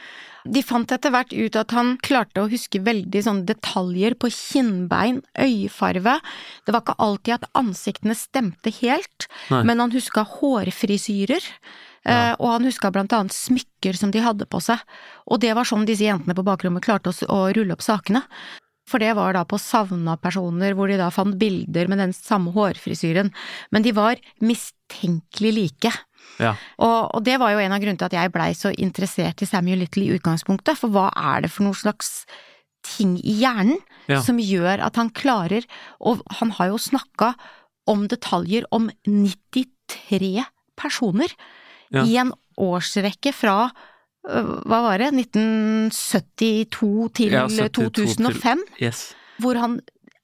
De 0.48 0.62
fant 0.64 0.88
etter 0.88 1.12
hvert 1.12 1.34
ut 1.36 1.56
at 1.60 1.74
han 1.76 1.96
klarte 2.00 2.40
å 2.40 2.48
huske 2.48 2.80
veldig 2.80 3.22
sånne 3.26 3.44
detaljer 3.50 4.16
på 4.16 4.30
kinnbein, 4.32 5.20
øyefarve. 5.36 6.16
Det 6.64 6.72
var 6.72 6.84
ikke 6.84 6.96
alltid 7.04 7.34
at 7.36 7.48
ansiktene 7.60 8.16
stemte 8.16 8.72
helt, 8.80 9.28
Nei. 9.52 9.62
men 9.68 9.84
han 9.84 9.92
huska 9.92 10.24
hårfrisyrer. 10.38 11.44
Eh, 12.06 12.32
Og 12.38 12.48
han 12.54 12.64
huska 12.64 12.90
blant 12.94 13.12
annet 13.12 13.34
smykker 13.34 13.96
som 13.96 14.10
de 14.10 14.22
hadde 14.24 14.46
på 14.46 14.60
seg. 14.62 14.78
Og 15.30 15.40
det 15.40 15.54
var 15.54 15.64
sånn 15.68 15.86
disse 15.88 16.04
jentene 16.06 16.34
på 16.36 16.44
bakrommet 16.46 16.84
klarte 16.84 17.12
å 17.28 17.40
rulle 17.54 17.72
opp 17.76 17.82
sakene. 17.84 18.22
For 18.90 18.98
det 18.98 19.12
var 19.14 19.36
da 19.36 19.44
på 19.46 19.58
savna 19.60 20.16
personer 20.18 20.74
hvor 20.74 20.88
de 20.90 20.96
da 20.98 21.10
fant 21.14 21.36
bilder 21.38 21.86
med 21.88 21.98
den 22.02 22.12
samme 22.16 22.50
hårfrisyren. 22.56 23.30
Men 23.70 23.82
de 23.86 23.92
var 23.94 24.18
mistenkelig 24.42 25.52
like. 25.54 25.92
Ja. 26.40 26.54
Og, 26.78 27.14
og 27.14 27.22
det 27.26 27.36
var 27.38 27.52
jo 27.54 27.60
en 27.62 27.72
av 27.76 27.82
grunnene 27.82 28.00
til 28.00 28.08
at 28.08 28.16
jeg 28.16 28.32
blei 28.34 28.50
så 28.56 28.72
interessert 28.74 29.42
i 29.44 29.48
Samuel 29.48 29.82
Little 29.84 30.06
i 30.08 30.16
utgangspunktet, 30.16 30.78
for 30.80 30.90
hva 30.94 31.08
er 31.14 31.44
det 31.44 31.52
for 31.52 31.66
noe 31.68 31.76
slags 31.78 32.24
ting 32.86 33.18
i 33.20 33.34
hjernen 33.42 33.78
Ja. 34.08 34.22
som 34.24 34.38
gjør 34.40 34.80
at 34.82 34.96
han 34.96 35.10
klarer 35.12 35.66
Og 36.00 36.22
han 36.40 36.50
har 36.56 36.70
jo 36.72 36.78
snakka 36.80 37.34
om 37.86 38.06
detaljer 38.08 38.64
om 38.72 38.88
93 39.06 40.40
personer 40.80 41.28
Ja. 41.92 42.04
i 42.06 42.16
en 42.22 42.32
årsrekke 42.60 43.32
fra 43.34 43.70
øh, 44.28 44.50
hva 44.68 44.82
var 44.84 44.98
det, 45.02 45.08
1972 45.16 47.08
til 47.16 47.32
Ja, 47.32 47.46
72 47.48 47.70
til- 47.72 48.06
2005, 48.26 48.64
Yes. 48.82 49.14
hvor 49.40 49.56
han 49.58 49.80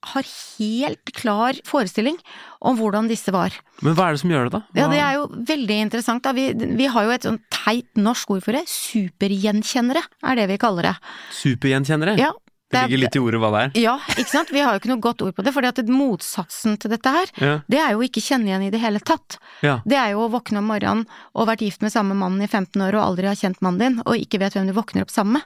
har 0.07 0.23
helt 0.59 1.11
klar 1.17 1.57
forestilling 1.67 2.17
om 2.63 2.77
hvordan 2.79 3.09
disse 3.09 3.33
var. 3.33 3.51
Men 3.83 3.95
hva 3.97 4.09
er 4.09 4.13
det 4.15 4.21
som 4.21 4.31
gjør 4.31 4.45
det, 4.45 4.53
da? 4.53 4.61
Ja, 4.77 4.89
det 4.89 5.01
er 5.03 5.13
jo 5.17 5.25
veldig 5.49 5.79
interessant. 5.83 6.25
Vi, 6.37 6.53
vi 6.79 6.87
har 6.87 7.03
jo 7.05 7.11
et 7.11 7.23
sånn 7.27 7.41
teit 7.51 7.89
norsk 7.99 8.31
ord 8.31 8.45
for 8.45 8.53
det. 8.53 8.63
Supergjenkjennere 8.71 10.03
er 10.23 10.35
det 10.37 10.47
vi 10.53 10.59
kaller 10.59 10.83
det. 10.93 10.95
Supergjenkjennere? 11.33 12.17
Ja, 12.21 12.31
det 12.71 12.79
er- 12.81 12.89
ligger 12.89 12.99
litt 13.05 13.17
i 13.17 13.19
ordet 13.23 13.41
hva 13.41 13.51
det 13.55 13.61
er. 13.77 13.81
Ja, 13.83 13.99
ikke 14.17 14.29
sant. 14.29 14.49
Vi 14.51 14.59
har 14.61 14.73
jo 14.75 14.81
ikke 14.81 14.89
noe 14.91 15.01
godt 15.01 15.23
ord 15.23 15.35
på 15.37 15.45
det, 15.45 15.53
fordi 15.55 15.69
at 15.69 15.87
motsatsen 15.87 16.79
til 16.79 16.91
dette 16.91 17.07
her, 17.15 17.27
Ja. 17.39 17.61
det 17.69 17.79
er 17.79 17.91
jo 17.93 18.01
ikke 18.03 18.21
kjenne 18.21 18.47
igjen 18.51 18.67
i 18.67 18.71
det 18.71 18.81
hele 18.81 18.99
tatt. 19.01 19.39
ja. 19.63 19.81
Det 19.87 19.97
er 19.97 20.11
jo 20.13 20.27
å 20.29 20.31
våkne 20.31 20.59
om 20.59 20.67
morgenen 20.67 21.07
og 21.35 21.47
vært 21.49 21.61
gift 21.63 21.83
med 21.83 21.93
samme 21.93 22.15
mannen 22.15 22.43
i 22.43 22.47
15 22.49 22.81
år 22.83 22.95
og 22.95 23.05
aldri 23.17 23.27
har 23.27 23.37
kjent 23.37 23.61
mannen 23.63 23.79
din, 23.79 24.03
og 24.05 24.15
ikke 24.19 24.39
vet 24.41 24.53
hvem 24.55 24.67
du 24.67 24.73
våkner 24.73 25.03
opp 25.03 25.11
sammen 25.11 25.35
med. 25.35 25.43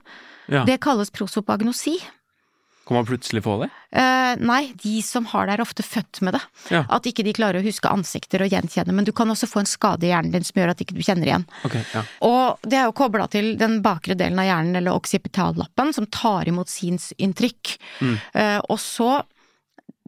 ja. 0.48 0.64
Det 0.64 0.80
kalles 0.80 1.10
prosopagnosi. 1.10 2.00
Kan 2.86 2.96
man 2.96 3.06
plutselig 3.06 3.42
få 3.44 3.56
det? 3.60 3.68
Eh, 3.90 4.32
nei, 4.42 4.72
de 4.82 4.96
som 5.02 5.26
har 5.30 5.46
det 5.46 5.54
er 5.54 5.62
ofte 5.62 5.84
født 5.86 6.20
med 6.26 6.34
det. 6.34 6.40
Ja. 6.72 6.80
At 6.90 7.06
ikke 7.06 7.22
de 7.26 7.34
klarer 7.36 7.60
å 7.60 7.64
huske 7.64 7.90
ansikter 7.90 8.42
og 8.42 8.50
gjenkjenne, 8.50 8.94
men 8.96 9.06
du 9.06 9.12
kan 9.14 9.30
også 9.30 9.46
få 9.50 9.62
en 9.62 9.70
skade 9.70 10.08
i 10.08 10.10
hjernen 10.10 10.32
din 10.34 10.46
som 10.46 10.58
gjør 10.58 10.72
at 10.72 10.82
ikke 10.82 10.96
du 10.96 11.02
kjenner 11.06 11.28
igjen. 11.28 11.46
Ok, 11.68 11.76
ja. 11.94 12.04
Og 12.26 12.64
det 12.66 12.80
er 12.80 12.88
jo 12.88 12.96
kobla 12.98 13.28
til 13.30 13.52
den 13.60 13.78
bakre 13.84 14.16
delen 14.18 14.40
av 14.42 14.48
hjernen, 14.48 14.80
eller 14.80 14.96
occipitallappen, 14.98 15.92
som 15.94 16.08
tar 16.10 16.50
imot 16.50 16.72
synsinntrykk. 16.72 17.74
Mm. 18.00 18.16
Eh, 18.42 18.58
og 18.66 18.80
så, 18.82 19.10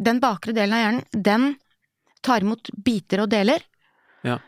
den 0.09 0.23
bakre 0.23 0.57
delen 0.57 0.79
av 0.79 0.83
hjernen, 0.87 1.05
den 1.13 1.53
tar 2.23 2.43
imot 2.43 2.73
biter 2.73 3.23
og 3.25 3.31
deler. 3.31 3.63
Ja. 4.27 4.39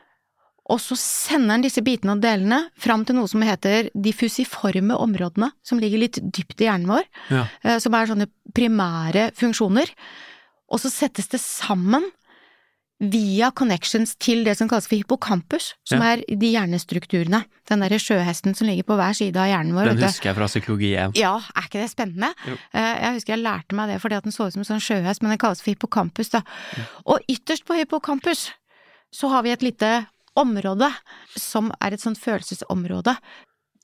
Og 0.73 0.81
så 0.81 0.97
sender 0.97 1.55
den 1.59 1.67
disse 1.67 1.83
bitene 1.85 2.15
og 2.17 2.23
delene 2.25 2.63
fram 2.81 3.03
til 3.05 3.19
noe 3.19 3.29
som 3.29 3.43
heter 3.45 3.91
de 3.93 4.13
fusiforme 4.17 4.97
områdene, 4.97 5.51
som 5.63 5.79
ligger 5.83 6.01
litt 6.01 6.21
dypt 6.33 6.63
i 6.65 6.69
hjernen 6.71 6.89
vår, 6.89 7.05
ja. 7.31 7.43
eh, 7.63 7.79
som 7.85 7.93
er 7.99 8.09
sånne 8.09 8.31
primære 8.57 9.27
funksjoner. 9.37 9.93
Og 10.73 10.81
så 10.81 10.89
settes 10.89 11.29
det 11.29 11.43
sammen 11.45 12.07
via 13.05 13.51
connections 13.53 14.15
til 14.23 14.45
det 14.47 14.55
som 14.57 14.69
kalles 14.71 14.87
for 14.89 14.97
hippocampus, 14.97 15.73
som 15.85 16.01
Ja. 16.01 16.15
er 16.15 16.23
de 16.31 16.49
hjernestrukturene. 16.55 17.43
Den 17.69 17.81
derre 17.85 17.99
sjøhesten 18.01 18.55
som 18.57 18.67
ligger 18.71 18.85
på 18.89 18.97
hver 18.97 19.13
side 19.13 19.37
av 19.37 19.49
hjernen 19.51 19.75
vår. 19.75 19.91
Den 19.93 19.99
husker 20.09 20.31
jeg 20.31 20.37
fra 20.39 20.47
psykologi 20.49 20.95
1. 20.97 21.13
Ja, 21.19 21.35
er 21.57 21.63
ikke 21.69 21.83
det 21.83 21.91
spennende? 21.91 22.33
Jo. 22.49 22.57
Eh, 22.73 22.95
Jeg 23.03 23.15
husker 23.19 23.35
jeg 23.37 23.43
lærte 23.45 23.75
meg 23.77 23.89
det 23.93 24.01
fordi 24.01 24.17
at 24.17 24.23
den 24.25 24.33
så 24.33 24.47
ut 24.47 24.53
som 24.55 24.61
en 24.65 24.71
sånn 24.71 24.81
sjøhest, 24.81 25.21
men 25.23 25.31
den 25.35 25.39
kalles 25.39 25.61
for 25.61 25.71
hippocampus, 25.75 26.31
da. 26.31 26.41
Og 27.05 27.21
ytterst 27.29 27.67
på 27.67 27.75
hippocampus 27.77 28.53
så 29.13 29.29
har 29.29 29.43
vi 29.43 29.51
et 29.53 29.61
lite 29.63 30.07
område 30.41 30.91
som 31.39 31.73
er 31.81 31.95
et 31.95 32.03
sånt 32.03 32.19
følelsesområde. 32.21 33.17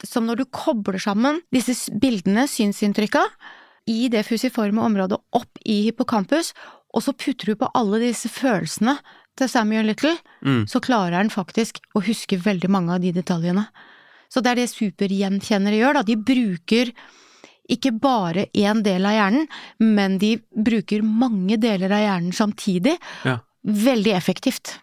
Som 0.07 0.27
når 0.27 0.41
du 0.41 0.45
kobler 0.47 0.99
sammen 1.03 1.43
disse 1.53 1.91
bildene, 2.01 2.47
synsinntrykka, 2.49 3.27
i 3.89 4.09
det 4.13 4.27
fusiforme 4.29 4.83
området 4.85 5.19
opp 5.37 5.59
i 5.65 5.83
hippocampus, 5.89 6.53
og 6.95 7.03
så 7.05 7.15
putter 7.17 7.53
du 7.53 7.57
på 7.61 7.71
alle 7.75 8.01
disse 8.03 8.29
følelsene 8.33 8.97
til 9.39 9.49
Samuel 9.49 9.87
Little, 9.91 10.17
Mm. 10.45 10.67
så 10.67 10.81
klarer 10.81 11.17
han 11.17 11.31
faktisk 11.31 11.79
å 11.95 12.03
huske 12.03 12.39
veldig 12.41 12.69
mange 12.69 12.95
av 12.95 13.01
de 13.01 13.13
detaljene. 13.13 13.67
Så 14.31 14.43
det 14.43 14.51
er 14.53 14.55
det 14.57 14.71
supergjenkjennere 14.71 15.79
gjør, 15.81 15.95
da. 15.95 16.03
De 16.03 16.17
bruker 16.17 16.93
ikke 17.71 17.93
bare 18.01 18.47
én 18.55 18.83
del 18.83 19.05
av 19.07 19.13
hjernen, 19.13 19.49
men 19.81 20.19
de 20.19 20.37
bruker 20.57 21.03
mange 21.03 21.57
deler 21.61 21.91
av 21.93 22.01
hjernen 22.05 22.33
samtidig. 22.33 22.97
Ja. 23.25 23.39
Veldig 23.65 24.15
effektivt. 24.17 24.79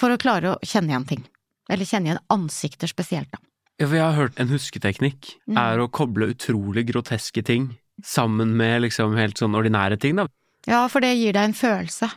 For 0.00 0.14
å 0.14 0.18
klare 0.20 0.54
å 0.54 0.58
kjenne 0.64 0.94
igjen 0.94 1.06
ting. 1.10 1.24
Eller 1.70 1.86
kjenne 1.88 2.10
igjen 2.10 2.22
ansikter 2.32 2.88
spesielt, 2.90 3.28
da. 3.34 3.38
Ja, 3.80 3.86
for 3.86 3.96
jeg 3.96 4.04
har 4.04 4.16
hørt 4.18 4.40
en 4.40 4.48
husketeknikk 4.52 5.34
Mm. 5.48 5.56
er 5.60 5.78
å 5.80 5.88
koble 5.90 6.28
utrolig 6.34 6.86
groteske 6.90 7.44
ting 7.44 7.76
sammen 8.04 8.56
med 8.56 8.82
liksom 8.82 9.14
helt 9.16 9.36
sånn 9.40 9.54
ordinære 9.56 9.98
ting, 10.00 10.16
da. 10.16 10.26
Ja, 10.68 10.86
for 10.88 11.00
det 11.00 11.14
gir 11.16 11.32
deg 11.32 11.44
en 11.50 11.54
følelse. 11.56 12.10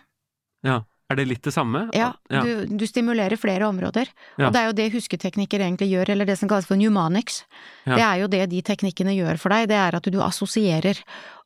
Ja. 0.63 0.81
Er 1.11 1.15
det 1.19 1.27
litt 1.27 1.43
det 1.43 1.51
samme? 1.53 1.89
Ja, 1.93 2.13
ja. 2.31 2.41
Du, 2.43 2.65
du 2.65 2.85
stimulerer 2.87 3.37
flere 3.37 3.67
områder. 3.67 4.07
Ja. 4.39 4.47
Og 4.47 4.53
det 4.55 4.59
er 4.61 4.65
jo 4.69 4.73
det 4.79 4.85
husketeknikker 4.93 5.59
egentlig 5.61 5.89
gjør, 5.91 6.09
eller 6.09 6.25
det 6.25 6.37
som 6.39 6.49
kalles 6.49 6.65
for 6.65 6.75
Numanics, 6.79 7.43
Ja. 7.85 7.95
Det 7.95 8.03
er 8.07 8.17
jo 8.23 8.27
det 8.31 8.49
de 8.49 8.61
teknikkene 8.63 9.13
gjør 9.15 9.37
for 9.39 9.49
deg, 9.53 9.67
det 9.67 9.75
er 9.77 9.95
at 9.99 10.03
du 10.09 10.17
assosierer. 10.23 10.97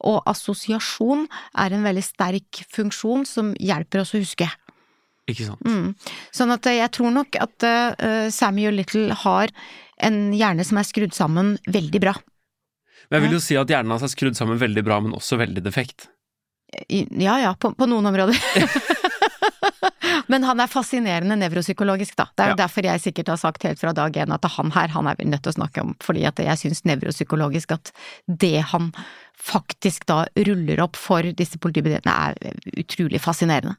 Og 0.06 0.22
assosiasjon 0.30 1.28
er 1.58 1.74
en 1.74 1.84
veldig 1.84 2.04
sterk 2.06 2.64
funksjon 2.72 3.26
som 3.28 3.54
hjelper 3.56 4.02
oss 4.06 4.14
å 4.14 4.22
huske. 4.22 4.48
Ikke 5.28 5.48
sant. 5.50 5.64
Mm. 5.68 5.92
Sånn 6.36 6.54
at 6.56 6.66
eh, 6.72 6.78
jeg 6.80 6.92
tror 6.96 7.12
nok 7.12 7.36
at 7.44 7.68
eh, 7.68 8.30
Samuel 8.34 8.78
Little 8.80 9.14
har 9.26 9.52
en 10.08 10.20
hjerne 10.38 10.64
som 10.68 10.78
er 10.80 10.88
skrudd 10.88 11.16
sammen 11.18 11.56
veldig 11.68 12.00
bra. 12.04 12.14
Men 13.10 13.20
jeg 13.22 13.26
vil 13.28 13.38
jo 13.38 13.44
si 13.44 13.56
at 13.60 13.72
hjernen 13.72 13.92
hans 13.96 14.04
er 14.04 14.12
skrudd 14.12 14.38
sammen 14.40 14.60
veldig 14.62 14.84
bra, 14.88 15.00
men 15.04 15.16
også 15.18 15.40
veldig 15.40 15.64
defekt. 15.66 16.10
Ja 16.92 17.38
ja, 17.40 17.54
på, 17.56 17.72
på 17.80 17.88
noen 17.88 18.06
områder. 18.10 18.36
Men 20.28 20.44
han 20.44 20.60
er 20.60 20.68
fascinerende 20.68 21.38
nevropsykologisk, 21.40 22.18
da. 22.20 22.26
Det 22.36 22.44
er 22.44 22.50
jo 22.52 22.56
Ja. 22.58 22.60
derfor 22.66 22.84
jeg 22.84 23.00
sikkert 23.04 23.30
har 23.32 23.38
sagt 23.40 23.64
helt 23.64 23.80
fra 23.80 23.94
dag 23.96 24.12
én 24.12 24.34
at 24.34 24.44
han 24.58 24.72
her, 24.76 24.90
han 24.92 25.08
er 25.08 25.16
vi 25.16 25.24
nødt 25.30 25.44
til 25.44 25.54
å 25.54 25.60
snakke 25.62 25.82
om, 25.86 25.96
fordi 26.04 26.26
at 26.28 26.36
jeg 26.44 26.58
syns 26.60 26.84
nevropsykologisk 26.84 27.72
at 27.78 27.92
det 28.28 28.60
han 28.74 28.92
faktisk 29.40 30.06
da 30.06 30.26
ruller 30.36 30.84
opp 30.84 31.00
for 31.00 31.22
disse 31.22 31.58
politibetjentene 31.58 32.36
er 32.36 32.60
utrolig 32.76 33.22
fascinerende. 33.24 33.78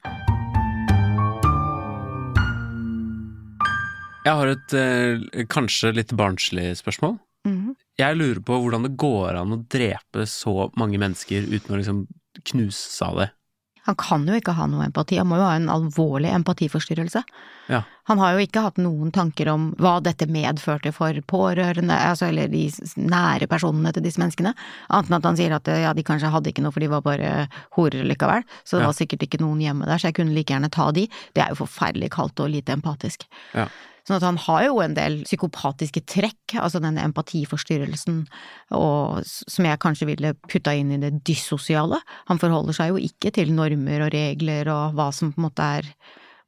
Jeg 4.27 4.35
har 4.37 4.51
et 4.53 4.75
eh, 4.77 5.45
kanskje 5.51 5.95
litt 5.97 6.13
barnslig 6.19 6.71
spørsmål. 6.83 7.19
Mhm. 7.49 7.75
Jeg 7.99 8.15
lurer 8.15 8.39
på 8.47 8.55
hvordan 8.63 8.85
det 8.87 8.93
går 9.01 9.35
an 9.41 9.57
å 9.57 9.63
drepe 9.75 10.23
så 10.31 10.69
mange 10.79 11.01
mennesker 11.03 11.49
uten 11.51 11.75
å 11.75 11.79
liksom 11.81 12.05
knuse 12.47 13.03
av 13.03 13.17
det. 13.19 13.31
Han 13.89 13.97
kan 13.99 14.27
jo 14.29 14.37
ikke 14.37 14.53
ha 14.55 14.67
noe 14.69 14.85
empati, 14.85 15.17
han 15.17 15.27
må 15.31 15.39
jo 15.41 15.47
ha 15.47 15.55
en 15.57 15.67
alvorlig 15.73 16.29
empatiforstyrrelse. 16.37 17.23
Ja. 17.73 17.81
Han 18.11 18.21
har 18.21 18.37
jo 18.37 18.45
ikke 18.45 18.61
hatt 18.67 18.77
noen 18.79 19.11
tanker 19.17 19.49
om 19.51 19.71
hva 19.81 19.95
dette 20.05 20.29
medførte 20.31 20.93
for 20.95 21.17
pårørende, 21.27 21.97
altså 21.97 22.29
eller 22.29 22.53
de 22.53 22.67
nære 23.01 23.49
personene 23.49 23.91
til 23.97 24.05
disse 24.05 24.21
menneskene, 24.21 24.53
annet 24.93 25.09
enn 25.11 25.17
at 25.19 25.29
han 25.31 25.41
sier 25.41 25.57
at 25.57 25.73
ja, 25.73 25.95
de 25.97 26.05
kanskje 26.07 26.31
hadde 26.31 26.53
ikke 26.53 26.63
noe 26.67 26.75
for 26.77 26.85
de 26.85 26.93
var 26.93 27.03
bare 27.07 27.33
horer 27.79 28.05
likevel, 28.07 28.45
så 28.63 28.77
det 28.77 28.85
Ja. 28.85 28.91
var 28.93 28.99
sikkert 29.01 29.25
ikke 29.27 29.41
noen 29.41 29.65
hjemme 29.65 29.89
der, 29.89 29.97
så 29.99 30.13
jeg 30.13 30.21
kunne 30.21 30.37
like 30.37 30.53
gjerne 30.53 30.71
ta 30.71 30.91
de. 30.93 31.09
Det 31.35 31.43
er 31.43 31.49
jo 31.57 31.65
forferdelig 31.65 32.11
kaldt 32.13 32.39
og 32.45 32.51
lite 32.53 32.77
empatisk. 32.77 33.25
Ja. 33.57 33.67
Sånn 34.09 34.16
at 34.16 34.25
han 34.25 34.38
har 34.40 34.62
jo 34.64 34.79
en 34.81 34.94
del 34.97 35.18
psykopatiske 35.27 36.01
trekk, 36.09 36.55
altså 36.57 36.81
denne 36.81 37.03
empatiforstyrrelsen, 37.05 38.23
og 38.73 39.18
som 39.29 39.68
jeg 39.68 39.81
kanskje 39.83 40.09
ville 40.09 40.33
putta 40.49 40.73
inn 40.73 40.94
i 40.97 41.01
det 41.03 41.11
dyssosiale. 41.29 42.01
Han 42.31 42.40
forholder 42.40 42.78
seg 42.78 42.95
jo 42.95 43.03
ikke 43.11 43.35
til 43.37 43.53
normer 43.53 44.07
og 44.07 44.14
regler 44.14 44.72
og 44.72 44.97
hva 44.97 45.11
som 45.12 45.35
på 45.35 45.43
en 45.43 45.49
måte 45.51 45.68
er 45.83 45.91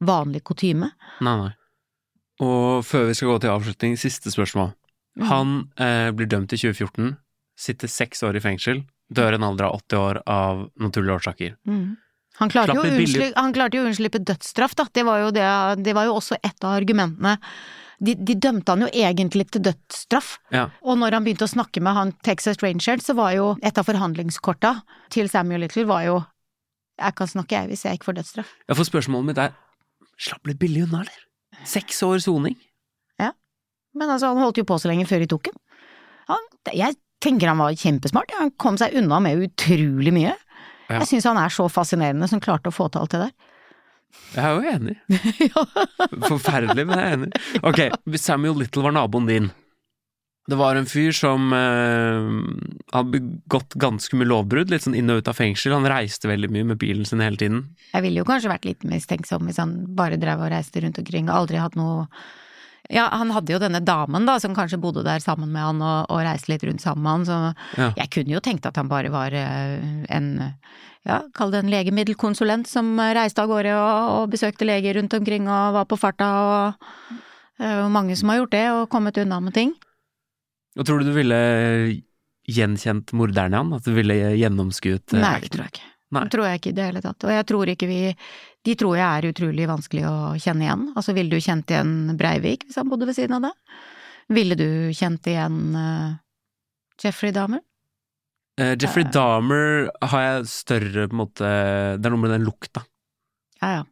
vanlig 0.09 0.41
kutyme. 0.49 0.89
Nei, 1.21 1.37
nei. 1.45 1.53
Og 2.41 2.81
før 2.89 3.11
vi 3.11 3.19
skal 3.19 3.35
gå 3.35 3.41
til 3.45 3.53
avslutning, 3.53 4.01
siste 4.01 4.33
spørsmål. 4.33 4.73
Mm. 5.21 5.27
Han 5.29 5.57
eh, 5.77 6.09
blir 6.17 6.31
dømt 6.33 6.55
i 6.57 6.63
2014, 6.63 7.13
sitter 7.61 7.93
seks 7.93 8.25
år 8.25 8.41
i 8.41 8.45
fengsel, 8.47 8.87
dør 9.13 9.37
en 9.37 9.45
alder 9.51 9.69
av 9.69 9.83
80 9.83 10.01
år 10.01 10.23
av 10.25 10.63
naturlige 10.81 11.21
årsaker. 11.21 11.59
Mm. 11.69 11.99
Han, 12.39 12.49
klarte 12.53 12.77
unnslippe, 12.79 13.33
han 13.37 13.53
klarte 13.53 13.77
jo 13.77 13.85
å 13.85 13.91
unnslippe 13.91 14.23
dødsstraff, 14.25 14.77
da. 14.79 14.87
Det 14.95 15.05
var 15.05 15.21
jo, 15.25 15.29
det, 15.35 15.45
det 15.85 15.95
var 15.97 16.09
jo 16.09 16.17
også 16.21 16.39
et 16.41 16.65
av 16.65 16.77
argumentene. 16.79 17.37
De, 18.01 18.15
de 18.17 18.37
dømte 18.41 18.73
han 18.73 18.87
jo 18.87 18.89
egentlig 18.97 19.51
til 19.53 19.65
dødsstraff. 19.67 20.39
Ja. 20.55 20.69
Og 20.81 20.97
når 21.03 21.19
han 21.19 21.27
begynte 21.27 21.45
å 21.45 21.53
snakke 21.53 21.83
med 21.85 21.99
han 21.99 22.15
Texas 22.25 22.63
Ranger, 22.65 23.03
så 23.05 23.17
var 23.19 23.35
jo 23.37 23.51
et 23.67 23.77
av 23.77 23.85
forhandlingskorta 23.89 24.79
til 25.13 25.29
Samuel 25.29 25.67
Little 25.67 25.85
var 25.91 26.07
jo 26.07 26.21
Jeg 27.01 27.17
kan 27.17 27.29
snakke, 27.29 27.57
jeg, 27.57 27.69
hvis 27.73 27.85
jeg 27.85 27.97
ikke 27.97 28.11
får 28.11 28.19
dødsstraff. 28.21 28.57
Ja, 28.69 28.75
for 28.77 28.89
spørsmålet 28.89 29.33
mitt 29.33 29.39
er 29.41 29.55
Slapp 30.21 30.45
litt 30.49 30.59
billig 30.61 30.83
unna, 30.85 31.01
eller? 31.01 31.23
Seks 31.65 32.03
år 32.05 32.19
soning. 32.21 32.59
Men 33.97 34.11
altså, 34.13 34.31
han 34.31 34.43
holdt 34.43 34.61
jo 34.61 34.67
på 34.69 34.79
så 34.81 34.91
lenge 34.91 35.07
før 35.09 35.25
de 35.25 35.31
tok. 35.31 35.51
Han, 36.31 36.47
jeg 36.77 36.99
tenker 37.23 37.51
han 37.51 37.61
var 37.61 37.77
kjempesmart. 37.77 38.33
Han 38.39 38.53
kom 38.61 38.79
seg 38.81 38.95
unna 39.01 39.21
med 39.23 39.43
utrolig 39.49 40.15
mye. 40.15 40.37
Ja. 40.91 40.99
Jeg 41.01 41.09
syns 41.13 41.29
han 41.31 41.39
er 41.39 41.55
så 41.55 41.69
fascinerende 41.71 42.27
som 42.31 42.43
klarte 42.43 42.73
å 42.73 42.75
få 42.75 42.89
til 42.91 43.05
alt 43.05 43.15
det 43.15 43.23
der. 43.29 43.57
Jeg 44.35 44.43
er 44.43 44.57
jo 44.57 44.75
enig. 44.75 44.97
Forferdelig, 46.33 46.85
men 46.89 46.99
jeg 46.99 47.07
er 47.07 47.19
enig. 47.19 47.33
Ok, 47.63 47.83
Samuel 48.19 48.59
Little 48.59 48.83
var 48.89 48.97
naboen 48.97 49.29
din. 49.31 49.51
Det 50.51 50.57
var 50.59 50.75
en 50.75 50.89
fyr 50.89 51.13
som 51.15 51.53
eh, 51.55 52.31
hadde 52.91 53.13
begått 53.13 53.77
ganske 53.79 54.19
mye 54.19 54.27
lovbrudd, 54.27 54.73
litt 54.73 54.83
sånn 54.83 54.97
inn 54.99 55.13
og 55.13 55.21
ut 55.21 55.31
av 55.31 55.39
fengsel. 55.39 55.77
Han 55.77 55.87
reiste 55.87 56.31
veldig 56.31 56.51
mye 56.51 56.67
med 56.73 56.81
bilen 56.81 57.07
sin 57.07 57.23
hele 57.23 57.39
tiden. 57.39 57.63
Jeg 57.93 58.03
ville 58.07 58.23
jo 58.23 58.27
kanskje 58.27 58.51
vært 58.51 58.67
litt 58.67 58.87
mistenksom 58.89 59.47
hvis 59.47 59.61
han 59.63 59.77
bare 59.95 60.19
drev 60.19 60.43
og 60.43 60.51
reiste 60.51 60.83
rundt 60.83 60.99
omkring 60.99 61.31
og 61.31 61.45
aldri 61.45 61.61
hatt 61.63 61.79
noe 61.79 62.09
Ja, 62.91 63.07
han 63.15 63.31
hadde 63.31 63.53
jo 63.55 63.61
denne 63.63 63.81
damen 63.87 64.25
da, 64.27 64.35
som 64.43 64.55
kanskje 64.57 64.81
bodde 64.83 65.05
der 65.07 65.23
sammen 65.23 65.53
med 65.55 65.63
han 65.63 65.83
og, 65.83 66.11
og 66.11 66.23
reiste 66.27 66.51
litt 66.51 66.65
rundt 66.67 66.83
sammen 66.83 67.05
med 67.07 67.13
han, 67.13 67.27
så 67.29 67.81
Ja. 67.81 67.91
jeg 68.03 68.11
kunne 68.17 68.35
jo 68.35 68.41
tenkt 68.43 68.67
at 68.67 68.77
han 68.81 68.89
bare 68.91 69.13
var 69.15 69.33
eh, 69.33 70.05
en 70.11 70.31
ja, 71.07 71.21
kall 71.35 71.53
det 71.55 71.63
en 71.63 71.71
legemiddelkonsulent 71.73 72.67
som 72.69 72.91
eh, 72.99 73.15
reiste 73.15 73.41
av 73.45 73.49
gårde 73.53 73.73
og, 73.79 74.11
og 74.25 74.31
besøkte 74.35 74.67
leger 74.67 74.99
rundt 74.99 75.15
omkring 75.17 75.47
og 75.49 75.75
var 75.79 75.87
på 75.89 75.97
farta 76.01 76.31
og 76.43 77.17
det 77.61 77.69
er 77.69 77.89
mange 77.93 78.17
som 78.17 78.33
har 78.33 78.41
gjort 78.41 78.55
det 78.57 78.67
og 78.73 78.87
kommet 78.91 79.19
unna 79.21 79.39
med 79.45 79.53
ting. 79.55 79.75
Og 80.79 80.87
tror 80.89 81.03
du 81.03 81.11
du 81.11 81.15
ville 81.17 81.41
gjenkjent 82.51 83.13
morderen 83.17 83.53
i 83.55 83.59
han? 83.61 83.73
At 83.77 83.85
du 83.87 83.93
ville 83.97 84.17
gjennomskuet 84.41 85.15
eh, 85.15 85.21
Nei, 85.23 85.35
det 85.45 85.51
tror 85.53 85.67
jeg 85.67 85.75
ikke. 85.75 85.87
Nei. 86.11 86.23
Det 86.27 86.33
tror 86.35 86.47
jeg 86.49 86.59
ikke 86.61 86.71
i 86.73 86.77
det 86.79 86.87
hele 86.89 87.03
tatt. 87.05 87.27
Og 87.29 87.31
jeg 87.37 87.47
tror 87.47 87.71
ikke 87.71 87.87
vi 87.91 87.99
De 88.67 88.75
tror 88.77 88.99
jeg 88.99 89.07
er 89.07 89.31
utrolig 89.31 89.69
vanskelig 89.71 90.05
å 90.05 90.17
kjenne 90.41 90.67
igjen. 90.67 90.85
Altså, 90.93 91.15
ville 91.17 91.33
du 91.33 91.41
kjent 91.41 91.73
igjen 91.73 91.95
Breivik 92.21 92.67
hvis 92.67 92.77
han 92.81 92.91
bodde 92.91 93.09
ved 93.09 93.17
siden 93.17 93.39
av 93.39 93.49
deg? 93.49 93.79
Ville 94.37 94.59
du 94.59 94.69
kjent 94.95 95.27
igjen 95.31 95.61
uh, 95.75 96.19
Jeffrey 97.01 97.33
Dahmer? 97.35 97.63
Uh, 98.61 98.75
Jeffrey 98.77 99.09
Dahmer 99.09 99.89
har 100.13 100.27
jeg 100.27 100.51
større 100.53 101.09
på 101.09 101.17
en 101.17 101.23
måte 101.23 101.49
Det 101.97 102.05
er 102.05 102.13
noe 102.13 102.25
med 102.27 102.35
den 102.37 102.45
lukta. 102.45 102.85
Ja, 103.63 103.81
ja. 103.81 103.89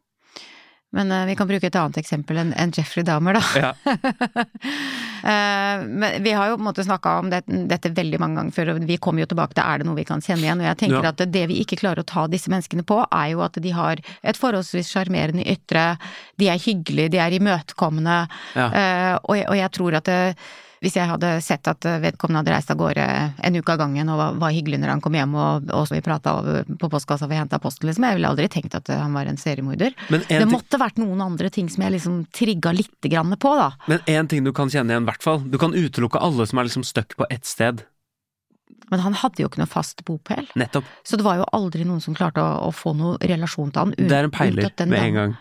Men 0.93 1.13
vi 1.29 1.35
kan 1.37 1.45
bruke 1.45 1.69
et 1.69 1.75
annet 1.77 1.99
eksempel 2.01 2.39
enn 2.41 2.53
enn 2.57 2.71
Jeffrey 2.73 3.05
Dahmer, 3.05 3.37
da. 3.37 3.43
Ja. 3.61 3.73
Eh, 5.23 5.83
men 5.87 6.23
vi 6.23 6.31
har 6.35 6.49
jo 6.49 6.57
på 6.57 6.63
en 6.63 6.67
måte 6.69 6.85
snakka 6.85 7.17
om 7.19 7.29
det, 7.31 7.43
dette 7.47 7.91
veldig 7.95 8.19
mange 8.21 8.39
ganger 8.39 8.51
før, 8.55 8.71
og 8.75 8.85
vi 8.87 8.97
kommer 8.97 9.23
jo 9.25 9.29
tilbake 9.33 9.53
til 9.57 9.63
er 9.65 9.77
det 9.81 9.87
noe 9.89 9.95
vi 9.99 10.05
kan 10.07 10.21
kjenne 10.21 10.45
igjen. 10.47 10.61
Og 10.63 10.69
jeg 10.69 10.77
tenker 10.83 11.03
Ja. 11.03 11.09
at 11.13 11.25
det 11.31 11.47
vi 11.51 11.59
ikke 11.63 11.79
klarer 11.81 12.03
å 12.03 12.05
ta 12.05 12.27
disse 12.27 12.49
menneskene 12.49 12.83
på, 12.87 13.01
er 13.11 13.27
jo 13.33 13.41
at 13.41 13.53
de 13.61 13.71
har 13.75 13.97
et 14.23 14.37
forholdsvis 14.37 14.89
sjarmerende 14.93 15.45
ytre, 15.45 15.97
de 16.39 16.47
er 16.49 16.57
hyggelige, 16.59 17.11
de 17.11 17.17
er 17.17 17.31
imøtekommende, 17.39 18.27
Ja. 18.55 18.67
eh, 18.71 19.19
og, 19.23 19.35
jeg, 19.35 19.47
og 19.49 19.55
jeg 19.57 19.71
tror 19.71 19.93
at 19.95 20.03
det, 20.05 20.35
hvis 20.83 20.95
jeg 20.95 21.09
hadde 21.09 21.31
sett 21.43 21.67
at 21.67 21.85
vedkommende 22.03 22.41
hadde 22.43 22.53
reist 22.55 22.71
av 22.71 22.79
gårde 22.79 23.05
en 23.43 23.57
uke 23.59 23.73
av 23.73 23.81
gangen 23.81 24.11
og 24.13 24.19
var, 24.21 24.37
var 24.39 24.55
hyggelig 24.55 24.79
når 24.79 24.93
han 24.93 25.03
kom 25.03 25.17
hjem 25.17 25.35
og, 25.35 25.69
og 25.75 25.91
vi 25.91 26.01
prata 26.05 26.35
på 26.69 26.89
postkassa 26.91 27.27
og 27.27 27.33
vi 27.33 27.39
henta 27.39 27.59
posten, 27.61 27.89
liksom, 27.89 28.07
jeg 28.07 28.19
ville 28.19 28.31
aldri 28.31 28.47
tenkt 28.51 28.77
at 28.79 28.91
han 28.93 29.15
var 29.17 29.29
en 29.29 29.39
seriemorder. 29.39 29.95
Men 30.07 30.23
Det 30.23 30.37
en, 30.37 30.45
ting, 30.45 30.53
måtte 30.55 30.79
vært 30.81 31.01
noen 31.01 31.23
andre 31.25 31.51
ting 31.53 31.69
som 31.71 31.83
jeg 31.83 31.97
liksom 31.97 32.21
trigga 32.35 32.73
lite 32.75 33.11
grann 33.11 33.35
på, 33.35 33.53
da. 33.59 33.71
men 33.91 34.03
en 34.07 34.31
ting 34.31 34.47
du 34.47 34.53
kan 34.55 34.71
kjenne 34.71 34.95
igjen, 34.95 35.07
i 35.07 35.11
hvert 35.11 35.25
fall. 35.25 35.43
Du 35.43 35.59
kan 35.61 35.75
utelukke 35.75 36.21
alle 36.23 36.47
som 36.49 36.61
er 36.61 36.69
liksom 36.69 36.87
stuck 36.87 37.17
på 37.19 37.27
ett 37.29 37.45
sted. 37.47 37.83
Men 38.89 39.03
han 39.03 39.13
hadde 39.19 39.43
jo 39.43 39.49
ikke 39.49 39.61
noe 39.61 39.69
fast 39.69 40.01
bopel. 40.07 40.47
Nettopp. 40.57 40.87
Så 41.05 41.19
det 41.19 41.25
var 41.25 41.37
jo 41.41 41.45
aldri 41.53 41.85
noen 41.85 42.01
som 42.01 42.15
klarte 42.17 42.41
å, 42.41 42.69
å 42.69 42.73
få 42.73 42.95
noen 42.97 43.19
relasjon 43.21 43.73
til 43.73 43.83
han. 43.83 43.93
Det 43.97 44.15
er 44.15 44.29
en 44.29 44.33
peiler 44.33 44.71
med 44.89 44.99
en 45.03 45.19
gang. 45.19 45.37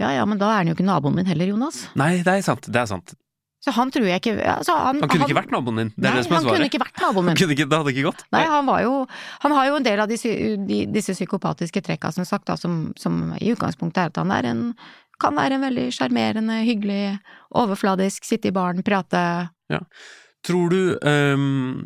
Ja 0.00 0.14
ja, 0.16 0.24
men 0.26 0.40
da 0.40 0.48
er 0.48 0.62
han 0.62 0.70
jo 0.70 0.74
ikke 0.78 0.86
naboen 0.88 1.18
min 1.18 1.28
heller, 1.28 1.52
Jonas. 1.52 1.84
Nei, 2.00 2.14
det 2.24 2.38
er 2.40 2.46
sant. 2.46 2.66
Det 2.72 2.80
er 2.80 2.88
sant. 2.88 3.14
Så 3.60 3.74
han 3.76 3.90
tror 3.92 4.06
jeg 4.08 4.22
ikke 4.22 4.32
altså, 4.40 4.72
han, 4.72 5.02
Han 5.02 5.10
kunne 5.12 5.26
ikke 5.28 5.36
vært 5.36 5.50
naboen 5.52 5.80
din. 5.82 5.90
Det 5.92 6.06
er 6.06 6.14
Nei, 6.14 6.16
det 6.16 6.24
som 6.24 6.32
er 6.32 6.38
han 6.38 6.46
kunne 6.48 6.68
ikke 6.70 6.80
vært 6.80 7.02
naboen 7.02 7.26
min. 7.28 7.36
ikke, 7.54 7.66
det 7.68 7.80
hadde 7.82 7.92
ikke 7.92 8.06
gått. 8.06 8.24
Nei, 8.32 8.46
han 8.48 8.64
var 8.70 8.80
jo 8.86 8.94
Han 9.44 9.54
har 9.58 9.68
jo 9.68 9.76
en 9.76 9.86
del 9.86 10.00
av 10.00 10.08
disse, 10.08 10.32
de, 10.70 10.80
disse 10.88 11.16
psykopatiske 11.18 11.82
trekka, 11.84 12.12
som 12.16 12.24
sagt, 12.28 12.48
da, 12.48 12.56
som, 12.56 12.80
som 12.96 13.34
i 13.36 13.52
utgangspunktet 13.52 14.06
er 14.06 14.14
at 14.14 14.22
han 14.22 14.32
er 14.38 14.48
en 14.54 14.64
kan 15.20 15.36
være 15.36 15.58
en 15.58 15.66
veldig 15.66 15.90
sjarmerende, 15.92 16.62
hyggelig, 16.64 17.18
overfladisk, 17.60 18.24
sitte 18.24 18.48
i 18.48 18.54
baren, 18.56 18.80
prate 18.86 19.20
Tror 20.46 20.72
du 20.72 20.96
um, 21.04 21.84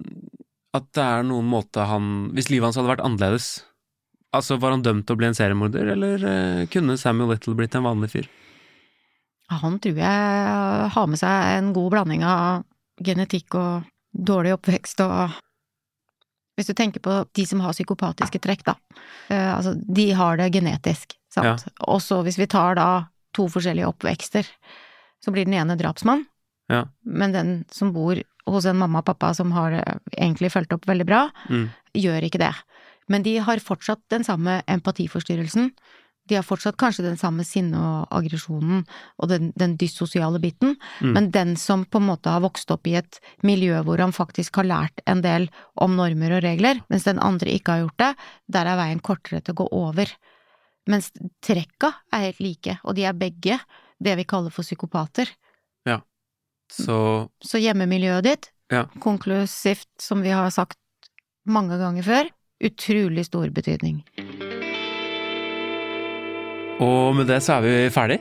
at 0.75 0.87
det 0.95 1.03
er 1.03 1.27
noen 1.27 1.49
måte 1.51 1.83
han 1.91 2.31
Hvis 2.35 2.51
livet 2.53 2.69
hans 2.69 2.79
hadde 2.79 2.93
vært 2.93 3.03
annerledes, 3.05 3.65
altså 4.35 4.61
var 4.63 4.77
han 4.77 4.85
dømt 4.87 5.09
til 5.09 5.17
å 5.17 5.21
bli 5.21 5.29
en 5.31 5.37
seriemorder, 5.37 5.91
eller 5.97 6.23
uh, 6.23 6.63
kunne 6.71 6.99
Samuel 7.01 7.35
Little 7.35 7.57
blitt 7.59 7.75
en 7.75 7.87
vanlig 7.87 8.13
fyr? 8.15 8.31
Han 9.53 9.79
tror 9.79 9.99
jeg 10.01 10.91
har 10.95 11.07
med 11.11 11.21
seg 11.21 11.59
en 11.59 11.73
god 11.77 11.91
blanding 11.93 12.23
av 12.25 12.65
genetikk 13.05 13.55
og 13.61 13.85
dårlig 14.15 14.55
oppvekst 14.57 15.01
og 15.05 15.35
Hvis 16.55 16.69
du 16.71 16.75
tenker 16.79 17.03
på 17.03 17.13
de 17.35 17.45
som 17.51 17.59
har 17.65 17.73
psykopatiske 17.75 18.39
trekk, 18.39 18.61
da. 18.63 18.75
Eh, 19.29 19.57
altså, 19.57 19.73
de 19.75 20.05
har 20.15 20.37
det 20.39 20.53
genetisk, 20.55 21.17
sant. 21.35 21.65
Og 21.83 21.99
så 21.99 22.21
hvis 22.23 22.39
vi 22.39 22.47
tar 22.47 22.77
da 22.79 22.85
to 23.35 23.49
forskjellige 23.51 23.89
oppvekster, 23.91 24.47
så 25.19 25.33
blir 25.35 25.49
den 25.49 25.57
ene 25.59 25.75
drapsmann. 25.75 26.23
Ja. 26.71 26.85
Men 27.03 27.33
den 27.35 27.51
som 27.75 27.91
bor 27.93 28.21
hos 28.47 28.69
en 28.71 28.79
mamma 28.79 29.03
og 29.03 29.09
pappa 29.09 29.33
som 29.35 29.51
har 29.51 29.75
egentlig 30.15 30.53
fulgt 30.55 30.73
opp 30.77 30.87
veldig 30.87 31.07
bra, 31.11 31.25
Mm. 31.51 31.71
gjør 31.93 32.23
ikke 32.23 32.39
det. 32.39 32.55
Men 33.09 33.23
de 33.27 33.39
har 33.39 33.59
fortsatt 33.59 34.01
den 34.09 34.23
samme 34.23 34.63
empatiforstyrrelsen. 34.69 35.73
De 36.27 36.35
har 36.39 36.43
fortsatt 36.47 36.77
kanskje 36.81 37.05
den 37.05 37.19
samme 37.21 37.45
sinne 37.45 37.77
og 37.77 38.09
aggresjonen 38.17 38.87
og 39.21 39.29
den, 39.29 39.51
den 39.61 39.77
dyssosiale 39.77 40.41
biten, 40.41 40.77
Mm. 41.01 41.13
men 41.13 41.31
den 41.31 41.57
som 41.57 41.85
på 41.85 41.99
en 42.01 42.07
måte 42.09 42.31
har 42.33 42.41
vokst 42.41 42.71
opp 42.71 42.87
i 42.87 42.95
et 42.97 43.21
miljø 43.43 43.83
hvor 43.85 43.99
han 44.01 44.13
faktisk 44.13 44.57
har 44.57 44.65
lært 44.65 45.01
en 45.07 45.21
del 45.21 45.51
om 45.77 45.97
normer 45.97 46.39
og 46.39 46.43
regler, 46.43 46.81
mens 46.89 47.05
den 47.05 47.19
andre 47.19 47.53
ikke 47.53 47.73
har 47.73 47.83
gjort 47.85 47.99
det, 47.99 48.13
der 48.49 48.67
er 48.67 48.77
veien 48.81 49.01
kortere 49.01 49.43
til 49.45 49.53
å 49.55 49.61
gå 49.65 49.69
over. 49.73 50.07
Mens 50.89 51.11
trekka 51.43 51.93
er 52.13 52.27
helt 52.31 52.41
like, 52.41 52.79
og 52.85 52.95
de 52.97 53.05
er 53.05 53.13
begge 53.13 53.61
det 54.01 54.17
vi 54.17 54.25
kaller 54.25 54.51
for 54.51 54.63
psykopater. 54.65 55.29
Så 56.73 57.29
Så 57.45 57.59
hjemmemiljøet 57.61 58.23
ditt, 58.25 58.51
Ja. 58.73 58.87
konklusivt, 58.99 59.87
som 60.01 60.23
vi 60.23 60.31
har 60.31 60.49
sagt 60.51 60.79
mange 61.47 61.77
ganger 61.79 62.03
før, 62.03 62.31
utrolig 62.65 63.27
stor 63.27 63.51
betydning. 63.51 64.03
Og 66.83 67.15
med 67.17 67.29
det 67.31 67.41
så 67.45 67.59
er 67.59 67.65
vi 67.65 67.75
ferdig. 67.95 68.21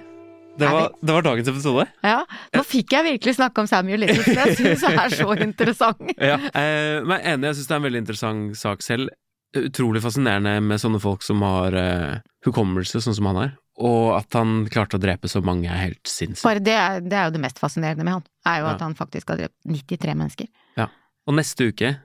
Det 0.53 0.67
var, 0.69 0.91
det 1.01 1.13
var 1.15 1.23
dagens 1.25 1.47
episode. 1.49 1.87
Ja, 2.05 2.19
nå 2.53 2.61
fikk 2.67 2.91
jeg 2.93 3.05
virkelig 3.07 3.33
snakke 3.39 3.63
om 3.63 3.67
Samuel 3.69 4.03
Little, 4.03 4.21
som 4.21 4.37
jeg 4.37 4.57
syns 4.59 4.83
er 4.85 5.15
så 5.17 5.33
interessant. 5.47 6.11
Ja. 6.21 6.35
Eh, 6.53 6.99
men 7.01 7.15
jeg 7.17 7.23
er 7.25 7.31
enig, 7.39 7.47
jeg 7.49 7.57
syns 7.57 7.69
det 7.71 7.73
er 7.73 7.81
en 7.81 7.87
veldig 7.87 8.01
interessant 8.03 8.59
sak 8.59 8.85
selv. 8.85 9.09
Utrolig 9.57 10.01
fascinerende 10.05 10.53
med 10.65 10.81
sånne 10.81 11.01
folk 11.01 11.25
som 11.25 11.41
har 11.45 11.73
eh, 11.77 12.21
hukommelse, 12.45 13.01
sånn 13.01 13.17
som 13.17 13.31
han 13.31 13.41
er. 13.47 13.55
Og 13.81 14.11
at 14.19 14.37
han 14.37 14.67
klarte 14.69 14.99
å 14.99 15.01
drepe 15.01 15.29
så 15.31 15.41
mange, 15.45 15.65
er 15.73 15.87
helt 15.87 16.05
sinnssykt. 16.09 16.45
Bare 16.45 16.61
det 16.61 16.77
er, 16.77 17.01
det 17.01 17.17
er 17.17 17.27
jo 17.31 17.35
det 17.39 17.41
mest 17.47 17.57
fascinerende 17.61 18.05
med 18.05 18.19
han, 18.19 18.25
er 18.45 18.61
jo 18.61 18.67
Ja. 18.69 18.75
at 18.77 18.85
han 18.85 18.93
faktisk 18.99 19.33
har 19.33 19.41
drept 19.41 19.57
93 19.65 20.13
mennesker. 20.21 20.51
Ja. 20.77 20.91
Og 21.25 21.37
neste 21.41 21.71
uke 21.73 21.95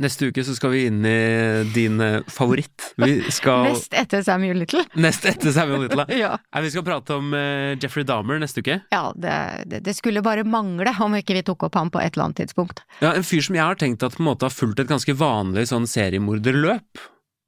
Neste 0.00 0.30
uke 0.32 0.40
så 0.40 0.54
skal 0.56 0.70
vi 0.72 0.86
inn 0.88 1.02
i 1.04 1.64
din 1.74 2.00
eh, 2.00 2.22
favoritt. 2.32 2.94
Vi 2.96 3.18
skal 3.28 3.66
Nest 3.68 3.92
etter 3.92 4.22
Samuel 4.24 4.62
Little. 4.62 4.86
Nest 4.96 5.26
etter 5.28 5.52
Samuel 5.52 5.84
Little. 5.84 6.06
Ja, 6.16 6.38
vi 6.64 6.70
skal 6.72 6.84
prate 6.86 7.18
om 7.20 7.34
eh, 7.36 7.74
Jeffrey 7.76 8.06
Dahmer 8.08 8.40
neste 8.40 8.64
uke. 8.64 8.78
ja 8.88 9.02
det, 9.12 9.82
det, 9.84 9.94
skulle 9.94 10.22
bare 10.24 10.46
mangle 10.48 10.94
om 11.04 11.18
ikke 11.18 11.36
vi 11.36 11.42
tok 11.44 11.66
opp 11.68 11.76
ham 11.76 11.90
på 11.92 12.00
et 12.00 12.14
eller 12.14 12.30
annet 12.30 12.40
tidspunkt. 12.40 12.80
Ja, 13.04 13.12
En 13.12 13.26
fyr 13.26 13.44
som 13.44 13.58
jeg 13.58 13.66
har 13.66 13.76
tenkt 13.76 14.04
at 14.06 14.16
på 14.16 14.24
en 14.24 14.30
måte 14.30 14.48
har 14.48 14.54
fulgt 14.54 14.80
et 14.80 14.88
ganske 14.88 15.12
vanlig 15.12 15.66
sånn 15.68 15.84
seriemorderløp. 15.90 17.02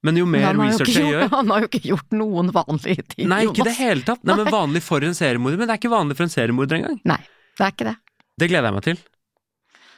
Men 0.05 0.21
jo 0.21 0.27
mer 0.29 0.53
men 0.53 0.69
research 0.69 0.99
jeg 0.99 1.15
gjør 1.15 1.31
han 1.33 1.49
har 1.49 1.65
jo 1.65 1.71
ikke 1.71 1.87
gjort 1.87 2.11
noen 2.13 2.51
vanlige 2.53 3.07
ting, 3.15 3.29
Nei, 3.31 3.47
ikke 3.49 3.65
i 3.65 3.69
det 3.71 3.79
hele 3.79 4.05
tatt. 4.05 4.21
Nei, 4.21 4.37
men 4.43 4.53
Vanlig 4.53 4.85
for 4.85 5.07
en 5.07 5.17
seriemorder, 5.17 5.57
men 5.57 5.71
det 5.71 5.79
er 5.79 5.81
ikke 5.81 5.95
vanlig 5.95 6.19
for 6.19 6.27
en 6.27 6.35
seriemorder 6.35 6.77
engang. 6.83 6.99
Nei, 7.09 7.23
det 7.57 7.65
er 7.65 7.73
ikke 7.73 7.87
det. 7.89 7.95
Det 8.37 8.51
gleder 8.53 8.69
jeg 8.69 8.77
meg 8.77 8.85
til. 8.85 9.01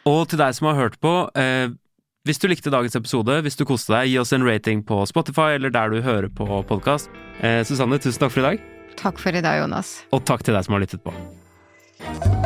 Og 0.06 0.20
til 0.30 0.38
deg 0.38 0.54
som 0.54 0.70
har 0.70 0.78
hørt 0.78 1.00
på, 1.02 1.14
eh, 1.34 1.74
hvis 2.26 2.40
du 2.42 2.48
likte 2.50 2.72
dagens 2.74 2.96
episode, 2.98 3.38
hvis 3.46 3.56
du 3.58 3.64
koste 3.68 3.94
deg, 3.94 4.10
gi 4.10 4.18
oss 4.22 4.34
en 4.34 4.44
rating 4.46 4.82
på 4.86 4.98
Spotify 5.06 5.54
eller 5.60 5.70
der 5.74 5.94
du 5.94 6.00
hører 6.02 6.28
på 6.28 6.46
podkast. 6.66 7.08
Eh, 7.40 7.62
Susanne, 7.68 8.00
tusen 8.02 8.20
takk 8.24 8.34
for 8.34 8.42
i 8.42 8.48
dag, 8.50 8.66
Takk 8.96 9.18
for 9.20 9.36
i 9.36 9.42
dag, 9.44 9.60
Jonas. 9.60 9.98
og 10.10 10.24
takk 10.24 10.42
til 10.42 10.56
deg 10.56 10.64
som 10.64 10.74
har 10.78 10.86
lyttet 10.86 11.04
på. 11.04 12.45